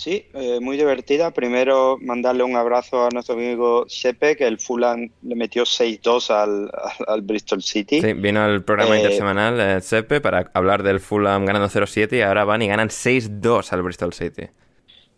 [0.00, 1.30] Sí, eh, muy divertida.
[1.32, 6.70] Primero, mandarle un abrazo a nuestro amigo Shepe, que el Fulham le metió 6-2 al,
[6.72, 8.00] al, al Bristol City.
[8.00, 12.22] Sí, vino al programa Eh, intersemanal eh, Sepe para hablar del Fulham ganando 0-7 y
[12.22, 14.48] ahora van y ganan 6-2 al Bristol City.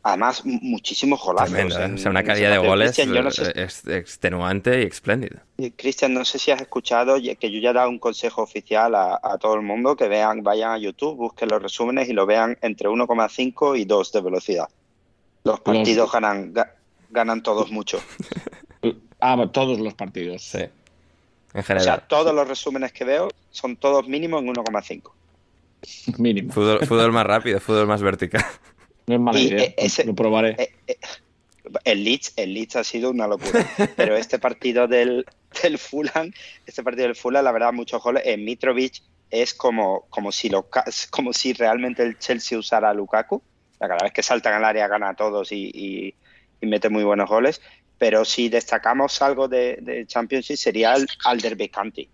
[0.05, 1.51] Además, muchísimos golazos.
[1.53, 1.85] Tremendo, ¿eh?
[1.85, 5.45] en- O sea, una calidad de goles no sé- ex- extenuante y espléndida.
[5.77, 9.21] Cristian, no sé si has escuchado que yo ya he dado un consejo oficial a,
[9.23, 12.59] a todo el mundo que vean, vayan a YouTube, busquen los resúmenes y lo vean
[12.63, 14.69] entre 1,5 y 2 de velocidad.
[15.45, 16.73] Los partidos ganan, ga-
[17.11, 18.01] ganan todos mucho.
[19.25, 20.43] Ah, todos los partidos.
[20.43, 20.59] Sí.
[21.55, 21.85] En O general.
[21.85, 25.13] sea, todos los resúmenes que veo son todos mínimos en 1,5.
[26.19, 26.53] Mínimo.
[26.53, 28.45] Fútbol, fútbol más rápido, fútbol más vertical.
[29.07, 29.75] No es mala Y, idea.
[29.77, 30.51] ese- Lo probaré.
[30.59, 30.97] Eh, eh,
[31.85, 33.65] El Leeds, el Leeds ha sido una locura.
[33.97, 35.25] Pero este partido del,
[35.63, 36.33] del Fulham,
[36.67, 38.23] este partido del Fulham, la verdad, muchos goles.
[38.27, 40.69] En Mitrovic es como, como, si lo,
[41.11, 43.43] como si realmente el Chelsea usara a Lukaku.
[43.79, 46.15] Cada vez que saltan al área gana a todos y, y-
[46.61, 47.61] y mete muy buenos goles.
[47.99, 52.09] Pero si destacamos algo de, de Championship sería el, al Derby County.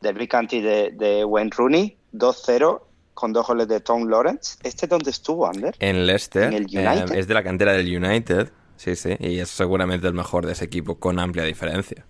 [0.00, 2.82] Derby County de, de Wayne Rooney, 2-0
[3.14, 4.58] con dos goles de Tom Lawrence.
[4.62, 5.74] ¿Este dónde estuvo, Ander?
[5.78, 6.44] En Leicester.
[6.44, 7.14] En el eh, United.
[7.16, 8.50] es de la cantera del United.
[8.76, 9.16] Sí, sí.
[9.20, 12.04] Y es seguramente el mejor de ese equipo con amplia diferencia.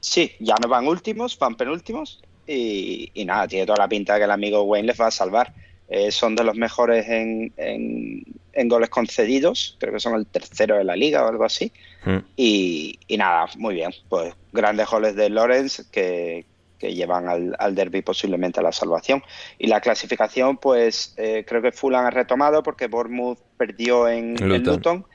[0.00, 2.20] Sí, ya no van últimos, van penúltimos.
[2.46, 5.10] Y, y nada, tiene toda la pinta de que el amigo Wayne les va a
[5.12, 5.54] salvar.
[5.88, 8.24] Eh, son de los mejores en, en-
[8.54, 11.72] en goles concedidos, creo que son el tercero de la liga o algo así.
[12.04, 12.16] Mm.
[12.36, 13.92] Y, y nada, muy bien.
[14.08, 16.44] Pues grandes goles de Lawrence que,
[16.82, 19.22] que llevan al, al derby posiblemente a la salvación.
[19.56, 24.64] Y la clasificación, pues eh, creo que Fulham ha retomado porque Bournemouth perdió en en
[24.64, 25.06] Luton.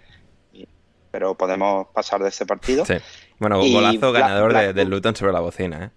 [1.11, 2.85] Pero podemos pasar de ese partido.
[2.85, 2.93] Sí.
[3.37, 5.89] Bueno, Y golazo ganador de, Blackpool- del Luton sobre la bocina, ¿eh?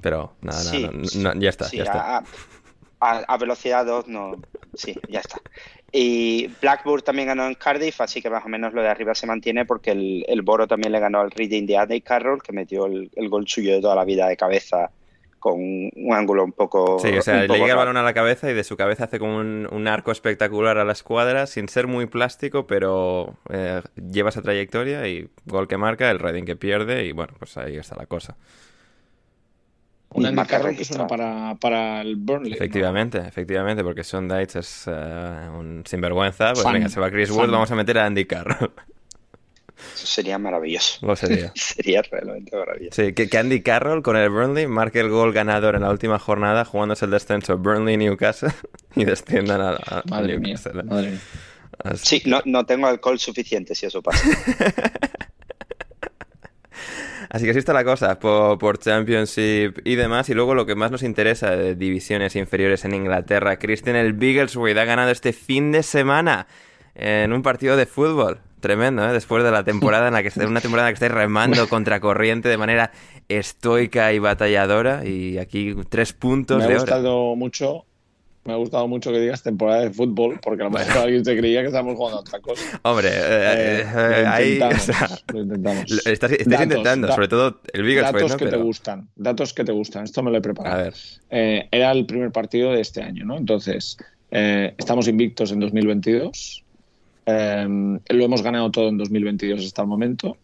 [0.00, 0.70] Pero nada, nada,
[1.04, 2.16] Sí, no- no- ya está, Sí, ya está.
[2.18, 2.24] A,
[3.00, 4.36] a- a velocidad 2 no.
[4.74, 5.41] Sí, ya está.
[5.94, 9.26] Y Blackburn también ganó en Cardiff, así que más o menos lo de arriba se
[9.26, 12.86] mantiene porque el, el Boro también le ganó al Reading de Andy Carroll, que metió
[12.86, 14.90] el, el gol suyo de toda la vida de cabeza
[15.42, 17.00] con un ángulo un poco.
[17.00, 19.04] Sí, o sea, un le llega el balón a la cabeza y de su cabeza
[19.04, 23.82] hace como un, un arco espectacular a la escuadra, sin ser muy plástico, pero eh,
[23.96, 27.76] lleva esa trayectoria y gol que marca, el Reading que pierde y bueno, pues ahí
[27.76, 28.36] está la cosa.
[30.14, 31.54] Un Y Andy marca Carroll que suena registrada.
[31.54, 32.50] para, para el Burnley.
[32.50, 32.56] ¿no?
[32.56, 37.30] Efectivamente, efectivamente, porque Sean Dites es eh, un sinvergüenza, pues Fan, venga, se va Chris
[37.30, 37.50] Wood, fan.
[37.52, 38.72] vamos a meter a Andy Carroll.
[39.94, 41.04] Eso sería maravilloso.
[41.04, 41.50] Lo sería.
[41.54, 43.02] sería realmente maravilloso.
[43.02, 46.18] Sí, que, que Andy Carroll con el Burnley marque el gol ganador en la última
[46.18, 48.50] jornada jugándose el descenso Burnley-Newcastle
[48.96, 50.82] y desciendan a, a Madre mía, Newcastle.
[50.84, 51.20] madre mía.
[51.84, 54.24] Así- Sí, no, no tengo alcohol suficiente si eso pasa.
[57.30, 60.28] Así que así está la cosa por, por Championship y demás.
[60.28, 63.58] Y luego lo que más nos interesa de divisiones inferiores en Inglaterra.
[63.58, 66.46] Christian el Biggleswade ha ganado este fin de semana
[66.94, 68.40] en un partido de fútbol.
[68.60, 69.12] Tremendo, ¿eh?
[69.12, 71.68] Después de la temporada en la que estáis, una temporada en la que estáis remando
[71.68, 72.92] contra corriente de manera
[73.28, 75.04] estoica y batalladora.
[75.04, 77.86] Y aquí tres puntos Me ha de gustado mucho.
[78.44, 81.36] Me ha gustado mucho que digas temporada de fútbol, porque a lo mejor alguien se
[81.36, 82.80] creía que estábamos jugando a otra cosa.
[82.82, 84.42] Hombre, eh, Eh, eh, lo ahí.
[84.42, 85.90] o intentamos, sea, lo intentamos.
[85.90, 88.36] lo- estás, Datos, intentando, da- sobre todo el Biggleswade, Datos ¿no?
[88.38, 90.04] que te gustan, datos que te gustan.
[90.04, 90.74] Esto me lo he preparado.
[90.80, 90.94] A ver.
[91.30, 93.36] Eh, era el primer partido de este año, ¿no?
[93.36, 93.96] Entonces,
[94.30, 96.64] estamos invictos en 2022.
[97.26, 97.66] Eh,
[98.08, 100.36] lo hemos ganado todo en 2022 hasta el momento.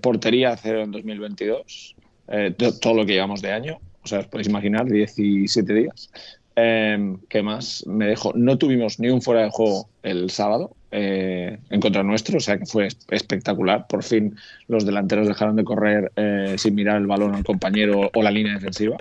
[0.00, 1.96] Portería cero en 2022.
[2.28, 3.78] Eh, to- todo lo que llevamos de año.
[4.04, 6.10] O sea, os podéis imaginar, 17 días.
[6.60, 7.86] Eh, ¿Qué más?
[7.86, 8.32] Me dejo.
[8.34, 12.58] No tuvimos ni un fuera de juego el sábado eh, en contra nuestro, o sea
[12.58, 13.86] que fue espectacular.
[13.86, 14.34] Por fin
[14.66, 18.54] los delanteros dejaron de correr eh, sin mirar el balón al compañero o la línea
[18.54, 18.96] defensiva.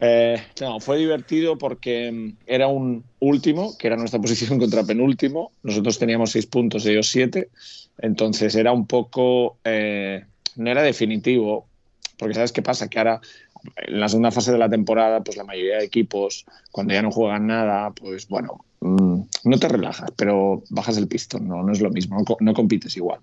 [0.00, 5.52] Eh, no, fue divertido porque mm, era un último, que era nuestra posición contra penúltimo.
[5.62, 7.50] Nosotros teníamos seis puntos, ellos siete.
[7.98, 9.58] Entonces era un poco.
[9.62, 11.66] no era definitivo,
[12.16, 12.88] porque ¿sabes qué pasa?
[12.88, 13.20] Que ahora,
[13.76, 17.10] en la segunda fase de la temporada, pues la mayoría de equipos, cuando ya no
[17.10, 21.80] juegan nada, pues bueno, mm, no te relajas, pero bajas el pistón, no, no es
[21.80, 23.20] lo mismo, no, co- no compites igual.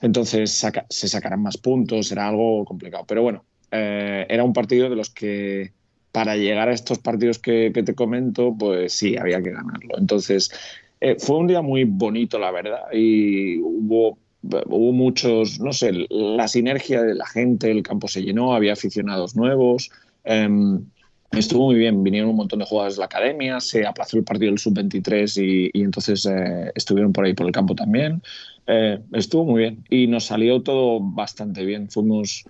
[0.00, 3.04] Entonces se sacarán más puntos, será algo complicado.
[3.06, 5.72] Pero bueno, eh, era un partido de los que
[6.12, 9.98] para llegar a estos partidos que, que te comento, pues sí, había que ganarlo.
[9.98, 10.50] Entonces,
[11.00, 16.48] eh, fue un día muy bonito, la verdad, y hubo, hubo muchos, no sé, la
[16.48, 19.90] sinergia de la gente, el campo se llenó, había aficionados nuevos.
[20.24, 20.90] em,
[21.30, 24.50] Estuvo muy bien, vinieron un montón de jugadores de la academia, se aplazó el partido
[24.50, 28.22] del sub-23 y, y entonces eh, estuvieron por ahí por el campo también.
[28.66, 31.90] Eh, estuvo muy bien y nos salió todo bastante bien.
[31.90, 32.48] Fuimos,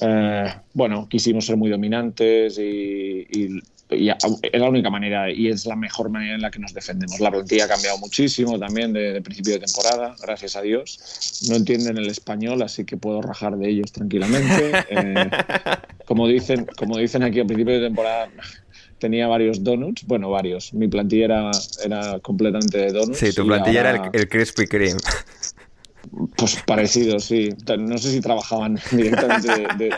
[0.00, 3.60] eh, bueno, quisimos ser muy dominantes y, y-
[3.90, 4.16] y es
[4.60, 7.20] la única manera y es la mejor manera en la que nos defendemos.
[7.20, 10.98] La plantilla ha cambiado muchísimo también de, de principio de temporada, gracias a Dios.
[11.48, 14.72] No entienden el español, así que puedo rajar de ellos tranquilamente.
[14.90, 15.30] Eh,
[16.06, 18.28] como, dicen, como dicen aquí a principio de temporada,
[18.98, 20.04] tenía varios donuts.
[20.06, 20.72] Bueno, varios.
[20.74, 21.50] Mi plantilla era,
[21.84, 23.18] era completamente de donuts.
[23.18, 24.98] Sí, tu plantilla ahora- era el, el Krispy Kreme.
[26.36, 27.50] Pues parecido, sí.
[27.78, 29.48] No sé si trabajaban directamente.
[29.78, 29.94] de-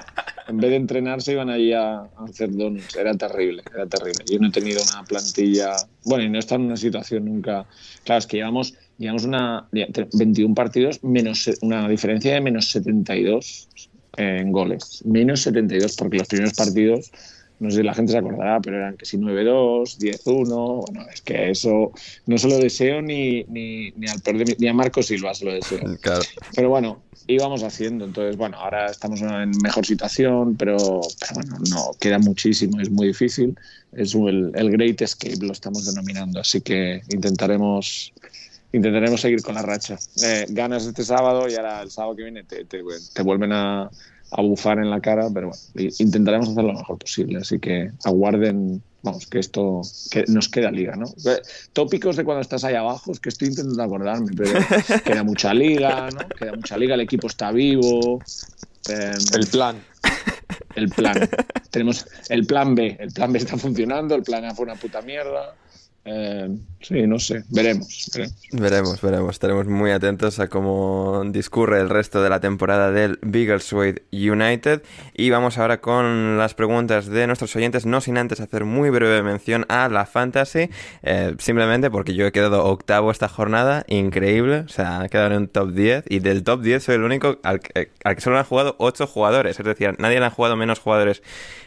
[0.49, 2.95] en vez de entrenarse, iban allí a, hacer donuts.
[2.97, 4.25] Era terrible, era terrible.
[4.31, 5.73] Yo no he tenido una plantilla.
[6.05, 7.67] Bueno, y no he estado en una situación nunca.
[8.05, 13.69] Claro, es que llevamos, llevamos una, 21 partidos, menos una diferencia de menos 72
[14.17, 15.03] en goles.
[15.05, 17.11] Menos 72, porque los primeros partidos.
[17.59, 20.85] No sé si la gente se acordará, pero eran que si 9-2, 10-1.
[20.87, 21.91] Bueno, es que eso
[22.27, 25.33] no se lo deseo ni, ni, ni al peor de mi- ni a Marco Silva
[25.35, 25.81] se lo deseo.
[26.03, 26.23] Claro.
[26.55, 28.05] Pero bueno, íbamos haciendo.
[28.05, 30.77] Entonces, bueno, ahora estamos en mejor situación, pero,
[31.21, 33.57] pero bueno, no, queda muchísimo, es muy difícil.
[33.93, 36.41] Es el, el Great Escape, lo estamos denominando.
[36.41, 38.13] Así que intentaremos
[38.73, 39.97] intentaremos seguir con la racha.
[40.23, 42.83] Eh, ganas este sábado y ahora el sábado que viene te, te-
[43.15, 43.89] te vuelven a,
[44.31, 47.39] a bufar en la cara, pero bueno, intentaremos hacer lo mejor posible.
[47.39, 51.07] Así que aguarden, vamos, que esto que nos queda liga, ¿no?
[51.73, 54.51] Tópicos de cuando estás ahí abajo, es que estoy intentando acordarme, pero
[55.05, 56.29] queda mucha liga, ¿no?
[56.29, 58.21] Queda mucha liga, el equipo está vivo.
[58.89, 59.77] eh, El plan.
[60.75, 61.29] el plan.
[61.71, 62.97] Tenemos el plan B.
[62.99, 65.55] El plan B está funcionando, el plan A fue una puta mierda.
[66.09, 66.49] Eh,
[66.81, 67.43] sí, no sé.
[67.49, 68.11] Veremos.
[68.53, 69.01] veremos.
[69.01, 69.31] Veremos.
[69.33, 74.83] Estaremos muy atentos a cómo discurre el resto de la temporada del Biggleswade United.
[75.15, 79.25] Y vamos ahora con las preguntas de nuestros oyentes, no sin antes hacer muy breve
[79.25, 80.71] mención a la Fantasy.
[81.03, 84.59] eh, simplemente porque yo he quedado octavo esta jornada, increíble.
[84.61, 86.05] O sea, he quedado en un top 10.
[86.09, 87.61] Y del top 10 soy el único al
[88.05, 89.59] al que solo han jugado 8 jugadores.
[89.59, 91.21] Es decir, nadie le han jugado menos jugadores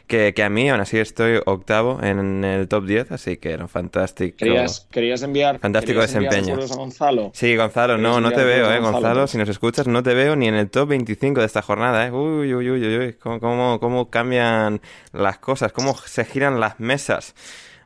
[0.10, 3.68] que, que a mí aún así estoy octavo en el top 10, así que era
[3.68, 4.36] fantástico.
[4.38, 6.56] ¿Querías, querías enviar, Fantástico querías desempeño.
[6.56, 7.32] a Gonzalo?
[7.34, 10.14] Sí, Gonzalo, no, ¿Quieres no te veo, eh, Gonzalo, Gonzalo, si nos escuchas, no te
[10.16, 12.12] veo ni en el top 25 de esta jornada, eh.
[12.12, 14.82] Uy, uy, uy, uy, uy, cómo, cómo, cómo cambian
[15.14, 17.36] las cosas, cómo se giran las mesas.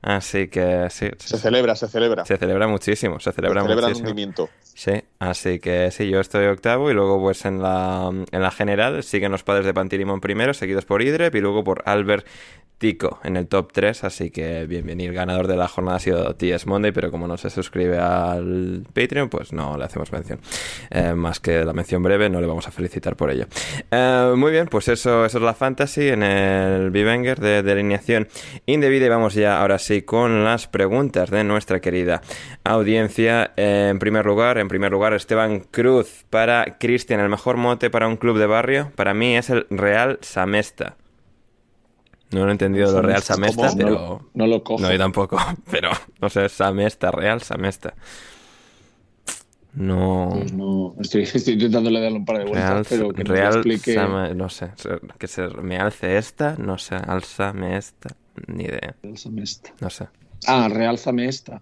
[0.01, 2.25] Así que sí, sí, Se celebra, se celebra.
[2.25, 4.49] se celebra muchísimo, se Se celebra celebra el hundimiento.
[4.75, 9.03] Sí, así que sí, yo estoy octavo y luego pues en la, en la general
[9.03, 12.25] siguen los padres de Pantilimón primero, seguidos por Idrep y luego por Albert
[12.83, 15.11] Tico en el top 3, así que bienvenido.
[15.11, 18.83] El ganador de la jornada ha sido TS Monday, pero como no se suscribe al
[18.93, 20.39] Patreon, pues no le hacemos mención.
[20.89, 23.45] Eh, más que la mención breve, no le vamos a felicitar por ello.
[23.89, 28.27] Eh, muy bien, pues eso, eso es la fantasy en el Bivenger de, de alineación
[28.65, 32.21] indebida y vamos ya ahora sí con las preguntas de nuestra querida
[32.65, 33.53] audiencia.
[33.55, 38.18] En primer lugar, en primer lugar, Esteban Cruz para Cristian, el mejor mote para un
[38.18, 40.98] club de barrio, para mí es el Real Samesta.
[42.31, 43.77] No lo he entendido lo Real Samesta, ¿Cómo?
[43.77, 43.91] pero...
[43.91, 44.81] No, no lo cojo.
[44.81, 45.38] No, yo tampoco,
[45.72, 47.94] pero no sé, Samesta, Real Samesta.
[49.73, 50.30] No...
[50.31, 53.94] Pues no, estoy, estoy intentándole darle un par de vueltas, Real, pero que Real explique.
[53.95, 54.72] Sama- no sé,
[55.18, 58.15] que se me alce esta, no sé, alzame esta,
[58.48, 59.72] ni idea, Realzame esta.
[59.80, 60.07] no sé,
[60.45, 61.61] Ah, realzame esta.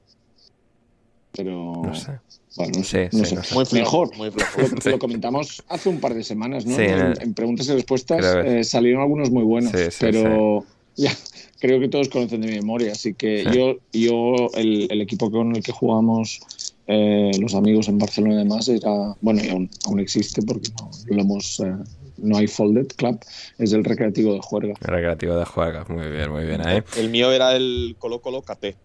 [1.34, 1.82] Pero.
[1.84, 2.20] no sé.
[2.58, 3.10] Bueno, no sé.
[3.12, 3.36] Sí, no sí, sé.
[3.36, 3.56] no sé.
[3.56, 4.18] Muy flojo, Mejor.
[4.18, 4.76] muy flojo.
[4.86, 6.76] Lo, lo comentamos hace un par de semanas, ¿no?
[6.76, 9.98] Sí, en en, el- en preguntas y respuestas eh, salieron algunos muy buenos, Sí, sí,
[10.00, 10.66] pero
[10.98, 11.12] ya
[11.60, 12.92] creo que todos conocen de mi memoria.
[12.92, 13.58] Así que Sí.
[13.58, 16.42] yo, yo el, el equipo con el que jugamos
[16.88, 20.90] eh, los amigos en Barcelona y demás era, bueno, y aún, aún existe porque no
[21.16, 21.74] lo hemos, eh,
[22.18, 23.20] no hay Folded Club,
[23.60, 24.74] es el Recreativo de Juerga.
[24.82, 26.82] Recreativo de juega, muy bien, muy bien ahí.
[26.98, 28.76] El mío era el Colo Colo KT.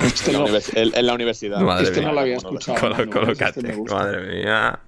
[0.00, 1.60] Este En la, no, en- en la universidad.
[1.60, 2.08] Madre este mía.
[2.08, 2.78] no lo había escuchado.
[2.78, 4.78] Colo- Manu, colócate, este madre mía.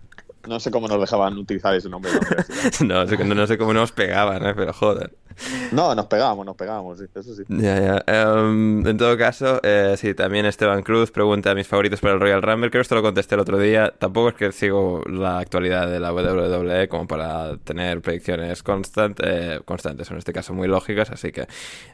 [0.49, 2.81] No sé cómo nos dejaban utilizar ese nombre de la universidad.
[2.87, 4.55] No, sé- no, no sé cómo nos pegaban, ¿eh?
[4.55, 5.13] pero joder.
[5.73, 7.35] No, nos pegábamos, nos pegábamos, sí, eso.
[8.07, 12.43] Em, en todo caso, eh, sí, también Esteban Cruz pregunta mis favoritos para el Royal
[12.43, 12.71] Rumble.
[12.71, 13.93] Creo que esto lo contesté el otro día.
[13.99, 19.61] Tampoco es que sigo la actualidad de la WWE como para tener predicciones constant- eh,
[19.65, 21.47] constantes, en este caso muy lógicas, así que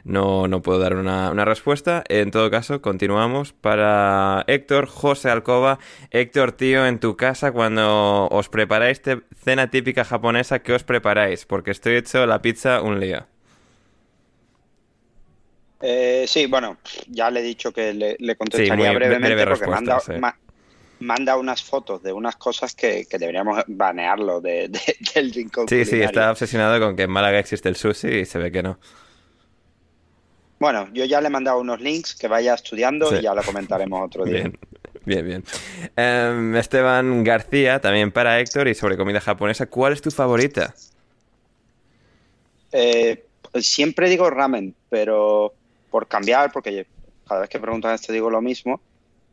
[0.03, 2.03] no, no puedo dar una, una respuesta.
[2.09, 5.79] En todo caso, continuamos para Héctor José Alcoba.
[6.11, 9.01] Héctor, tío, en tu casa, cuando os preparáis
[9.43, 11.45] cena típica japonesa, ¿qué os preparáis?
[11.45, 13.25] Porque estoy hecho la pizza un lío.
[15.85, 16.77] Eh, sí, bueno,
[17.07, 20.13] ya le he dicho que le, le contestaría brevemente breve porque manda, sí.
[20.13, 20.37] ma-
[21.01, 25.83] manda unas fotos de unas cosas que, que deberíamos banearlo de, de- del rincón Sí,
[25.83, 28.79] sí, está obsesionado con que en Málaga existe el sushi y se ve que no.
[30.57, 33.17] Bueno, yo ya le he mandado unos links que vaya estudiando Sí.
[33.17, 34.35] y ya lo comentaremos otro día.
[34.43, 34.59] Bien,
[35.03, 35.43] bien, bien.
[35.97, 40.73] Em, Esteban García, también para Héctor y sobre comida japonesa, ¿cuál es tu favorita?
[42.71, 43.25] Eh,
[43.59, 45.53] siempre digo ramen, pero
[45.93, 46.87] por cambiar, porque
[47.27, 48.81] cada vez que preguntan esto digo lo mismo.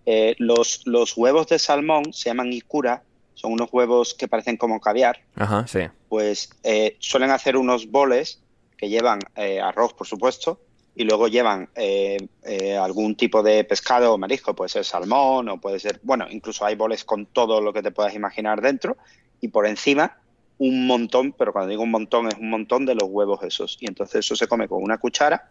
[0.05, 4.78] eh, los, los huevos de salmón se llaman ikura, son unos huevos que parecen como
[4.78, 5.20] caviar.
[5.37, 5.81] Ajá, sí.
[6.11, 8.43] Pues eh, suelen hacer unos boles
[8.77, 10.61] que llevan eh, arroz, por supuesto,
[10.95, 15.59] y luego llevan eh, eh, algún tipo de pescado o marisco, puede ser salmón o
[15.59, 18.99] puede ser, bueno, incluso hay boles con todo lo que te puedas imaginar dentro,
[19.41, 20.19] y por encima
[20.59, 23.78] un montón, pero cuando digo un montón es un montón de los huevos esos.
[23.81, 25.49] Y entonces eso se come con una cuchara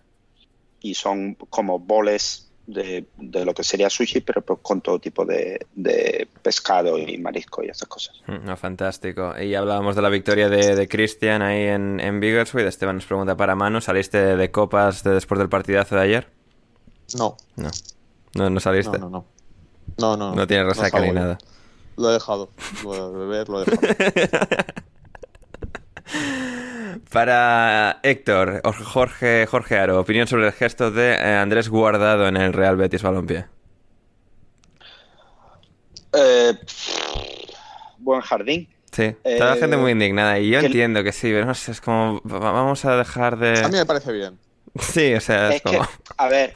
[0.82, 5.26] y son como boles de, de lo que sería sushi, pero pues con todo tipo
[5.26, 8.22] de, de pescado y marisco y esas cosas.
[8.28, 9.34] Mm, No, fantástico.
[9.42, 12.68] Y hablábamos de la victoria de, de Cristian ahí en, en Biggleswade.
[12.68, 16.28] Esteban nos pregunta para Manu, ¿saliste de copas de después del partidazo de ayer?
[17.18, 17.70] No, No.
[18.36, 19.00] No, no no, saliste.
[19.00, 19.26] no, no.
[19.98, 21.40] No, no, No tienes resaca ni nada.
[21.98, 22.52] Lo he dejado.
[22.84, 23.88] Lo de beber, lo he dejado.
[27.12, 32.54] Para Héctor, Jorge, Jorge Aro, opinión sobre el gesto de eh, Andrés Guardado en el
[32.54, 33.46] Real Betis Balompié.
[36.14, 36.54] Eh,
[37.98, 38.68] buen jardín.
[38.92, 41.56] Sí, está la Eh, gente muy indignada y yo que- entiendo que sí, pero no
[41.56, 43.70] sé, es como, va- vamos a dejar A mí de...
[43.80, 44.38] me parece bien.
[44.80, 45.80] Sí, o sea, es, Es que,
[46.18, 46.54] a ver,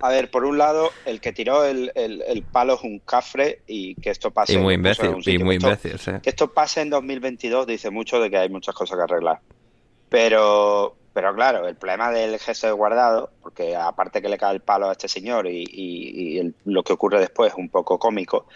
[0.00, 3.62] a ver, por un lado, el que tiró el, el- el palo es un cafre
[3.66, 4.52] y que esto pase.
[4.54, 6.12] Y muy imbécil, y muy esto- imbécil, sí.
[6.22, 9.40] Que esto pase en 2022 dice mucho de que hay muchas cosas que arreglar.
[10.08, 14.60] Pero, pero claro, el problema del gesto de guardado, porque aparte que le cae el
[14.60, 17.98] palo a este señor y, y- y el- lo que ocurre después es un poco
[17.98, 18.46] cómico,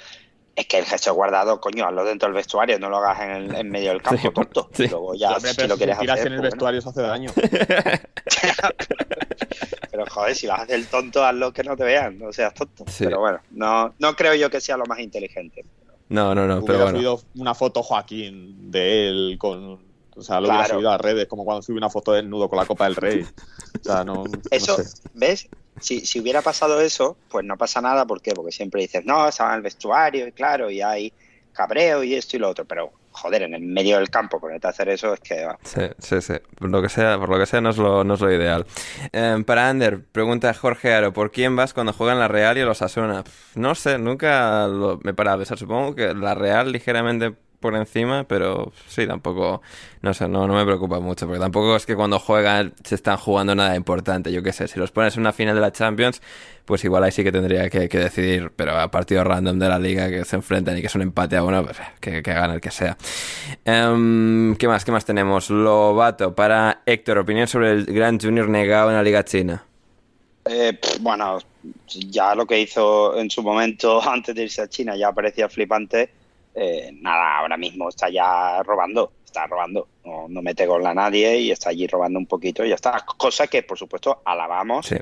[0.54, 3.30] es que el gesto de guardado, coño, hazlo dentro del vestuario, no lo hagas en,
[3.30, 4.68] el- en medio del campo, Sí, tonto.
[4.74, 4.86] sí.
[4.88, 6.70] Luego ya, Hombre, si pero lo si quieres tiras hacer, en el pues bueno.
[6.70, 7.30] vestuario se hace daño.
[9.90, 12.54] Pero joder, si vas a hacer el tonto, hazlo que no te vean, no seas
[12.54, 12.84] tonto.
[12.88, 13.04] Sí.
[13.04, 15.64] Pero bueno, no, no creo yo que sea lo más inteligente.
[16.08, 16.96] No, no, no, pero Hubiera bueno.
[16.98, 20.74] subido una foto Joaquín de él con O sea, lo hubiera Claro.
[20.74, 23.26] subido a redes, como cuando subí una foto del nudo con la Copa del Rey.
[23.80, 24.24] O sea, no.
[24.24, 24.84] no Eso, sé.
[25.14, 25.48] ¿ves?
[25.80, 28.04] Si, si hubiera pasado eso, pues no pasa nada.
[28.06, 28.32] ¿Por qué?
[28.32, 31.12] Porque siempre dices, no, estaba en el vestuario y claro, y hay
[31.52, 32.64] cabreo y esto y lo otro.
[32.66, 35.44] Pero, joder, en el medio del campo, ponerte a hacer eso es que...
[35.46, 35.58] va.
[35.64, 36.34] Sí, sí, sí.
[36.58, 38.66] Por lo que sea, por lo que sea no es lo, no es lo ideal.
[39.12, 42.82] Eh, para Ander, pregunta Jorge Aro, ¿por quién vas cuando juegan la Real y los
[42.82, 43.24] Asuna?
[43.54, 45.58] No sé, nunca lo- me he parado a pensar.
[45.58, 49.62] Supongo que la Real ligeramente por encima, pero sí, tampoco,
[50.02, 53.16] no sé, no, no me preocupa mucho, porque tampoco es que cuando juegan se están
[53.16, 56.20] jugando nada importante, yo qué sé, si los pones en una final de la Champions,
[56.66, 60.10] pues igual ahí sí que tendría que, decidir, pero a partidos random de la liga
[60.10, 62.60] que se enfrentan y que es un empate a uno, pues que, que gane el
[62.60, 62.98] que sea.
[63.64, 64.84] Em, ¿Qué más?
[64.84, 65.48] ¿Qué más tenemos?
[65.48, 69.64] Lobato, para Héctor, opinión sobre el Gran Junior negado en la Liga China.
[70.44, 71.38] Eh, bueno,
[71.86, 76.10] ya lo que hizo en su momento antes de irse a China ya parecía flipante.
[76.54, 79.88] Eh, nada, ahora mismo está ya robando, está robando.
[80.04, 83.04] No, no mete gol a nadie y está allí robando un poquito y ya está.
[83.16, 84.96] Cosa que, por supuesto, alabamos Sí.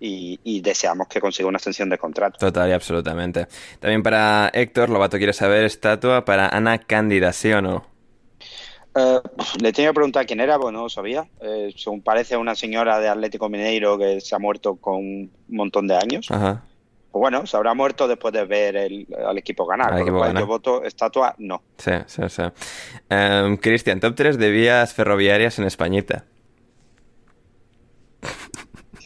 [0.00, 2.38] y, y deseamos que consiga una extensión de contrato.
[2.38, 3.46] Total y absolutamente.
[3.80, 7.84] También para Héctor, Lobato quiere saber, estatua para Ana Cándida, ¿sí o no?
[8.94, 9.20] Eh,
[9.60, 11.26] le tenía que preguntar quién era, pues no lo sabía.
[11.40, 15.86] Eh, según parece una señora de Atlético Mineiro que se ha muerto con un montón
[15.88, 16.30] de años.
[16.30, 16.62] Ajá.
[17.12, 19.88] Pues bueno, se habrá muerto después de ver el, al equipo ganar.
[19.88, 20.42] Al Con equipo lo cual ganar.
[20.42, 21.62] yo voto estatua, no.
[21.76, 22.42] Sí, sí, sí.
[23.10, 26.24] Em, Cristian, top 3 de vías ferroviarias en Españita.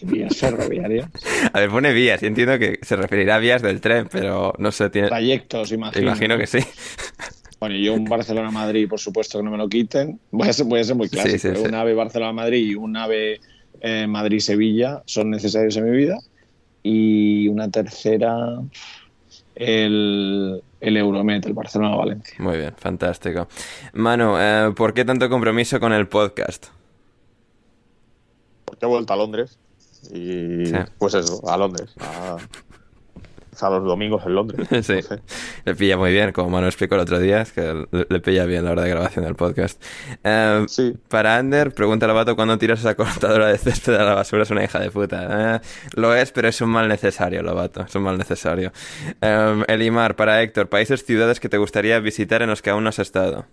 [0.02, 1.08] Vías ferroviarias.
[1.52, 4.70] A ver, pone vías y entiendo que se referirá a vías del tren, pero no
[4.70, 5.08] sé, tiene...
[5.08, 6.06] Trayectos, imagino.
[6.06, 6.58] Imagino que sí.
[7.58, 10.20] Bueno, yo un Barcelona-Madrid, por supuesto que no me lo quiten.
[10.30, 11.32] Voy a ser, voy a ser muy clásico.
[11.32, 11.66] Sí, sí, pero sí.
[11.66, 13.40] Un ave Barcelona-Madrid y un ave
[13.80, 16.18] eh, Madrid-Sevilla son necesarios en mi vida.
[16.88, 18.60] Y una tercera,
[19.56, 22.36] el, el Euromet, el Barcelona-Valencia.
[22.38, 23.48] Muy bien, fantástico.
[23.92, 26.66] Manu, eh, ¿por qué tanto compromiso con el podcast?
[28.64, 29.58] Porque he vuelto a Londres.
[30.12, 30.74] Y Sí.
[30.98, 31.92] pues eso, a Londres.
[32.00, 32.36] A,
[33.62, 34.68] a los domingos en Londres.
[34.86, 35.20] Sí, No sé.
[35.64, 38.64] le pilla muy bien, como Manu explicó el otro día, es que le, pilla bien
[38.64, 39.82] la hora de grabación del podcast.
[40.24, 40.94] Eh, Sí.
[41.08, 44.42] Para Ander, pregunta Lobato, ¿cuándo tiras esa cortadora de césped a la basura?
[44.42, 45.56] Es una hija de puta.
[45.56, 45.60] Eh,
[45.94, 48.72] lo es, pero es un mal necesario, Lobato, es un mal necesario.
[49.20, 52.90] Eh, Elimar, para Héctor, países, ciudades que te gustaría visitar en los que aún no
[52.90, 53.46] has estado.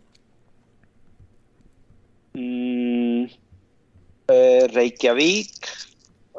[2.34, 3.26] Mm,
[4.28, 5.50] eh, Reykjavik,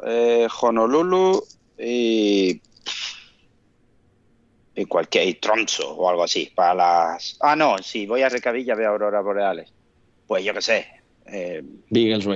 [0.05, 1.41] eh, Honolulu
[1.77, 2.61] y,
[4.75, 7.37] y cualquier y Tromso o algo así para las.
[7.41, 9.73] Ah, no, si voy a Reykjavik ya veo auroras boreales.
[10.27, 10.87] Pues yo qué sé.
[11.27, 12.27] eh, Biggest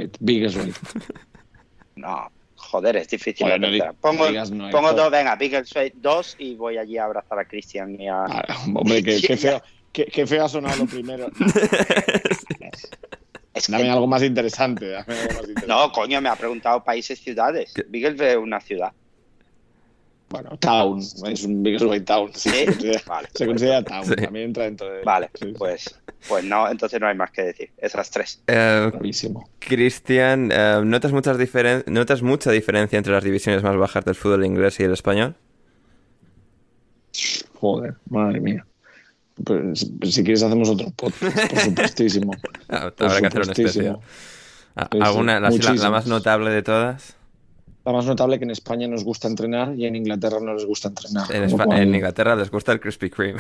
[1.95, 3.47] no, joder, es difícil.
[3.47, 7.05] Bueno, no pongo no digas no, pongo dos, venga, Biggleswade dos y voy allí a
[7.05, 8.23] abrazar a Cristian y a.
[8.25, 8.45] Ah,
[8.75, 9.61] hombre, qué, qué feo.
[9.91, 11.31] Qué, qué feo ha sonado lo primero.
[13.53, 14.87] Es que- Dame algo más interesante.
[14.87, 15.67] Dame algo más interesante.
[15.67, 17.73] no, coño, me ha preguntado países, ciudades.
[17.73, 17.83] ¿Qué?
[17.87, 18.91] Biggleswade es una ciudad.
[20.29, 20.99] Bueno, Town.
[20.99, 22.29] Es un Biggest Town.
[22.35, 24.05] Sí, se considera, Vale, se pues- considera Town.
[24.05, 24.15] Sí.
[24.15, 25.01] También entra dentro de.
[25.03, 27.71] Vale, Sí, pues, pues no, entonces no hay más que decir.
[27.77, 28.41] Esas tres.
[28.47, 28.91] Eh.
[29.59, 34.45] Cristian, eh, ¿notas, muchas diferen- ¿notas mucha diferencia entre las divisiones más bajas del fútbol
[34.45, 35.35] inglés y el español?
[37.55, 38.65] Joder, madre mía.
[39.43, 42.31] Pues, pues si quieres hacemos otro podcast, por supuestísimo.
[42.67, 43.99] Ah, Por Habrá que hacer un especial.
[44.75, 45.49] ¿Alguna, la,
[45.89, 47.15] más notable de todas?
[47.89, 50.89] La más notable que en España nos gusta entrenar y en Inglaterra no les gusta
[50.89, 51.25] entrenar.
[51.31, 53.39] En, lo Inglaterra les gusta el Krispy Kreme.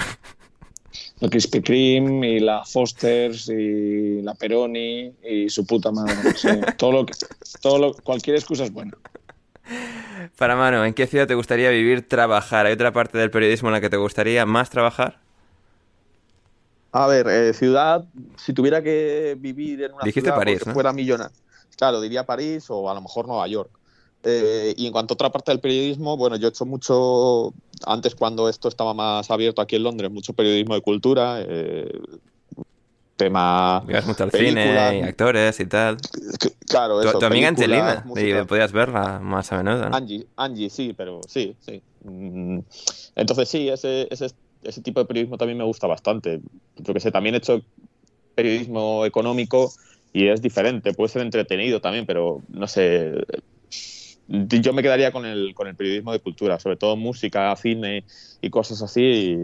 [1.19, 6.33] La Krispy Kreme y la Foster's y la Peroni y su puta madre.
[6.35, 6.47] sí.
[6.79, 7.13] Todo lo que,
[7.61, 8.93] todo lo, cualquier excusa es buena.
[10.35, 12.65] Para Mano, ¿en qué ciudad te gustaría vivir, trabajar?
[12.65, 15.19] ¿Hay otra parte del periodismo en la que te gustaría más trabajar?
[16.91, 18.03] A ver, eh, ciudad,
[18.35, 20.73] si tuviera que vivir en una Dijiste ciudad París, porque ¿no?
[20.73, 21.37] fuera millonario,
[21.77, 23.78] claro, diría París o a lo mejor Nueva York.
[24.23, 27.53] Eh, y en cuanto a otra parte del periodismo, bueno, yo he hecho mucho,
[27.85, 31.89] antes cuando esto estaba más abierto aquí en Londres, mucho periodismo de cultura, eh,
[33.15, 33.81] tema...
[33.85, 35.97] Miras mucho al cine y actores y tal.
[36.67, 38.41] Claro, Tu, eso, tu amiga películas, Angelina, música.
[38.41, 39.89] y podías verla más a menudo.
[39.89, 39.95] ¿no?
[39.95, 41.81] Angie, Angie, sí, pero sí, sí.
[42.03, 42.59] Mm,
[43.15, 44.27] Entonces sí, ese, ese,
[44.63, 46.39] ese tipo de periodismo también me gusta bastante.
[46.77, 47.61] Yo que sé, también he hecho
[48.35, 49.71] periodismo económico
[50.13, 53.13] y es diferente, puede ser entretenido también, pero no sé.
[54.29, 58.03] Yo me quedaría con el, con el periodismo de cultura, sobre todo música, cine
[58.41, 59.01] y cosas así.
[59.01, 59.37] y,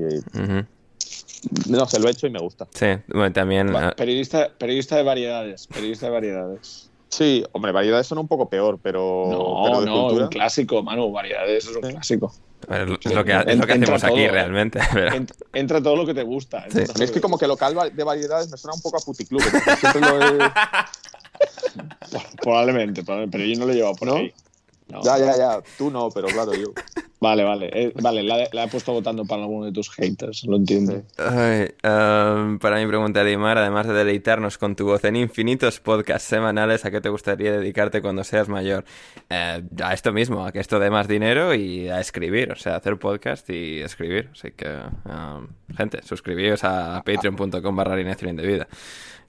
[1.70, 2.68] no sé, lo he hecho y me gusta.
[2.74, 3.76] Sí, bueno, también...
[3.76, 5.68] Ah, Periodista, periodista de variedades.
[5.68, 6.90] Periodista de variedades.
[7.10, 10.24] Sí, hombre, variedades son un poco peor, pero, No, pero de no, cultura.
[10.26, 11.12] un clásico, Manu.
[11.12, 11.90] Variedades es un Sí.
[11.92, 12.34] clásico.
[12.68, 14.80] es lo que, es lo que hacemos aquí realmente.
[15.54, 16.66] entra todo lo que te gusta.
[16.70, 16.80] Sí.
[17.02, 19.42] es que como que local de variedades me suena un poco a puticlub.
[22.12, 22.38] He...
[22.42, 24.34] probablemente, pero yo no lo he llevado por ahí.
[24.88, 25.62] Ya, ya, ya.
[25.78, 26.68] Tú no, pero claro, yo.
[27.22, 27.70] Vale, vale.
[27.74, 31.02] Eh, vale, la, he puesto votando para alguno de tus haters, lo entiendo.
[31.18, 36.86] Um, para mi pregunta, Limar, además de deleitarnos con tu voz en infinitos podcasts semanales,
[36.86, 38.86] ¿a qué te gustaría dedicarte cuando seas mayor?
[39.30, 42.76] Eh, a esto mismo, a que esto dé más dinero y a escribir, o sea,
[42.76, 44.30] hacer podcast y escribir.
[44.34, 48.68] Así que, um, gente, suscribíos a patreon.com barra alineación indebida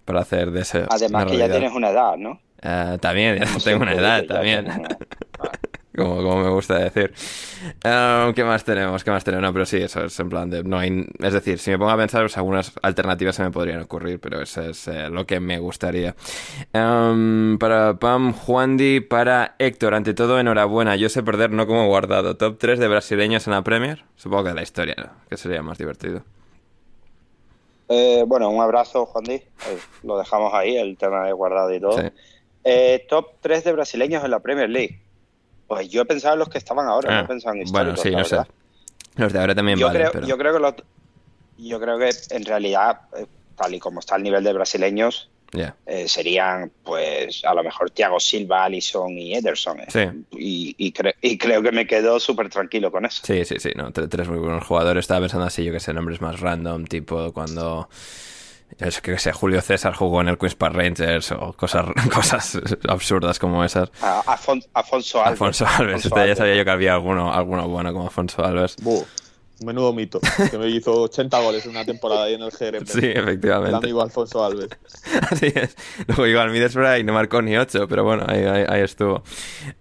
[0.05, 0.85] para hacer de ese.
[0.91, 2.41] Además que ya tienes una edad, ¿no?
[2.67, 4.67] Uh, también, ya tengo una edad, también.
[5.97, 7.13] como, como, me gusta decir.
[7.85, 9.05] Uh, ¿Qué más tenemos?
[9.05, 9.43] ¿Qué más tenemos?
[9.45, 10.65] No, pero sí, eso es en plan de.
[10.65, 13.83] No hay, es decir, si me pongo a pensar, pues algunas alternativas se me podrían
[13.83, 16.17] ocurrir, pero eso es eh, lo que me gustaría.
[16.75, 20.97] Um, para Pam Juandi, para Héctor, ante todo, enhorabuena.
[20.97, 22.37] Yo sé perder, no como guardado.
[22.37, 24.05] Top 3 de brasileños en la Premier.
[24.17, 25.11] Supongo que de la historia, ¿no?
[25.29, 26.23] que sería más divertido.
[27.89, 29.35] Eh, bueno, un abrazo, Juan Di.
[29.35, 29.45] Eh,
[30.03, 31.97] lo dejamos ahí, el tema de guardado y todo.
[32.69, 35.01] Eh, top 3 de brasileños en la Premier League.
[35.69, 38.25] Pues yo he pensado en los que estaban ahora, no ah, pensado en históricos, Bueno,
[38.25, 38.51] sí, no sé.
[39.15, 40.27] Los de ahora también yo valen, creo, pero...
[40.27, 40.75] yo creo que los,
[41.59, 43.03] yo creo que en realidad,
[43.57, 45.31] tal y como está el nivel de brasileños,
[45.87, 49.79] eh, serían, pues, a lo mejor Thiago Silva, Alisson y Ederson.
[49.81, 50.13] ¿eh?
[50.33, 53.23] Y, y, creo que me quedo súper tranquilo con eso.
[53.25, 53.71] Sí, sí, sí.
[53.75, 55.05] No, tres muy buenos jugadores.
[55.05, 57.89] Estaba pensando así, yo que sé, nombres más random, tipo cuando.
[58.79, 63.39] Es que sé, Julio César jugó en el Queen's Park Rangers o cosas, cosas absurdas
[63.39, 63.91] como esas.
[64.03, 65.41] Afonso Alves.
[65.41, 66.05] Afonso Alves.
[66.05, 68.77] Este ya sabía yo que había alguno, alguno bueno como Afonso Alves.
[69.65, 70.21] Menudo mito,
[70.51, 72.85] que me hizo 80 goles en una temporada ahí en el GRM.
[72.87, 73.71] Sí, efectivamente.
[73.71, 74.69] El amigo Alfonso Alves.
[75.31, 75.75] Así es.
[76.07, 79.23] Luego llegó al Middlesbrough y no marcó ni 8, pero bueno, ahí, ahí, estuvo.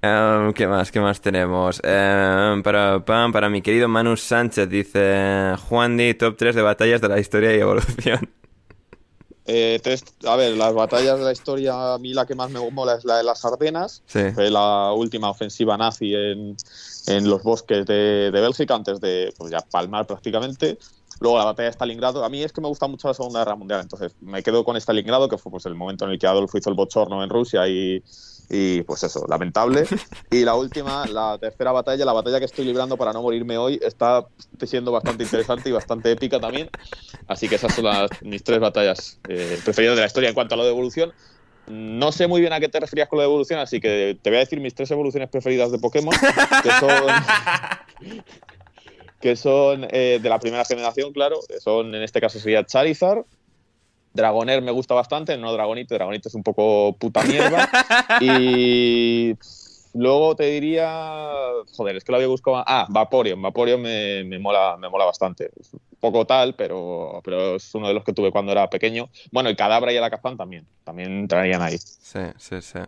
[0.02, 0.94] Em, ¿Qué más?
[0.94, 1.82] ¿Qué más tenemos?
[1.84, 7.10] Um, para, para mi querido Manu Sánchez, dice Juan Di, top 3 de batallas de
[7.10, 8.30] la historia y evolución.
[9.48, 9.80] Eh,
[10.26, 13.06] a ver, las batallas de la historia, a mí la que más me mola es
[13.06, 14.02] la de las Ardenas.
[14.08, 16.58] Fue la última ofensiva nazi en,
[17.08, 20.80] en los bosques de, de, Bélgica antes de pues ya palmar prácticamente.
[21.20, 22.26] Luego la batalla de Stalingrado.
[22.26, 24.76] A mí es que me gusta mucho la Segunda Guerra Mundial, entonces me quedo con
[24.78, 27.68] Stalingrado, que fue pues el momento en el que Adolfo hizo el bochorno en Rusia
[27.68, 28.04] y,
[28.50, 29.86] y pues eso, lamentable.
[30.32, 33.80] Y la última, la tercera batalla, la batalla que estoy librando para no morirme hoy,
[33.82, 34.26] está
[34.66, 36.70] siendo bastante interesante y bastante épica también.
[37.28, 40.30] Así que esas son las, mis tres batallas eh, preferidas de la historia.
[40.30, 41.14] En cuanto a lo de evolución,
[41.68, 44.30] no sé muy bien a qué te referías con lo de evolución, así que te
[44.30, 46.14] voy a decir mis tres evoluciones preferidas de Pokémon,
[46.64, 47.04] que son,
[49.22, 51.40] que son eh, de la primera generación, claro.
[51.60, 53.26] Son, en este caso sería Charizard,
[54.16, 57.70] Dragonair me gusta bastante, no Dragonite, Dragonite es un poco puta mierda.
[58.22, 59.36] y
[59.94, 60.88] luego te diría,
[61.76, 62.64] joder, es que lo había buscado.
[62.66, 65.52] Ah, Vaporeon, Vaporeon me, me, mola, me mola bastante.
[65.60, 69.10] Es un poco tal, pero, pero es uno de los que tuve cuando era pequeño.
[69.32, 71.78] Bueno, el Cadabra y el Alakazam también, también entrarían ahí.
[71.78, 72.80] Sí, sí, sí.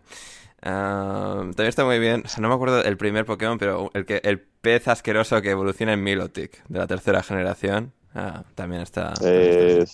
[0.61, 4.05] Ah, también está muy bien, o sea, no me acuerdo el primer Pokémon, pero el,
[4.05, 9.13] que, el pez asqueroso que evoluciona en Milotic, de la tercera generación, ah, también está...
[9.23, 9.85] Eh,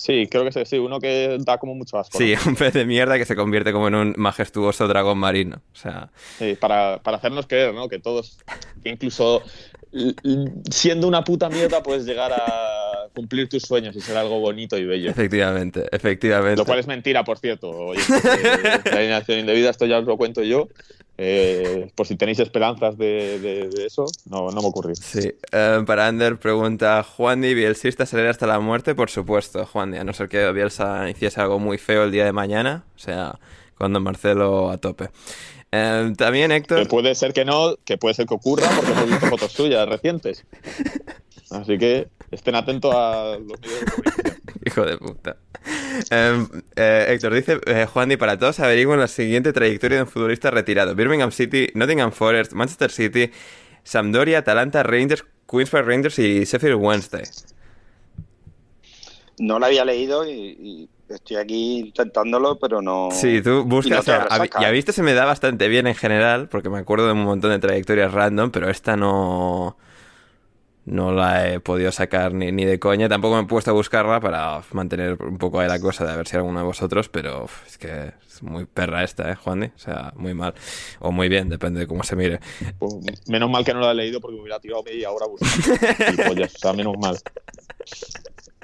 [0.00, 2.16] Sí, creo que sí, uno que da como mucho asco.
[2.16, 5.60] Sí, un pez de mierda que se convierte como en un majestuoso dragón marino.
[5.74, 6.10] O sea...
[6.38, 7.86] Sí, para, para hacernos creer, ¿no?
[7.86, 8.38] Que todos,
[8.82, 9.42] que incluso
[10.70, 14.84] siendo una puta mierda puedes llegar a cumplir tus sueños y ser algo bonito y
[14.84, 15.10] bello.
[15.10, 16.56] Efectivamente, efectivamente.
[16.56, 17.70] Lo cual es mentira, por cierto.
[17.70, 18.00] Oye,
[18.84, 20.68] la alineación indebida, esto ya os lo cuento yo.
[21.22, 24.94] Eh, por si tenéis esperanzas de, eso, no, no me ocurrió.
[24.94, 25.34] Sí.
[25.52, 28.94] Eh, para Ander pregunta, ¿Juan y Bielsista será hasta la muerte?
[28.94, 32.32] Por supuesto, Juan a no ser que Bielsa hiciese algo muy feo el día de
[32.32, 33.38] mañana, o sea,
[33.76, 35.10] cuando Marcelo a tope.
[35.72, 36.80] Eh, también Héctor...
[36.80, 39.88] Que puede ser que no, que puede ser que ocurra, porque hemos visto fotos suyas
[39.88, 40.44] recientes.
[41.50, 45.36] Así que estén atentos a los vídeos de Hijo de puta.
[46.10, 50.08] Em, eh, Héctor dice, eh, Juan, y para todos averigüen la siguiente trayectoria de un
[50.08, 50.94] futbolista retirado.
[50.94, 53.30] Birmingham City, Nottingham Forest, Manchester City,
[53.82, 57.24] Sampdoria, Atalanta, Rangers, Queens Park Rangers y Sheffield Wednesday.
[59.38, 63.08] No lo había leído y, estoy aquí intentándolo, pero no...
[63.12, 64.06] Sí, tú buscas...
[64.06, 67.24] y, a, visto se me da bastante bien en general, porque me acuerdo de un
[67.24, 69.76] montón de trayectorias random, pero esta no
[70.86, 73.08] no la he podido sacar ni, ni, de coña.
[73.08, 76.16] Tampoco me he puesto a buscarla para mantener un poco ahí la cosa de a
[76.16, 79.72] ver si alguno de vosotros, pero es que es muy perra esta, ¿eh, Juan?
[79.74, 80.54] O sea, muy mal.
[80.98, 82.40] O muy bien, depende de cómo se mire.
[82.78, 82.94] Pues,
[83.28, 86.44] menos mal que no la he leído porque me hubiera tirado media hora buscando.
[86.44, 87.18] o sea, menos mal.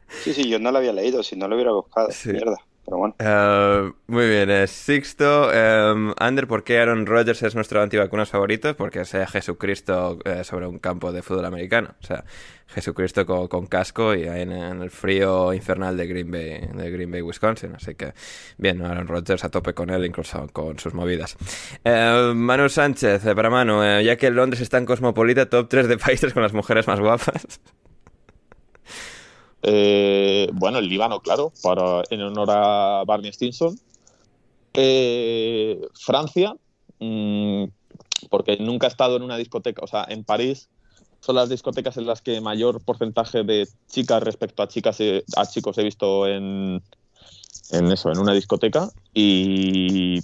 [0.08, 2.08] Sí, sí, yo no la había leído, si no lo hubiera buscado.
[2.26, 2.56] Mierda.
[2.84, 3.16] Pero bueno.
[3.18, 5.50] Eh, muy bien, eh, Sixto.
[5.52, 8.76] eh, Ander, ¿por qué Aaron Rodgers es nuestro antivacunas favorito?
[8.76, 11.96] Porque sea Jesucristo eh, sobre un campo de fútbol americano.
[12.00, 12.24] O sea,
[12.68, 16.90] Jesucristo con, con casco y ahí en, en el frío infernal de Green Bay, de
[16.92, 17.74] Green Bay, Wisconsin.
[17.74, 18.12] Así que,
[18.56, 21.36] bien, Aaron Rodgers a tope con él, incluso con sus movidas.
[21.84, 25.88] Eh, Manu Sánchez, eh, para Manu, eh, ya que Londres es tan cosmopolita, top 3
[25.88, 27.60] de países con las mujeres más guapas.
[29.62, 33.78] Eh, bueno, el Líbano, claro, para, en honor a Barney Stinson.
[34.74, 36.54] Eh, Francia,
[36.98, 37.64] mm,
[38.30, 40.68] porque nunca he estado en una discoteca, o sea, en París
[41.20, 45.46] son las discotecas en las que mayor porcentaje de chicas respecto a chicas he- a
[45.46, 46.82] chicos he visto en,
[47.70, 48.90] en eso, en una discoteca.
[49.14, 50.20] Y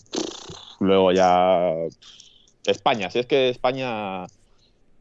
[0.80, 1.72] luego ya
[2.64, 4.26] España, si es que España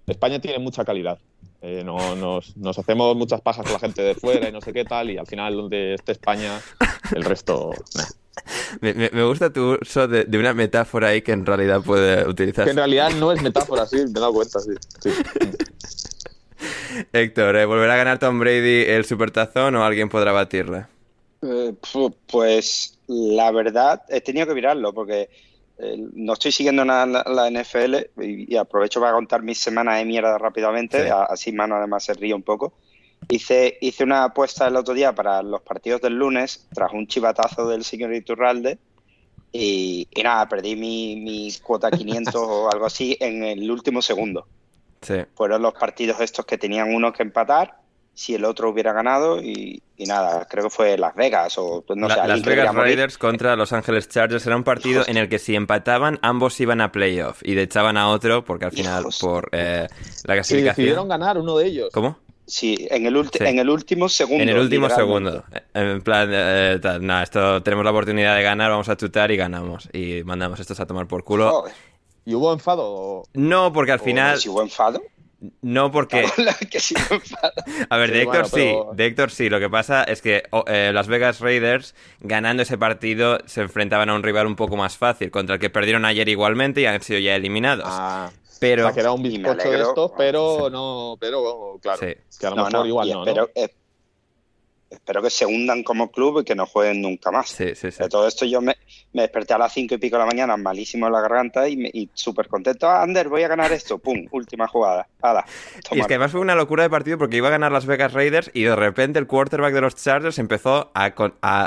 [0.08, 1.20] España tiene mucha calidad.
[1.64, 4.74] Eh, no, nos, nos hacemos muchas pajas con la gente de fuera y no sé
[4.74, 6.60] qué tal, y al final donde esté España,
[7.16, 7.72] el resto.
[7.96, 8.04] nah.
[8.80, 12.24] Me, me- me gusta tu uso de, de una metáfora ahí que en realidad puede
[12.24, 12.72] Que utilizarse.
[12.72, 14.72] en realidad no es metáfora, sí, me he dado cuenta, sí.
[15.02, 15.10] sí.
[17.14, 20.86] Héctor, ¿eh, ¿volverá a ganar Tom Brady el supertazón o alguien podrá batirle?
[21.42, 25.30] Eh, pu- pues la verdad, he tenido que mirarlo porque
[26.14, 30.06] no estoy siguiendo nada la, la NFL y, y aprovecho para contar mis semanas de
[30.06, 31.10] mierda rápidamente, Sí.
[31.30, 32.74] así Mano además se ríe un poco.
[33.30, 37.68] Hice, hice una apuesta el otro día para los partidos del lunes tras un chivatazo
[37.68, 38.80] del señor Iturralde
[39.52, 44.48] y, y nada, perdí mi, mi cuota 500 o algo así en el último segundo.
[45.02, 45.16] Sí.
[45.36, 47.81] Fueron los partidos estos que tenían uno que empatar
[48.14, 51.98] si el otro hubiera ganado y, y nada, creo que fue Las Vegas o pues
[51.98, 52.76] no La- sé, Las Vegas.
[52.76, 56.82] Raiders contra Los Ángeles Chargers era un partido en el que si empataban ambos iban
[56.82, 59.88] a playoff y le echaban a otro porque al final por eh,
[60.26, 61.08] la Sí, decidieron clasificación...
[61.08, 61.90] ganar uno de ellos.
[61.94, 62.18] ¿Cómo?
[62.46, 63.38] Sí, en el, Sí.
[63.46, 64.44] en el último segundo.
[64.44, 65.46] En el último segundo.
[65.74, 69.88] En plan, eh, tal, esto tenemos la oportunidad de ganar, vamos a chutar y ganamos.
[69.94, 71.50] Y mandamos estos a tomar por culo.
[71.50, 71.74] Joder,
[72.26, 73.24] ¿Y hubo enfado?
[73.34, 74.38] No, porque al final...
[74.38, 75.02] Si hubo enfado.
[75.62, 76.24] No, porque...
[77.90, 79.50] A ver, Sí, de Héctor bueno, pero- sí, de Héctor sí.
[79.50, 84.10] Lo que pasa es que oh, eh, Las Vegas Raiders, ganando ese partido, se enfrentaban
[84.10, 87.02] a un rival un poco más fácil, contra el que perdieron ayer igualmente y han
[87.02, 87.86] sido ya eliminados.
[87.88, 92.14] Ah, pero o sea, que era un bizcocho de estos, pero no, pero claro, Sí.
[92.40, 93.62] que a lo No, mejor no, igual no, espero, ¿no?
[94.92, 97.50] Espero que se hundan como club y que no jueguen nunca más.
[97.50, 98.04] sí, sí, sí.
[98.04, 98.76] De todo esto yo me,
[99.14, 101.78] me desperté a las cinco y pico de la mañana, malísimo en la garganta y,
[101.78, 102.90] me- y súper contento.
[102.90, 103.98] Ah, Ander, voy a ganar esto.
[103.98, 105.08] Pum, última jugada.
[105.22, 105.46] Hala,
[105.92, 108.14] Y es que además fue una locura de partido porque iba a ganar Las Vegas
[108.14, 111.12] Raiders y de repente el quarterback de los Chargers empezó a,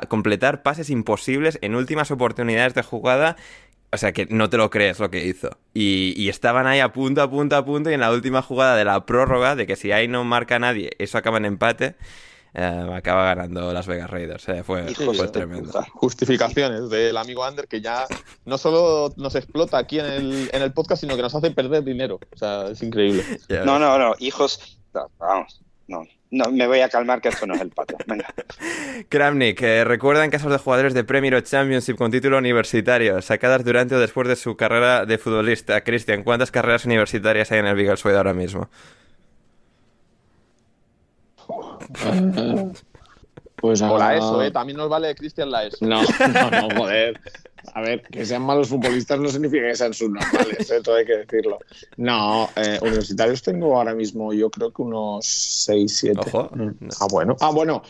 [0.09, 3.37] completar pases imposibles en últimas oportunidades de jugada.
[3.93, 5.57] O sea que no te lo crees lo que hizo.
[5.73, 7.91] Y, y estaban ahí a punto, a punto, a punto.
[7.91, 10.91] Y en la última jugada de la prórroga, de que si ahí no marca nadie,
[10.99, 11.95] eso acaba en empate,
[12.55, 14.49] eh, acaba ganando Las Vegas Raiders.
[14.49, 15.73] Eh, fue, fue tremendo.
[15.93, 18.07] Justificaciones del amigo Ander que ya
[18.45, 21.83] no solo nos explota aquí en el, en el podcast, sino que nos hace perder
[21.83, 22.21] dinero.
[22.33, 23.25] O sea, es increíble.
[23.49, 24.79] Ya No, no, no, hijos.
[24.95, 26.05] no, vamos, no.
[26.31, 27.97] No, me voy a calmar que esto no es el patio.
[28.09, 28.27] Venga.
[29.09, 33.95] Kramnik, eh, recuerdan casos de jugadores de Premier o Championship con título universitario, sacadas durante
[33.95, 35.83] o después de su carrera de futbolista.
[35.83, 38.69] Cristian, ¿cuántas carreras universitarias hay en el Beagle Suede ahora mismo?
[43.57, 44.51] Pues O la ahora- ESO, ¿eh?
[44.51, 45.79] También nos vale Cristian la ESO.
[45.87, 47.19] No, no, no, joder.
[47.73, 50.81] A ver, que sean malos futbolistas no significa que sean subnormales, ¿eh?
[50.83, 51.59] todo hay que decirlo.
[51.97, 56.21] No, eh, universitarios tengo ahora mismo, yo creo que unos 6, 7.
[56.21, 56.51] Ojo.
[57.01, 57.37] Ah, bueno.
[57.41, 57.83] Ah, bueno,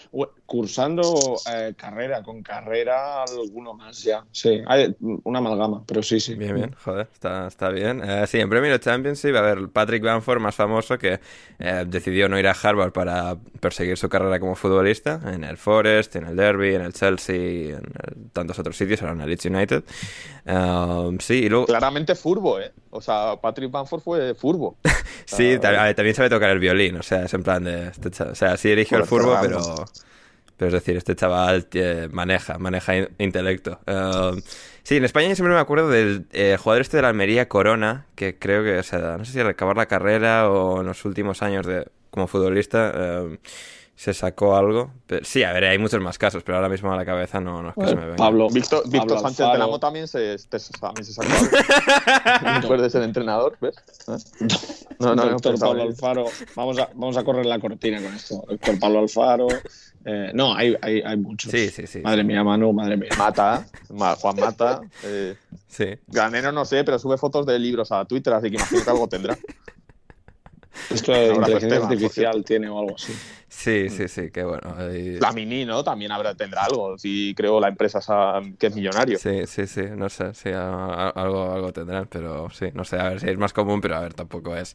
[0.46, 1.14] cursando
[1.52, 4.24] eh, carrera, con carrera alguno más ya.
[4.30, 4.94] Sí, hay
[5.24, 6.34] una amalgama, pero sí, sí.
[6.34, 8.02] Bien, bien, joder, está, está bien.
[8.04, 11.20] Eh, sí, en Premier Championship, a ver, Patrick Bamford, más famoso, que
[11.58, 16.16] eh, decidió no ir a Harvard para perseguir su carrera como futbolista, en el Forest,
[16.16, 19.63] en el Derby, en el Chelsea, en tantos otros sitios, ahora en el Leeds United.
[20.46, 21.66] Um, sí, y luego...
[21.66, 22.72] Claramente furbo, ¿eh?
[22.90, 24.76] O sea, Patrick Bamford fue furbo.
[25.26, 27.88] Sí, ver, también sabe tocar el violín, o sea, es en plan de...
[27.88, 29.86] Este o sea, sí eligió el furbo, pero...
[30.56, 33.80] Pero es decir, este chaval eh, maneja, maneja in- intelecto.
[33.88, 34.40] Um,
[34.84, 38.06] sí, en España yo siempre me acuerdo del eh, jugador este de la Almería, Corona,
[38.14, 41.04] que creo que, o sea, no sé si al acabar la carrera o en los
[41.04, 42.92] últimos años de como futbolista
[43.24, 43.36] um,
[43.96, 44.90] se sacó algo.
[45.06, 47.62] Pero- sí, a ver, hay muchos más casos, pero ahora mismo a la cabeza no,
[47.62, 48.16] no es que se me venga.
[48.16, 52.54] Pablo, Víctor, Pablo Víctor Sánchez de la también se, te- también se sacó algo.
[52.60, 53.76] después de ser entrenador, ¿ves?
[54.08, 54.46] ¿Eh?
[54.98, 56.24] No, no, no, Doctor Pablo Alfaro.
[56.56, 58.44] Vamos a, vamos a correr la cortina con esto.
[58.48, 59.46] Doctor Pablo Alfaro.
[60.04, 61.50] eh, no, hay, hay, hay muchos.
[61.50, 62.00] Sí, sí, sí.
[62.00, 63.10] Madre mía, Manu, madre mía.
[63.18, 64.80] Mata, Ma- Juan Mata.
[65.04, 65.36] Eh,
[65.68, 65.86] Sí.
[66.06, 69.08] Granero no sé, pero sube fotos de libros a Twitter, así que imagino que algo
[69.08, 69.36] tendrá.
[70.92, 73.12] Esto de inteligencia Esteban, artificial tiene o algo así.
[73.48, 74.74] Sí, sí, sí, qué bueno.
[74.92, 75.84] Y- La Mini, ¿no?
[75.84, 76.98] También habrá, tendrá algo.
[76.98, 79.18] Si creo la empresa esa que es millonario.
[79.18, 83.20] Sí, sí, sí, no sé, sí, algo, algo tendrán, pero sí, no sé, a ver
[83.20, 84.74] si es más común, pero a ver, tampoco es...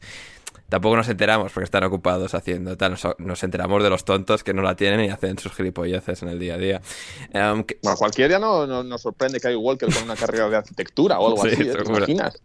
[0.70, 4.54] Tampoco nos enteramos porque están ocupados haciendo tal, nos, nos enteramos de los tontos que
[4.54, 6.82] no la tienen y hacen sus gilipolleces en el día a día.
[7.34, 10.48] Em, que- Bueno, cualquier día no, no- nos sorprende que hay Walker con una carrera
[10.50, 11.74] de arquitectura o algo Sí, así, ¿eh?
[11.74, 12.42] ¿te imaginas?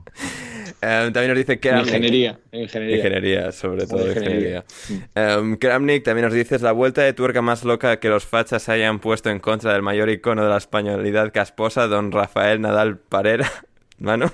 [0.80, 1.86] em, también nos dice Kramnik.
[1.88, 2.96] Ingeniería, ingeniería.
[2.96, 4.64] Ingeniería, sobre todo ingeniería.
[4.88, 5.34] Ingeniería.
[5.36, 8.68] Em, Kramnik también nos dice, es la vuelta de tuerca más loca que los fachas
[8.68, 13.50] hayan puesto en contra del mayor icono de la españolidad casposa, don Rafael Nadal Parera.
[13.98, 14.32] Mano.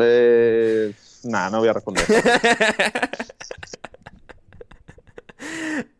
[0.00, 0.92] Eh,
[1.24, 2.04] Nada, no voy a responder.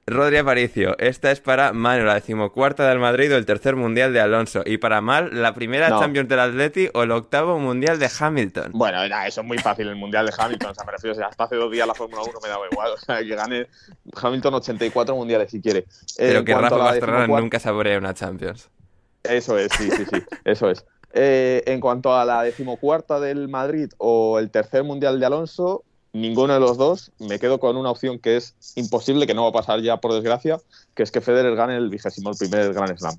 [0.08, 4.20] Rodri Aparicio, esta es para Manu, la decimocuarta del Madrid o el tercer mundial de
[4.20, 4.62] Alonso.
[4.64, 5.98] Y para Mal, la primera No.
[5.98, 8.70] Champions del Atleti o el octavo mundial de Hamilton.
[8.72, 10.70] Bueno, nah, eso es muy fácil, el Mundial de Hamilton.
[10.70, 12.66] O sea, me refiero, o sea, hasta hace dos días la Fórmula 1 me daba
[12.70, 12.92] igual.
[12.92, 13.66] O sea, que gane
[14.14, 15.80] Hamilton 84 mundiales si quiere.
[15.80, 15.84] Eh,
[16.18, 18.70] Pero que Rafa Pastrana decimocuarta- nunca saborea una Champions.
[19.24, 20.84] Eso es, sí, sí, sí, eso es.
[21.12, 26.54] Eh, en cuanto a la decimocuarta del Madrid o el tercer Mundial de Alonso, ninguno
[26.54, 27.12] de los dos.
[27.18, 30.12] Me quedo con una opción que es imposible, que no va a pasar ya por
[30.12, 30.58] desgracia,
[30.94, 33.16] que es que Federer gane el vigésimo el primer Grand Slam.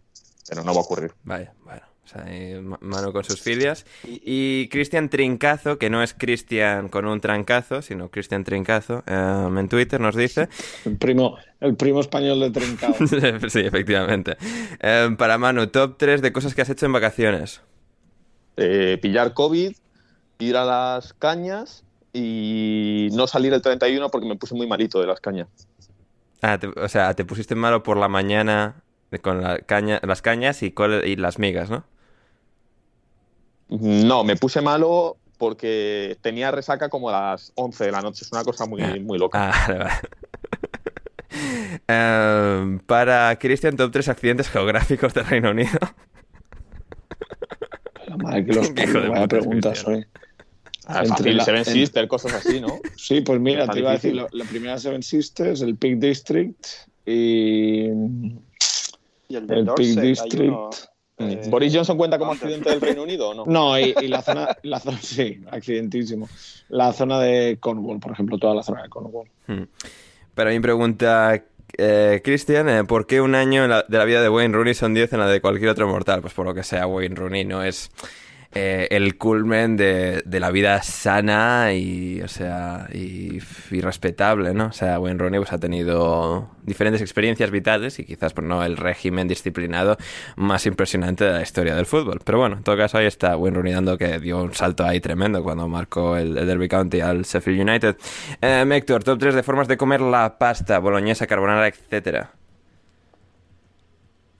[0.47, 1.11] Pero no va a ocurrir.
[1.23, 1.81] Vaya, bueno.
[2.05, 3.85] O sea, ahí Ma- Manu con sus filias.
[4.05, 9.67] Y Cristian Trincazo, que no es Cristian con un trancazo, sino Cristian Trincazo, em, en
[9.67, 10.47] Twitter nos dice...
[10.85, 12.95] El primo, el primo español de Trincao.
[13.49, 14.37] sí, efectivamente.
[14.79, 17.59] Em, para Manu, top 3 de cosas que has hecho en vacaciones.
[18.57, 19.75] Eh, pillar COVID,
[20.39, 25.07] ir a las cañas y no salir el 31 porque me puse muy malito de
[25.07, 25.47] las cañas.
[26.41, 28.81] Ah, te- o sea, te pusiste malo por la mañana
[29.21, 30.73] con la caña, las cañas y,
[31.15, 31.85] las migas, ¿no?
[33.69, 38.23] No, me puse malo porque tenía resaca como a las 11 de la noche.
[38.25, 39.51] Es una cosa muy, muy loca.
[39.51, 39.93] Ah, vale, vale.
[41.87, 45.79] Em, para Cristian, top 3 accidentes geográficos del Reino Unido.
[48.17, 50.05] Madre que los Qué hijo de parió, vaya preguntas hoy.
[50.89, 52.79] Ah, entre la- Seven en- Sister, cosas así, ¿no?
[52.97, 56.65] Sí, pues mira, te iba a decir, la, la primera Seven Sisters, el Peak District
[57.05, 57.87] y
[59.29, 60.47] Y el el Peak District.
[60.47, 60.69] uno,
[61.19, 63.45] eh, ¿Boris Johnson cuenta como accidente del Reino Unido o no?
[63.47, 66.29] No, y, y la zona, la zona, sí, accidentísimo.
[66.69, 69.27] La zona de Cornwall, por ejemplo, toda la zona de Cornwall.
[69.47, 69.63] Hmm.
[70.35, 71.43] Para mí pregunta
[71.77, 75.13] eh, Cristian, eh, ¿por qué un año de la vida de Wayne Rooney son 10
[75.13, 76.21] en la de cualquier otro mortal?
[76.21, 77.91] Pues por lo que sea, Wayne Rooney no es
[78.53, 82.87] eh, el culmen de, la vida sana y, o sea,
[83.71, 84.67] respetable, ¿no?
[84.67, 88.77] O sea, Wayne Rooney pues, ha tenido diferentes experiencias vitales y quizás pues, no el
[88.77, 89.97] régimen disciplinado
[90.35, 92.21] más impresionante de la historia del fútbol.
[92.23, 94.99] Pero bueno, en todo caso ahí está Wayne Rooney dando que dio un salto ahí
[94.99, 97.97] tremendo cuando marcó el, el Derby County al Sheffield United.
[98.41, 102.31] Eh, Héctor, top 3 de formas de comer la pasta, boloñesa, carbonara, etcétera.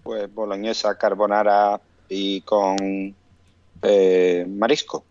[0.03, 3.15] Pues boloñesa, carbonara y con
[3.81, 5.05] eh, marisco.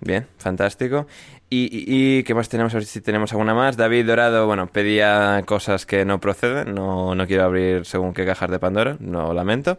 [0.00, 1.06] Bien, fantástico.
[1.48, 2.74] Y, y, y qué más tenemos?
[2.74, 3.76] A ver si tenemos alguna más.
[3.76, 6.74] David Dorado, bueno, pedía cosas que no proceden.
[6.74, 9.78] No, no quiero abrir según qué cajas de Pandora, no lamento.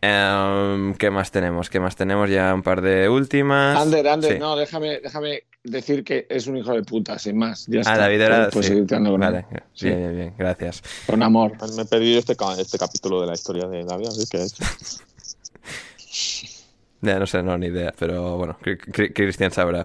[0.00, 1.68] Em, ¿Qué más tenemos?
[1.68, 2.30] ¿Qué más tenemos?
[2.30, 3.76] Ya un par de últimas.
[3.78, 4.38] Ander, Ander, Sí.
[4.38, 7.66] no, déjame, déjame decir que es un hijo de puta, sin más.
[7.66, 7.98] Ya Ah, está.
[7.98, 8.72] David Dorado, Puedes sí.
[8.72, 9.32] seguir tirando con él.
[9.32, 9.86] Vale, Sí.
[9.88, 10.82] bien, bien, bien, gracias.
[11.06, 11.52] Con amor.
[11.74, 14.06] Me he perdido este, este capítulo de la historia de David.
[14.08, 14.46] así que-
[17.06, 19.84] Ya no sé, no, ni idea, pero bueno, Cri- Cri- Cristian sabrá.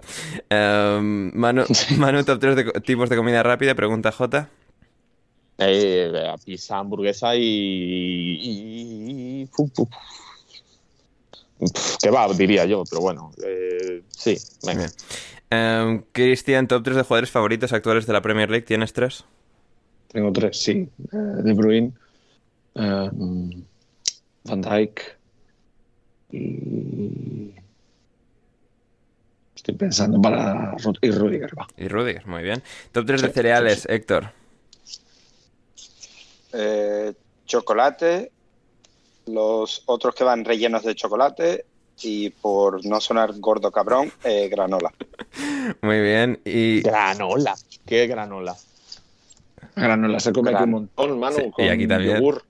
[0.50, 1.64] Em, Manu,
[1.98, 4.48] Manu, top 3 de tipos de comida rápida, pregunta J.
[5.58, 6.12] Eh,
[6.44, 8.38] pizza, hamburguesa y.
[8.42, 9.86] y, Pf,
[12.02, 13.30] Kebab, diría yo, pero bueno.
[13.44, 14.36] eh, sí,
[14.66, 14.80] venga.
[14.80, 14.90] Bien.
[15.50, 19.24] Em, Cristian, top 3 de jugadores favoritos actuales de la Premier League, ¿tienes tres?
[20.08, 20.88] Tengo tres, sí.
[21.12, 21.92] Eh, de Bruyne,
[22.74, 23.10] eh,
[24.44, 25.18] Van Dijk
[26.32, 27.52] y...
[29.54, 30.74] Estoy pensando para...
[31.02, 31.68] Y Rudiger, va.
[31.76, 32.62] Y Rudiger, muy bien.
[32.90, 33.86] Top 3 de Sí, cereales, sí, sí.
[33.94, 34.32] Héctor.
[36.52, 37.12] Eh,
[37.46, 38.32] chocolate,
[39.26, 41.64] los otros que van rellenos de chocolate
[42.02, 44.92] y por no sonar gordo cabrón, eh, granola.
[45.82, 46.40] Muy bien.
[46.44, 47.54] Y, Granola.
[47.86, 48.56] ¿Qué granola?
[49.76, 52.16] Granola se come aquí un montón, Manu, Sí, y con aquí también.
[52.16, 52.42] yogur.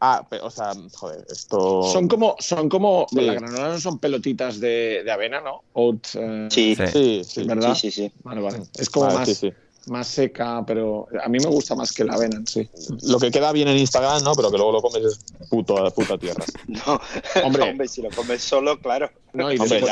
[0.00, 1.82] Ah, o sea, joder, esto.
[1.84, 3.20] Son como, son como, Sí.
[3.20, 5.62] la granola no son pelotitas de, de avena, ¿no?
[5.72, 6.86] Oat, eh, Sí, Sí.
[6.86, 6.92] sí,
[7.24, 7.44] Sí, sí.
[7.44, 7.74] ¿verdad?
[7.74, 8.12] sí, sí.
[8.22, 8.62] Vale, vale.
[8.74, 9.52] Es como Vale, más, sí, sí.
[9.86, 12.68] Más seca, pero a mí me gusta más que la avena, sí.
[13.02, 14.34] Lo que queda bien en Instagram, ¿no?
[14.34, 16.44] Pero que luego lo comes es puto, puta tierra.
[16.66, 17.00] No,
[17.44, 17.70] hombre.
[17.70, 19.10] hombre, si lo comes solo, claro.
[19.32, 19.82] No, y, después,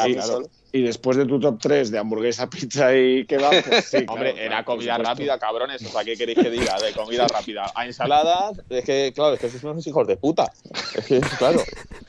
[0.72, 4.64] y, después, de tu top 3 de hamburguesa, pizza y kebab, pues sí, Hombre, era
[4.64, 5.84] comida rápida, cabrones.
[5.84, 7.70] O sea, ¿qué queréis que diga de comida rápida?
[7.74, 10.52] A ensaladas, es que, claro, es que sois unos hijos de puta.
[10.94, 11.62] Es que, claro.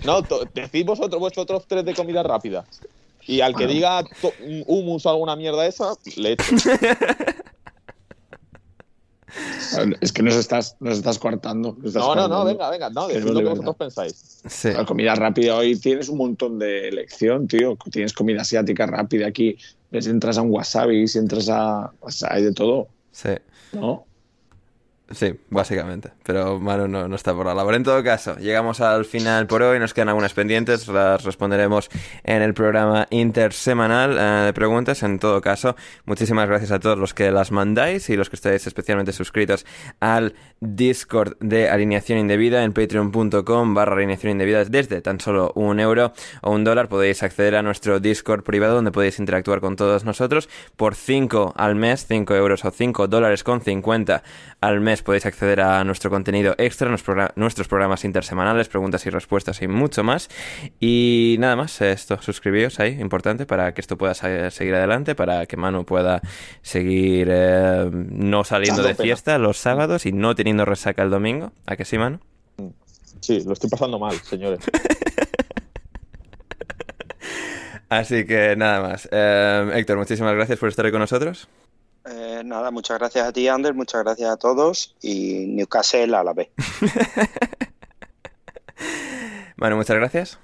[0.04, 0.22] No,
[0.54, 2.66] decid vosotros vuestro top 3 de comida rápida.
[3.28, 4.04] Y al que diga
[4.66, 6.56] humus o alguna mierda esa, le echo.
[10.02, 11.78] Es que nos estás, nos estás coartando.
[11.82, 14.42] no, no, no, venga, venga, no, decid lo que vosotros pensáis.
[14.64, 17.78] La comida rápida hoy tienes un montón de elección, tío.
[17.92, 19.58] Tienes comida asiática rápida aquí.
[19.92, 21.92] Ves, entras a un wasabi, si entras a.
[22.00, 22.88] O sea, hay de todo.
[23.12, 23.32] Sí.
[23.74, 24.06] ¿No?
[25.14, 26.12] Sí, básicamente.
[26.24, 27.76] Pero Manu no, no, está por la labor.
[27.76, 29.80] En todo caso, llegamos al final por hoy.
[29.80, 30.88] Nos quedan algunas pendientes.
[30.88, 31.90] Las responderemos
[32.24, 35.04] en el programa intersemanal eh, de preguntas.
[35.04, 35.76] En todo caso,
[36.06, 39.66] muchísimas gracias a todos los que las mandáis y los que estáis especialmente suscritos
[40.00, 44.64] al Discord de Alineación Indebida en patreon.com barra alineación indebida.
[44.66, 48.92] Desde tan solo un euro o un dólar podéis acceder a nuestro Discord privado donde
[48.92, 50.50] podéis interactuar con todos nosotros.
[50.78, 54.24] Por 5 al mes, 5 euros o 5 dólares con 50
[54.62, 56.90] al mes podéis acceder a nuestro contenido extra,
[57.36, 60.30] nuestros programas intersemanales, preguntas y respuestas y mucho más.
[60.80, 65.58] Y nada más, esto, suscribíos ahí, importante, para que esto pueda seguir adelante, para que
[65.58, 66.22] Manu pueda
[66.62, 71.52] seguir eh, no saliendo de fiesta los sábados y no teniendo resaca el domingo.
[71.66, 72.20] ¿A que sí, Manu?
[73.20, 74.60] Sí, lo estoy pasando mal, señores.
[77.90, 79.10] Así que nada más.
[79.12, 81.50] Eh, Héctor, muchísimas gracias por estar hoy con nosotros.
[82.06, 86.34] Eh, nada, muchas gracias a ti, Ander, muchas gracias a todos y Newcastle a la
[86.34, 86.50] vez.
[89.58, 90.40] bueno, muchas gracias.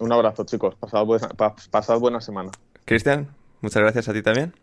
[0.00, 0.74] Un abrazo, chicos.
[0.76, 1.28] Pasad buena,
[1.70, 2.50] pasad buena semana.
[2.84, 3.28] Cristian,
[3.60, 4.54] muchas gracias a ti también.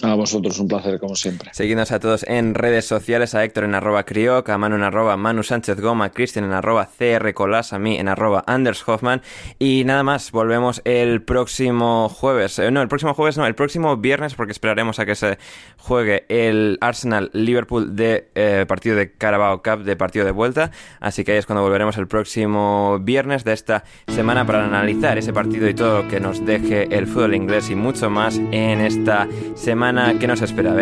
[0.00, 1.50] A vosotros, un placer como siempre.
[1.52, 5.16] Seguidnos a todos en redes sociales, a Héctor en arroba Crioc, a Manu en arroba
[5.16, 9.22] Manu Sánchez Goma, a Cristian en arroba CR Colas, a mí en arroba Anders Hoffman.
[9.58, 12.60] Y nada más, volvemos el próximo jueves.
[12.60, 15.36] Eh, no, el próximo jueves no, el próximo viernes porque esperaremos a que se
[15.78, 20.70] juegue el Arsenal Liverpool de eh, partido de Carabao Cup, de partido de vuelta.
[21.00, 25.32] Así que ahí es cuando volveremos el próximo viernes de esta semana para analizar ese
[25.32, 29.26] partido y todo lo que nos deje el fútbol inglés y mucho más en esta
[29.56, 29.87] semana
[30.18, 30.74] que nos espera.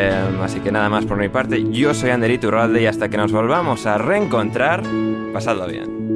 [0.43, 3.33] Así que nada más por mi parte, yo soy Anderito Urralde y hasta que nos
[3.33, 4.83] volvamos a reencontrar,
[5.33, 6.16] pasadlo bien.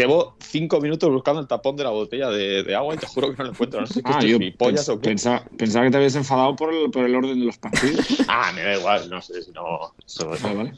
[0.00, 3.36] Llevo cinco minutos buscando el tapón de la botella de, agua y te juro que
[3.36, 3.82] no lo encuentro.
[3.82, 5.10] No sé si ah, yo pollas o qué.
[5.10, 8.06] Pensaba, que te habías enfadado por el, por el orden de los partidos.
[8.28, 9.62] ah, me da igual, no sé si no.
[9.62, 9.92] ah,
[10.54, 10.72] vale.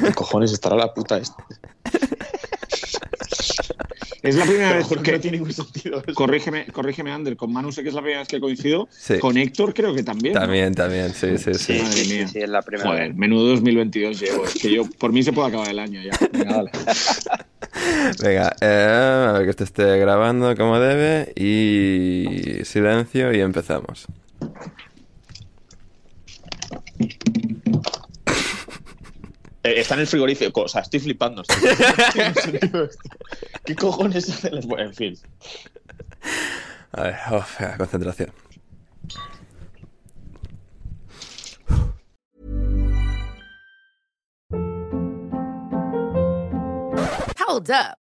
[0.00, 1.44] ¿Qué cojones estará la puta esta?
[4.24, 6.02] Es la primera vez que no tiene ningún sentido.
[6.14, 7.36] Corrígeme, corrígeme, Ander.
[7.36, 8.88] Con Manu sé que es la primera vez que coincido.
[9.20, 10.32] Con Héctor creo que también.
[10.32, 11.74] También, también, sí, sí, sí.
[11.74, 12.26] Madre mía.
[12.26, 14.46] Sí, es la primera Joder, menudo 2022 llevo.
[14.46, 16.12] Es que yo, por mí se puede acabar el año ya.
[16.32, 16.70] Venga, dale.
[18.22, 21.30] Venga, eh, a ver que esto esté grabando como debe.
[21.36, 24.06] Y silencio y empezamos.
[29.64, 31.42] Eh, está en el frigorífico, o sea, estoy flipando.
[33.64, 34.66] ¿Qué cojones hacen los...
[34.78, 35.18] en fin.
[36.92, 37.44] A ver, oh,
[37.78, 38.32] concentración.
[47.46, 48.03] Hold up.